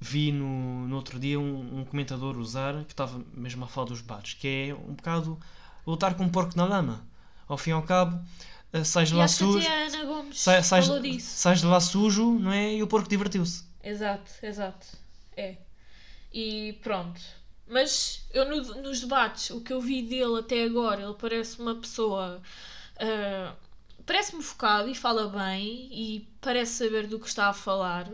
vi 0.00 0.32
no, 0.32 0.86
no 0.88 0.96
outro 0.96 1.18
dia 1.18 1.38
um, 1.40 1.80
um 1.80 1.84
comentador 1.84 2.36
usar, 2.36 2.84
que 2.84 2.92
estava 2.92 3.20
mesmo 3.32 3.64
a 3.64 3.68
falar 3.68 3.86
dos 3.88 4.02
debates, 4.02 4.34
que 4.34 4.68
é 4.70 4.74
um 4.74 4.94
bocado 4.94 5.38
lutar 5.86 6.14
com 6.14 6.24
um 6.24 6.28
porco 6.28 6.56
na 6.56 6.64
lama. 6.64 7.06
Ao 7.48 7.56
fim 7.56 7.70
e 7.70 7.72
ao 7.74 7.82
cabo, 7.82 8.20
eh, 8.72 8.84
sais 8.84 9.08
de 9.10 9.14
lá 9.14 9.28
sujo. 9.28 9.60
sai- 10.32 10.62
sais, 10.62 10.86
sais 11.22 11.60
de 11.60 11.66
lá 11.66 11.80
sujo, 11.80 12.38
não 12.38 12.52
é? 12.52 12.74
E 12.74 12.82
o 12.82 12.86
porco 12.86 13.08
divertiu-se. 13.08 13.64
Exato, 13.82 14.30
exato. 14.42 14.86
É. 15.36 15.56
E 16.32 16.72
pronto. 16.82 17.20
Mas 17.68 18.26
eu 18.32 18.44
no- 18.48 18.82
nos 18.82 19.00
debates, 19.00 19.50
o 19.50 19.60
que 19.60 19.72
eu 19.72 19.80
vi 19.80 20.02
dele 20.02 20.38
até 20.40 20.64
agora, 20.64 21.02
ele 21.02 21.14
parece 21.14 21.60
uma 21.60 21.74
pessoa. 21.76 22.42
ah, 22.98 23.54
parece-me 24.06 24.42
focado 24.42 24.88
e 24.88 24.94
fala 24.94 25.28
bem 25.28 25.88
e 25.92 26.28
parece 26.40 26.84
saber 26.84 27.06
do 27.06 27.18
que 27.18 27.28
está 27.28 27.48
a 27.48 27.54
falar. 27.54 28.10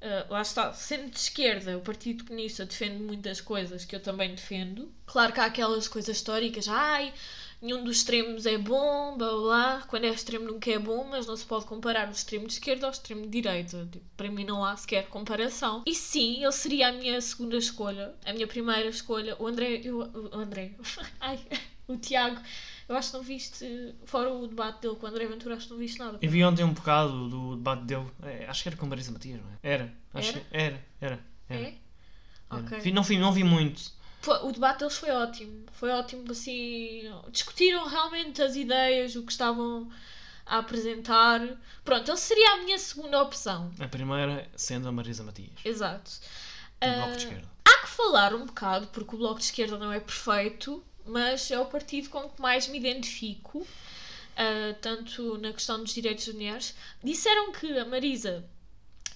Ah, 0.00 0.26
lá 0.30 0.42
está, 0.42 0.72
sendo 0.72 1.10
de 1.10 1.18
esquerda, 1.18 1.76
o 1.76 1.80
Partido 1.80 2.24
Comunista 2.24 2.64
defende 2.64 3.02
muitas 3.02 3.40
coisas 3.40 3.84
que 3.84 3.96
eu 3.96 4.00
também 4.00 4.34
defendo. 4.34 4.92
Claro 5.06 5.32
que 5.32 5.40
há 5.40 5.46
aquelas 5.46 5.88
coisas 5.88 6.16
históricas, 6.16 6.68
ai, 6.68 7.12
nenhum 7.60 7.82
dos 7.82 7.96
extremos 7.98 8.46
é 8.46 8.56
bom, 8.56 9.16
blá 9.16 9.32
blá. 9.32 9.84
Quando 9.88 10.04
é 10.04 10.08
extremo 10.08 10.46
nunca 10.46 10.70
é 10.70 10.78
bom, 10.78 11.04
mas 11.04 11.26
não 11.26 11.36
se 11.36 11.44
pode 11.44 11.66
comparar 11.66 12.08
o 12.08 12.12
extremo 12.12 12.46
de 12.46 12.52
esquerda 12.54 12.86
ao 12.86 12.92
extremo 12.92 13.22
de 13.22 13.28
direita. 13.28 13.88
Tipo, 13.90 14.04
para 14.16 14.30
mim 14.30 14.44
não 14.44 14.64
há 14.64 14.76
sequer 14.76 15.08
comparação. 15.08 15.82
E 15.84 15.94
sim, 15.94 16.42
ele 16.42 16.52
seria 16.52 16.88
a 16.88 16.92
minha 16.92 17.20
segunda 17.20 17.56
escolha, 17.56 18.14
a 18.24 18.32
minha 18.32 18.46
primeira 18.46 18.88
escolha. 18.88 19.36
O 19.40 19.48
André, 19.48 19.80
eu, 19.82 19.98
o 19.98 20.38
André, 20.38 20.72
ai, 21.20 21.40
o 21.88 21.96
Tiago, 21.96 22.40
eu 22.88 22.96
acho 22.96 23.10
que 23.10 23.16
não 23.16 23.22
viste, 23.24 23.94
fora 24.06 24.32
o 24.32 24.46
debate 24.46 24.80
dele 24.82 24.96
com 24.96 25.06
o 25.06 25.08
André 25.08 25.26
Ventura, 25.26 25.56
acho 25.56 25.66
que 25.66 25.72
não 25.72 25.78
viste 25.78 25.98
nada. 25.98 26.18
Eu 26.22 26.30
vi 26.30 26.44
ontem 26.44 26.64
um 26.64 26.72
bocado 26.72 27.28
do 27.28 27.56
debate 27.56 27.84
dele. 27.84 28.06
É, 28.22 28.46
acho 28.48 28.62
que 28.62 28.68
era 28.68 28.76
com 28.78 28.86
Marisa 28.86 29.12
Matias, 29.12 29.40
não 29.40 29.48
é? 29.50 29.58
Era. 29.62 29.94
Acho 30.14 30.30
Era? 30.30 30.40
que 30.40 30.46
era. 30.56 30.84
Era. 31.00 31.20
era, 31.50 31.60
É? 31.60 31.62
era. 31.68 31.74
Ok. 32.50 32.80
Vi- 32.80 32.92
não, 32.92 33.02
vi, 33.02 33.18
não 33.18 33.32
vi 33.32 33.44
muito. 33.44 33.92
O 34.42 34.52
debate 34.52 34.80
deles 34.80 34.96
foi 34.96 35.10
ótimo. 35.10 35.64
Foi 35.72 35.90
ótimo, 35.90 36.24
assim. 36.30 37.02
Discutiram 37.30 37.86
realmente 37.86 38.42
as 38.42 38.56
ideias, 38.56 39.14
o 39.16 39.22
que 39.22 39.30
estavam 39.32 39.90
a 40.46 40.58
apresentar. 40.58 41.40
Pronto, 41.84 42.10
ele 42.10 42.16
seria 42.16 42.54
a 42.54 42.56
minha 42.64 42.78
segunda 42.78 43.22
opção. 43.22 43.70
A 43.78 43.86
primeira 43.86 44.48
sendo 44.56 44.88
a 44.88 44.92
Marisa 44.92 45.22
Matias. 45.22 45.50
Exato. 45.64 46.10
Do 46.80 46.86
Bloco 46.88 47.08
Ah, 47.12 47.16
de 47.16 47.22
Esquerda. 47.24 47.48
Há 47.64 47.82
que 47.82 47.88
falar 47.88 48.34
um 48.34 48.46
bocado, 48.46 48.86
porque 48.88 49.14
o 49.14 49.18
Bloco 49.18 49.38
de 49.38 49.44
Esquerda 49.44 49.76
não 49.78 49.92
é 49.92 50.00
perfeito, 50.00 50.82
mas 51.08 51.50
é 51.50 51.58
o 51.58 51.66
partido 51.66 52.08
com 52.10 52.28
que 52.28 52.40
mais 52.40 52.68
me 52.68 52.78
identifico, 52.78 53.66
ah, 54.36 54.74
tanto 54.80 55.38
na 55.38 55.52
questão 55.52 55.82
dos 55.82 55.92
direitos 55.94 56.26
das 56.26 56.34
mulheres. 56.34 56.74
Disseram 57.02 57.50
que 57.52 57.78
a 57.78 57.84
Marisa 57.84 58.44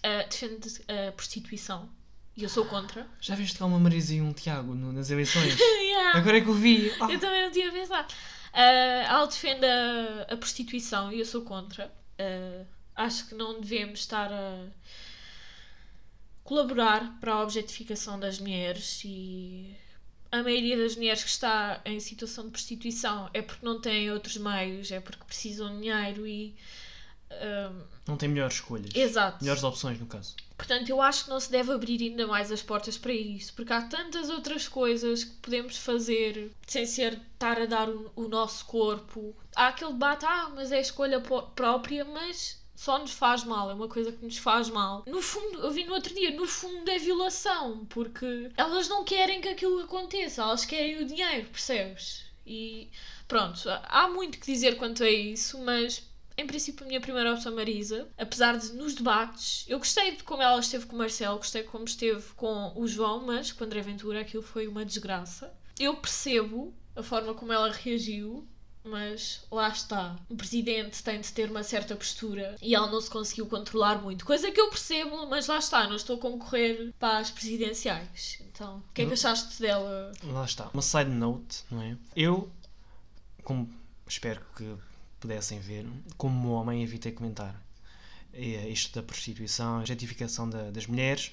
ah, 0.03 0.23
defende 0.29 0.69
a 1.09 1.13
prostituição 1.13 1.89
e 2.37 2.43
eu 2.43 2.49
sou 2.49 2.65
contra. 2.67 3.07
Já 3.21 3.35
viste 3.35 3.63
há 3.63 3.67
uma 3.67 3.79
Marisa 3.79 4.15
e 4.15 4.21
um 4.23 4.33
Tiago 4.33 4.75
no- 4.75 4.93
nas 4.93 5.11
eleições? 5.11 5.57
Yeah. 5.93 6.19
Agora 6.19 6.39
é 6.39 6.41
que 6.41 6.49
eu 6.49 6.55
vi. 6.55 6.91
Ah, 7.01 7.13
Eu 7.13 7.21
também 7.21 7.43
não 7.45 7.51
tinha 7.53 7.71
pensado. 7.71 8.13
Uh, 8.55 9.07
ela 9.07 9.27
defende 9.27 9.65
a, 9.67 10.27
a 10.33 10.37
prostituição 10.39 11.13
e 11.13 11.19
eu 11.21 11.25
sou 11.27 11.43
contra. 11.43 11.93
Uh, 12.19 12.67
acho 12.97 13.29
que 13.29 13.35
não 13.35 13.61
devemos 13.61 14.01
estar 14.01 14.33
a 14.33 14.67
colaborar 16.45 17.19
para 17.21 17.35
a 17.35 17.43
objetificação 17.43 18.19
das 18.19 18.39
mulheres 18.39 19.03
e 19.05 19.75
a 20.33 20.43
maioria 20.43 20.79
das 20.79 20.97
mulheres 20.97 21.23
que 21.23 21.29
está 21.29 21.83
em 21.85 22.01
situação 22.01 22.47
de 22.47 22.51
prostituição 22.51 23.29
é 23.35 23.43
porque 23.43 23.65
não 23.65 23.79
têm 23.79 24.11
outros 24.11 24.39
meios, 24.39 24.91
é 24.91 24.99
porque 24.99 25.23
precisam 25.25 25.69
de 25.75 25.83
dinheiro 25.83 26.27
e. 26.27 26.57
uh, 27.31 27.85
não 28.09 28.17
tem 28.17 28.31
melhores 28.31 28.55
escolhas. 28.55 28.95
exato. 28.95 29.45
Melhores 29.45 29.63
opções, 29.63 30.01
no 30.01 30.07
caso. 30.07 30.35
Portanto, 30.57 30.89
eu 30.89 31.03
acho 31.03 31.25
que 31.25 31.31
não 31.31 31.39
se 31.39 31.51
deve 31.51 31.71
abrir 31.73 32.01
ainda 32.01 32.27
mais 32.27 32.51
as 32.51 32.63
portas 32.63 32.97
para 32.97 33.13
isso, 33.13 33.53
porque 33.53 33.73
há 33.73 33.83
tantas 33.83 34.31
outras 34.31 34.67
coisas 34.67 35.25
que 35.25 35.37
podemos 35.37 35.77
fazer 35.77 36.51
sem 36.67 36.87
ser 36.87 37.21
estar 37.35 37.61
a 37.61 37.67
dar 37.67 37.91
o, 37.91 38.11
o 38.17 38.27
nosso 38.27 38.65
corpo. 38.65 39.37
Há 39.55 39.69
aquele 39.69 39.93
debate, 39.93 40.25
ah, 40.25 40.51
mas 40.55 40.73
é 40.73 40.81
escolha 40.81 41.21
própria, 41.21 42.07
mas 42.07 42.62
só 42.83 42.99
nos 42.99 43.13
faz 43.13 43.45
mal, 43.45 43.71
é 43.71 43.75
uma 43.75 43.87
coisa 43.87 44.11
que 44.11 44.25
nos 44.25 44.39
faz 44.39 44.69
mal. 44.69 45.05
No 45.07 45.23
fundo, 45.23 45.61
eu 45.61 45.71
vi 45.71 45.85
no 45.85 45.95
outro 45.95 46.13
dia, 46.13 46.33
no 46.33 46.49
fundo 46.49 46.91
é 46.91 46.99
violação, 46.99 47.87
porque 47.87 48.51
elas 48.57 48.89
não 48.89 49.05
querem 49.05 49.41
que 49.41 49.49
aquilo 49.49 49.79
aconteça, 49.83 50.43
elas 50.43 50.65
querem 50.65 51.01
o 51.01 51.07
dinheiro, 51.07 51.49
percebes? 51.49 52.25
E 52.45 52.91
pronto, 53.29 53.69
há 53.69 54.09
muito 54.09 54.37
que 54.41 54.53
dizer 54.53 54.77
quanto 54.79 55.05
a 55.05 55.09
isso, 55.09 55.61
mas 55.61 56.11
em 56.37 56.45
princípio, 56.45 56.85
a 56.85 56.89
minha 56.89 57.01
primeira 57.01 57.33
opção 57.33 57.55
Marisa, 57.55 58.09
apesar 58.19 58.59
de 58.59 58.73
nos 58.73 58.95
debates, 58.97 59.65
eu 59.69 59.79
gostei 59.79 60.17
de 60.17 60.25
como 60.25 60.43
ela 60.43 60.59
esteve 60.59 60.87
com 60.87 60.97
o 60.97 60.99
Marcelo, 60.99 61.37
gostei 61.37 61.63
de 61.63 61.69
como 61.69 61.85
esteve 61.85 62.33
com 62.35 62.73
o 62.75 62.89
João, 62.89 63.25
mas 63.25 63.53
com 63.53 63.63
o 63.63 63.67
André 63.69 63.81
Ventura 63.81 64.23
aquilo 64.23 64.43
foi 64.43 64.67
uma 64.67 64.85
desgraça. 64.85 65.55
Eu 65.79 65.95
percebo 65.95 66.75
a 66.97 67.03
forma 67.03 67.33
como 67.33 67.53
ela 67.53 67.71
reagiu, 67.71 68.45
mas 68.85 69.45
lá 69.51 69.69
está. 69.69 70.17
O 70.29 70.37
presidente 70.37 71.03
tem 71.03 71.21
de 71.21 71.33
ter 71.33 71.51
uma 71.51 71.63
certa 71.63 71.95
postura 71.97 72.57
e 72.61 72.75
ela 72.75 72.91
não 72.91 73.01
se 73.01 73.09
conseguiu 73.11 73.47
controlar 73.47 74.03
muito, 74.03 74.25
coisa 74.25 74.51
que 74.51 74.61
eu 74.61 74.69
percebo, 74.71 75.27
mas 75.29 75.47
lá 75.47 75.59
está, 75.59 75.87
não 75.89 75.97
estou 75.97 76.17
a 76.17 76.21
concorrer 76.21 76.93
para 76.99 77.19
as 77.19 77.31
presidenciais. 77.31 78.39
Então, 78.53 78.79
o 78.79 78.93
que 78.93 79.03
é 79.03 79.07
que 79.07 79.13
achaste 79.13 79.61
dela? 79.61 80.13
Lá 80.25 80.45
está. 80.45 80.69
Uma 80.75 80.83
side 80.83 81.11
note, 81.11 81.65
não 81.71 81.81
é? 81.83 81.97
Eu, 82.17 82.51
como 83.45 83.69
espero 84.07 84.41
que 84.57 84.75
pudessem 85.21 85.59
ver, 85.61 85.87
como 86.17 86.51
homem 86.53 86.83
evitei 86.83 87.13
comentar 87.13 87.55
eh, 88.35 88.69
isto 88.69 88.95
da 88.95 89.03
prostituição, 89.03 89.77
a 89.77 89.81
objetificação 89.81 90.49
da- 90.51 90.71
das 90.71 90.87
mulheres, 90.87 91.33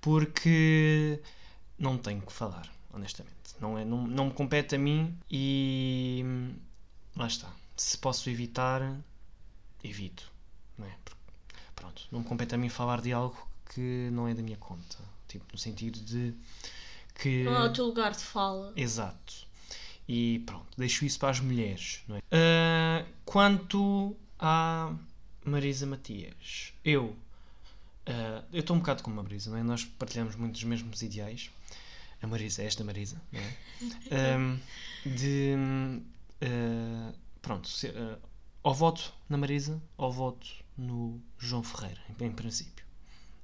porque 0.00 1.20
não 1.78 1.96
tenho 1.98 2.20
que 2.22 2.32
falar, 2.32 2.68
honestamente. 2.92 3.36
Não, 3.60 3.76
é, 3.78 3.84
não, 3.84 4.06
não 4.06 4.26
me 4.26 4.32
compete 4.32 4.74
a 4.74 4.78
mim 4.78 5.14
e 5.30 6.24
lá 7.16 7.26
está. 7.26 7.50
Se 7.76 7.96
posso 7.98 8.28
evitar, 8.28 8.82
evito. 9.82 10.30
Não 10.78 10.86
é? 10.86 10.94
Porque, 11.04 11.20
pronto, 11.74 12.06
não 12.10 12.20
me 12.20 12.26
compete 12.26 12.54
a 12.54 12.58
mim 12.58 12.68
falar 12.68 13.00
de 13.00 13.12
algo 13.12 13.48
que 13.74 14.08
não 14.12 14.28
é 14.28 14.34
da 14.34 14.42
minha 14.42 14.56
conta. 14.56 14.98
Tipo, 15.28 15.44
no 15.52 15.58
sentido 15.58 16.00
de 16.00 16.34
que. 17.14 17.44
Não 17.44 17.54
é 17.54 17.64
o 17.64 17.72
teu 17.72 17.86
lugar 17.86 18.12
de 18.12 18.22
fala. 18.22 18.72
Exato. 18.76 19.48
E 20.08 20.40
pronto, 20.40 20.66
deixo 20.76 21.04
isso 21.04 21.18
para 21.18 21.30
as 21.30 21.40
mulheres, 21.40 22.02
não 22.08 22.16
é? 22.16 22.22
Ah, 22.32 23.06
quanto 23.24 24.16
à 24.38 24.92
Marisa 25.44 25.86
Matias, 25.86 26.72
eu 26.84 27.16
ah, 28.10 28.42
eu 28.52 28.60
estou 28.60 28.74
um 28.74 28.80
bocado 28.80 29.02
como 29.02 29.20
a 29.20 29.22
Marisa, 29.22 29.50
não 29.50 29.58
é? 29.58 29.62
Nós 29.62 29.84
partilhamos 29.84 30.34
muito 30.34 30.56
os 30.56 30.64
mesmos 30.64 31.02
ideais. 31.02 31.50
A 32.22 32.26
Marisa, 32.26 32.62
esta 32.62 32.84
Marisa, 32.84 33.20
não 33.32 33.40
é? 33.40 33.56
Ahm, 34.34 34.58
de 35.06 35.54
ah, 36.42 37.12
pronto, 37.42 37.68
se, 37.68 37.88
ah, 37.88 38.18
ao 38.62 38.74
voto 38.74 39.12
na 39.28 39.36
Marisa, 39.36 39.80
ao 39.96 40.12
voto 40.12 40.46
no 40.76 41.20
João 41.38 41.62
Ferreira, 41.62 42.00
em, 42.20 42.26
em 42.26 42.32
princípio, 42.32 42.84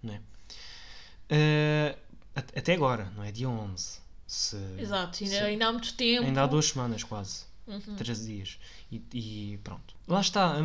não 0.03 0.15
é? 0.15 0.21
At- 2.35 2.57
até 2.59 2.75
agora, 2.75 3.11
não 3.17 3.23
é? 3.23 3.33
Dia 3.33 3.49
11. 3.49 3.99
Se, 4.27 4.57
Exato, 4.79 5.23
ainda, 5.23 5.37
se- 5.37 5.43
ainda 5.43 5.67
há 5.69 5.73
muito 5.73 5.95
tempo. 5.95 6.25
Ainda 6.27 6.43
há 6.43 6.47
duas 6.47 6.67
semanas, 6.67 7.03
quase. 7.05 7.45
Uhum. 7.67 7.97
Três 7.97 8.25
dias. 8.25 8.59
E, 8.91 9.03
e 9.13 9.59
pronto. 9.65 9.95
Lá 10.07 10.21
está. 10.21 10.57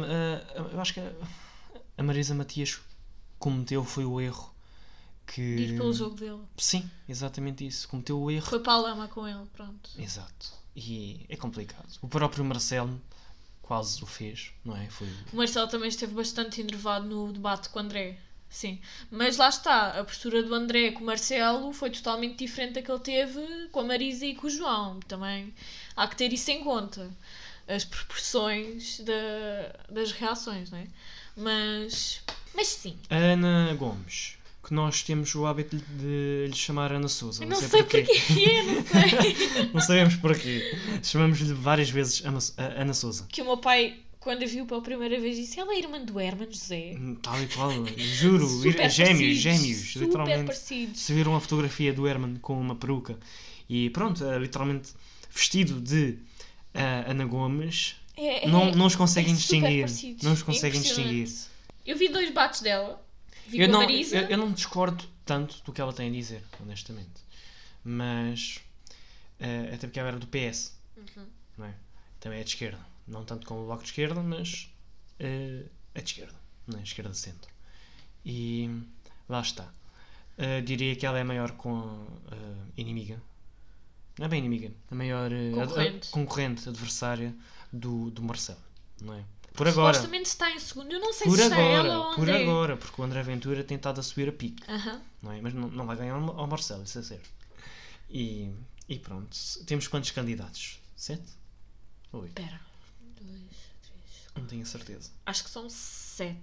eu 0.71 0.79
acho 0.81 0.93
que 0.93 0.99
a, 0.99 1.11
a 1.97 2.03
Marisa 2.03 2.33
Matias 2.35 2.79
cometeu 3.39 3.83
foi 3.83 4.05
o 4.05 4.19
erro 4.19 4.53
que. 5.25 5.41
Ir 5.41 5.77
pelo 5.77 5.93
jogo 5.93 6.15
dele. 6.15 6.41
Sim, 6.57 6.89
exatamente 7.07 7.65
isso. 7.65 7.87
Cometeu 7.87 8.19
o 8.21 8.29
erro. 8.29 8.45
Foi 8.47 8.59
para 8.59 8.73
a 8.73 8.77
lama 8.77 9.07
com 9.07 9.27
ele, 9.27 9.45
pronto. 9.53 9.89
Exato. 9.97 10.53
E 10.75 11.25
é 11.29 11.35
complicado. 11.35 11.87
O 12.01 12.07
próprio 12.07 12.43
Marcelo 12.45 13.01
quase 13.61 14.01
o 14.03 14.05
fez, 14.07 14.51
não 14.65 14.75
é? 14.75 14.87
Foi. 14.89 15.07
O 15.33 15.35
Marcelo 15.35 15.67
também 15.67 15.89
esteve 15.89 16.13
bastante 16.13 16.61
enervado 16.61 17.05
no 17.05 17.31
debate 17.33 17.69
com 17.69 17.79
o 17.79 17.81
André. 17.81 18.17
Sim. 18.49 18.81
Mas 19.09 19.37
lá 19.37 19.47
está, 19.47 19.99
a 19.99 20.03
postura 20.03 20.43
do 20.43 20.53
André 20.53 20.91
com 20.91 21.01
o 21.01 21.05
Marcelo 21.05 21.71
foi 21.71 21.89
totalmente 21.89 22.37
diferente 22.37 22.73
da 22.73 22.81
que 22.81 22.91
ele 22.91 22.99
teve 22.99 23.67
com 23.71 23.79
a 23.79 23.83
Marisa 23.83 24.25
e 24.25 24.35
com 24.35 24.47
o 24.47 24.49
João. 24.49 24.99
Também 25.01 25.53
há 25.95 26.05
que 26.07 26.17
ter 26.17 26.33
isso 26.33 26.51
em 26.51 26.61
conta. 26.63 27.09
As 27.67 27.85
proporções 27.85 28.99
da- 28.99 29.79
das 29.93 30.11
reações, 30.11 30.69
não 30.69 30.79
é? 30.79 30.87
Mas. 31.37 32.21
Mas 32.53 32.67
sim. 32.67 32.97
Ana 33.09 33.73
Gomes 33.75 34.37
nós 34.73 35.03
temos 35.03 35.33
o 35.35 35.45
hábito 35.45 35.77
de 35.77 36.45
lhe 36.47 36.55
chamar 36.55 36.91
Ana 36.91 37.07
Souza. 37.07 37.43
Eu 37.43 37.49
não 37.49 37.55
sei 37.57 37.67
porquê. 37.83 38.01
porquê, 38.03 38.49
eu 38.49 38.63
não 38.63 38.83
sei. 38.85 39.69
Não 39.73 39.81
sabemos 39.81 40.15
porquê. 40.15 40.75
Chamamos-lhe 41.03 41.53
várias 41.53 41.89
vezes 41.89 42.23
Ana, 42.57 42.93
Souza. 42.93 43.25
que 43.29 43.41
o 43.41 43.45
meu 43.45 43.57
pai, 43.57 43.97
quando 44.19 44.43
a 44.43 44.45
viu 44.45 44.65
pela 44.65 44.81
primeira 44.81 45.19
vez, 45.19 45.35
disse: 45.37 45.59
Ela 45.59 45.73
é 45.73 45.79
irmã 45.79 45.99
do 46.03 46.19
Herman 46.19 46.51
José. 46.51 46.95
Tal 47.21 47.41
e 47.41 47.47
qual, 47.47 47.71
juro. 47.97 48.47
Super 48.61 48.89
gêmeos, 48.89 49.37
gêmeos, 49.37 49.91
super 49.93 50.05
literalmente. 50.05 50.45
parecidos. 50.45 50.99
Se 50.99 51.13
viram 51.13 51.35
a 51.35 51.39
fotografia 51.39 51.93
do 51.93 52.07
Herman 52.07 52.35
com 52.41 52.59
uma 52.59 52.75
peruca 52.75 53.17
e 53.69 53.89
pronto, 53.91 54.23
é 54.25 54.37
literalmente 54.37 54.89
vestido 55.33 55.79
de 55.79 56.17
ah, 56.73 57.05
Ana 57.11 57.25
Gomes, 57.25 57.95
É, 58.17 58.45
é- 58.45 58.47
não, 58.49 58.71
não 58.71 58.85
os 58.87 58.95
conseguem 58.95 59.33
é 59.33 59.35
distinguir. 59.35 59.81
parecidos. 59.81 60.23
Não 60.23 60.33
os 60.33 60.41
É 60.41 60.45
conseguem 60.45 60.81
distinguir. 60.81 61.29
Eu 61.85 61.97
vi 61.97 62.09
dois 62.09 62.29
bates 62.31 62.61
dela. 62.61 63.00
Eu 63.53 63.67
não, 63.67 63.83
eu, 63.89 64.21
eu 64.29 64.37
não 64.37 64.51
discordo 64.51 65.03
tanto 65.25 65.61
do 65.63 65.71
que 65.73 65.81
ela 65.81 65.93
tem 65.93 66.09
a 66.09 66.11
dizer, 66.11 66.43
honestamente. 66.59 67.21
Mas. 67.83 68.59
eh, 69.39 69.71
até 69.73 69.87
porque 69.87 69.99
ela 69.99 70.09
era 70.09 70.19
do 70.19 70.27
PS, 70.27 70.73
Uhum. 70.97 71.25
não 71.57 71.65
é? 71.65 71.73
Também 72.19 72.39
é 72.39 72.43
de 72.43 72.49
esquerda. 72.49 72.79
Não 73.07 73.25
tanto 73.25 73.47
como 73.47 73.61
o 73.61 73.65
Bloco 73.65 73.83
de 73.83 73.89
Esquerda, 73.89 74.21
mas. 74.21 74.69
eh, 75.19 75.63
é 75.95 76.01
de 76.01 76.09
esquerda, 76.11 76.35
não 76.67 76.79
é? 76.79 76.83
Esquerda 76.83 77.11
de 77.11 77.17
centro. 77.17 77.49
E. 78.25 78.69
lá 79.27 79.41
está. 79.41 79.67
Eh, 80.37 80.61
diria 80.61 80.95
que 80.95 81.05
ela 81.05 81.17
é 81.17 81.21
a 81.21 81.25
maior 81.25 81.51
com, 81.51 82.05
inimiga. 82.77 83.21
Não 84.17 84.25
é 84.25 84.29
bem 84.29 84.39
inimiga, 84.39 84.71
a 84.91 84.95
maior 84.95 85.31
Concorrente. 85.53 86.07
a- 86.09 86.11
concorrente 86.11 86.69
adversária 86.69 87.33
do, 87.71 88.11
do 88.11 88.21
Marcelo, 88.21 88.59
não 89.01 89.13
é? 89.15 89.23
Por 89.53 89.67
agora. 89.67 89.93
Supostamente 89.93 90.27
está 90.29 90.49
em 90.51 90.59
segundo. 90.59 90.91
Eu 90.93 90.99
não 90.99 91.11
sei 91.13 91.27
Por 91.27 91.37
se 91.37 91.43
está 91.43 91.55
agora, 91.55 91.87
ela 91.87 92.07
ou 92.07 92.15
por 92.15 92.21
André. 92.29 92.43
agora, 92.43 92.77
porque 92.77 93.01
o 93.01 93.03
André 93.03 93.21
Ventura 93.23 93.63
tem 93.63 93.75
estado 93.77 93.99
a 93.99 94.03
subir 94.03 94.29
a 94.29 94.31
pique, 94.31 94.63
Aham. 94.71 95.01
não 95.21 95.31
é? 95.31 95.41
Mas 95.41 95.53
não, 95.53 95.67
não 95.69 95.85
vai 95.85 95.97
ganhar 95.97 96.13
ao 96.15 96.47
Marcelo, 96.47 96.83
isso 96.83 96.99
é 96.99 97.03
certo. 97.03 97.29
E, 98.09 98.51
e 98.87 98.97
pronto, 98.99 99.35
temos 99.65 99.87
quantos 99.87 100.11
candidatos? 100.11 100.79
Sete? 100.95 101.23
Oito? 102.13 102.27
Espera. 102.27 102.59
Um, 103.21 103.25
Dois, 103.25 103.57
três. 103.81 104.31
Não 104.35 104.45
tenho 104.45 104.61
a 104.61 104.65
certeza. 104.65 105.11
Acho 105.25 105.43
que 105.43 105.49
são 105.49 105.69
sete. 105.69 106.37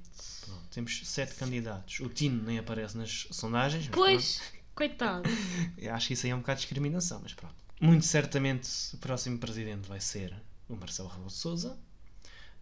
Pronto, 0.44 0.62
temos 0.70 1.00
sete 1.04 1.34
candidatos. 1.34 2.00
O 2.00 2.08
Tino 2.08 2.42
nem 2.42 2.58
aparece 2.58 2.96
nas 2.96 3.26
sondagens. 3.30 3.88
Pois, 3.88 4.40
coitado. 4.74 5.28
acho 5.92 6.06
que 6.08 6.12
isso 6.14 6.26
aí 6.26 6.32
é 6.32 6.34
um 6.34 6.40
bocado 6.40 6.58
de 6.60 6.66
discriminação, 6.66 7.20
mas 7.22 7.32
pronto. 7.34 7.54
Muito 7.80 8.04
certamente 8.04 8.68
o 8.92 8.98
próximo 8.98 9.38
presidente 9.38 9.88
vai 9.88 10.00
ser 10.00 10.34
o 10.68 10.74
Marcelo 10.76 11.08
Rebelo 11.08 11.28
de 11.28 11.34
Souza. 11.34 11.78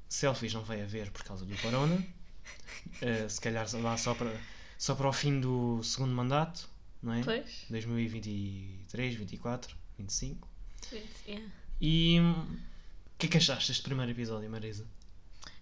Selfies 0.08 0.54
não 0.54 0.62
vai 0.62 0.82
haver 0.82 1.10
por 1.10 1.24
causa 1.24 1.44
do 1.44 1.56
corona. 1.58 2.04
Eh, 3.00 3.28
se 3.28 3.40
calhar 3.40 3.66
lá 3.82 3.96
só 3.96 4.14
para, 4.14 4.32
só 4.78 4.94
para 4.94 5.08
o 5.08 5.12
fim 5.12 5.40
do 5.40 5.82
segundo 5.82 6.14
mandato, 6.14 6.68
não 7.02 7.12
é? 7.12 7.22
Pois. 7.22 7.64
2023, 7.68 9.14
24, 9.16 9.76
25. 9.98 10.48
É. 11.26 11.40
E 11.80 12.18
o 12.20 13.18
que 13.18 13.26
é 13.26 13.28
que 13.28 13.36
achaste 13.36 13.68
deste 13.68 13.82
primeiro 13.82 14.12
episódio, 14.12 14.48
Marisa? 14.48 14.86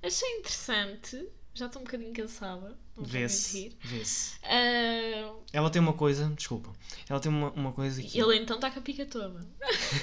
Achei 0.03 0.29
interessante. 0.39 1.27
Já 1.55 1.67
estou 1.67 1.83
um 1.83 1.85
bocadinho 1.85 2.13
cansada. 2.13 2.77
Vê-se. 2.99 3.77
Vê-se. 3.83 4.35
Ah, 4.43 5.33
Ela 5.53 5.71
tem 5.71 5.81
uma 5.81 5.93
coisa, 5.93 6.29
desculpa, 6.37 6.73
ela 7.09 7.21
tem 7.21 7.31
uma, 7.31 7.51
uma 7.53 7.73
coisa 7.73 8.03
que 8.03 8.19
ele 8.21 8.37
então 8.37 8.57
está 8.57 8.71
com 8.71 8.81
a 8.81 8.83
pica 8.83 9.07
toda. 9.07 9.47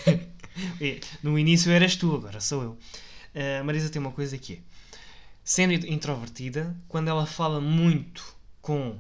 É, 0.82 1.00
no 1.24 1.40
início 1.40 1.72
eras 1.72 1.96
tu, 1.96 2.14
agora 2.14 2.42
sou 2.42 2.62
eu. 2.62 2.78
Eh, 3.34 3.60
A 3.60 3.64
Marisa 3.64 3.90
tem 3.90 4.02
uma 4.02 4.12
coisa 4.12 4.38
que 4.38 4.54
é, 4.56 4.60
sendo 5.44 5.74
introvertida, 5.88 6.76
quando 6.88 7.08
ela 7.10 7.26
fala 7.26 7.60
muito 7.62 8.36
com 8.62 8.98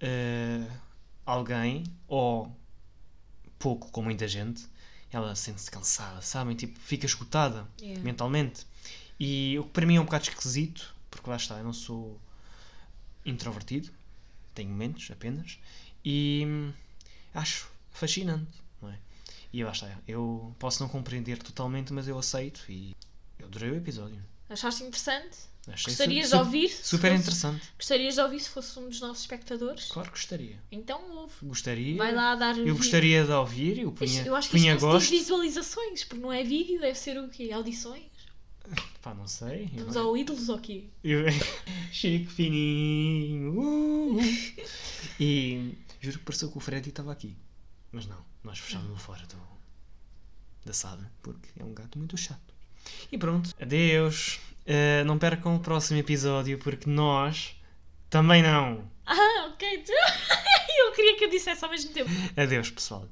eh, 0.00 0.66
alguém, 1.24 1.84
ou 2.06 2.54
pouco 3.58 3.90
com 3.90 4.02
muita 4.02 4.28
gente, 4.28 4.66
ela 5.10 5.34
sente-se 5.34 5.70
cansada, 5.70 6.20
sabem? 6.20 6.54
Tipo, 6.56 6.78
fica 6.80 7.06
esgotada 7.06 7.66
Yeah. 7.80 8.02
mentalmente. 8.04 8.66
E 9.18 9.56
o 9.58 9.64
que 9.64 9.70
para 9.70 9.86
mim 9.86 9.96
é 9.96 10.00
um 10.00 10.04
bocado 10.04 10.24
esquisito, 10.24 10.94
porque 11.10 11.30
lá 11.30 11.36
está, 11.36 11.58
eu 11.58 11.64
não 11.64 11.72
sou 11.72 12.20
introvertido, 13.24 13.90
tenho 14.54 14.68
momentos 14.70 15.10
apenas, 15.10 15.58
e 16.04 16.44
hum, 16.46 16.72
acho 17.32 17.68
fascinante, 17.92 18.62
não 18.82 18.90
é? 18.90 18.98
E 19.52 19.62
lá 19.64 19.70
está, 19.72 19.88
eu 20.06 20.54
posso 20.58 20.82
não 20.82 20.88
compreender 20.88 21.38
totalmente, 21.38 21.92
mas 21.92 22.08
eu 22.08 22.18
aceito 22.18 22.64
e 22.68 22.94
eu 23.38 23.46
adorei 23.46 23.70
o 23.70 23.76
episódio. 23.76 24.22
Achaste 24.48 24.82
interessante? 24.84 25.38
Achei 25.66 25.86
Gostarias 25.92 26.28
de 26.28 26.36
ouvir? 26.36 26.68
se 26.68 26.84
Super 26.86 27.10
fosse- 27.10 27.22
interessante. 27.22 27.68
Gostarias 27.78 28.14
de 28.14 28.20
ouvir 28.20 28.40
se 28.40 28.50
fosse 28.50 28.78
um 28.78 28.88
dos 28.88 29.00
nossos 29.00 29.20
espectadores? 29.22 29.86
Claro 29.86 30.10
que 30.10 30.18
gostaria. 30.18 30.58
Então 30.70 31.00
ouve. 31.16 31.32
Gostaria. 31.42 31.96
Vai 31.96 32.14
lá 32.14 32.34
dar 32.34 32.58
Eu 32.58 32.76
gostaria 32.76 33.24
de 33.24 33.32
ouvir, 33.32 33.78
eu 33.78 33.90
punha, 33.92 34.10
Isto- 34.10 34.26
Eu 34.26 34.36
acho 34.36 34.50
que 34.50 34.56
isto 34.56 34.62
punha 34.64 34.74
não 34.74 34.80
se 34.80 34.86
diz 34.86 34.92
gosto. 34.92 35.10
visualizações, 35.10 36.04
porque 36.04 36.22
não 36.22 36.30
é 36.32 36.44
vídeo, 36.44 36.78
deve 36.80 36.98
ser 36.98 37.18
o 37.18 37.28
quê? 37.28 37.50
Audições? 37.52 38.04
Pá, 39.00 39.14
não 39.14 39.26
sei. 39.26 39.64
Estamos 39.64 39.96
eu- 39.96 40.02
ao 40.08 40.16
ídolos 40.16 40.48
ou 40.50 40.58
quê? 40.58 40.84
Eu... 41.02 41.24
Chico 41.92 42.30
fininho. 42.30 43.58
uh, 43.58 44.16
uh. 44.16 44.20
E 45.20 45.74
juro 46.00 46.18
que 46.18 46.24
pareceu 46.24 46.50
que 46.50 46.58
o 46.58 46.60
Freddy 46.60 46.90
estava 46.90 47.12
aqui. 47.12 47.36
Mas 47.92 48.06
não, 48.06 48.22
nós 48.42 48.58
fechámos-lo 48.58 48.96
fora 48.96 49.26
do... 49.26 49.36
da 50.64 50.72
sala, 50.72 51.10
porque 51.22 51.48
é 51.58 51.64
um 51.64 51.72
gato 51.74 51.98
muito 51.98 52.16
chato. 52.16 52.53
E 53.10 53.18
pronto, 53.18 53.50
adeus. 53.60 54.40
Uh, 54.66 55.04
não 55.04 55.18
percam 55.18 55.56
o 55.56 55.60
próximo 55.60 55.98
episódio, 55.98 56.58
porque 56.58 56.88
nós 56.88 57.54
também 58.08 58.42
não. 58.42 58.90
Ah, 59.06 59.50
ok. 59.52 59.84
Eu 60.78 60.92
queria 60.92 61.16
que 61.16 61.24
eu 61.24 61.30
dissesse 61.30 61.64
ao 61.64 61.70
mesmo 61.70 61.92
tempo. 61.92 62.10
Adeus, 62.36 62.70
pessoal. 62.70 63.08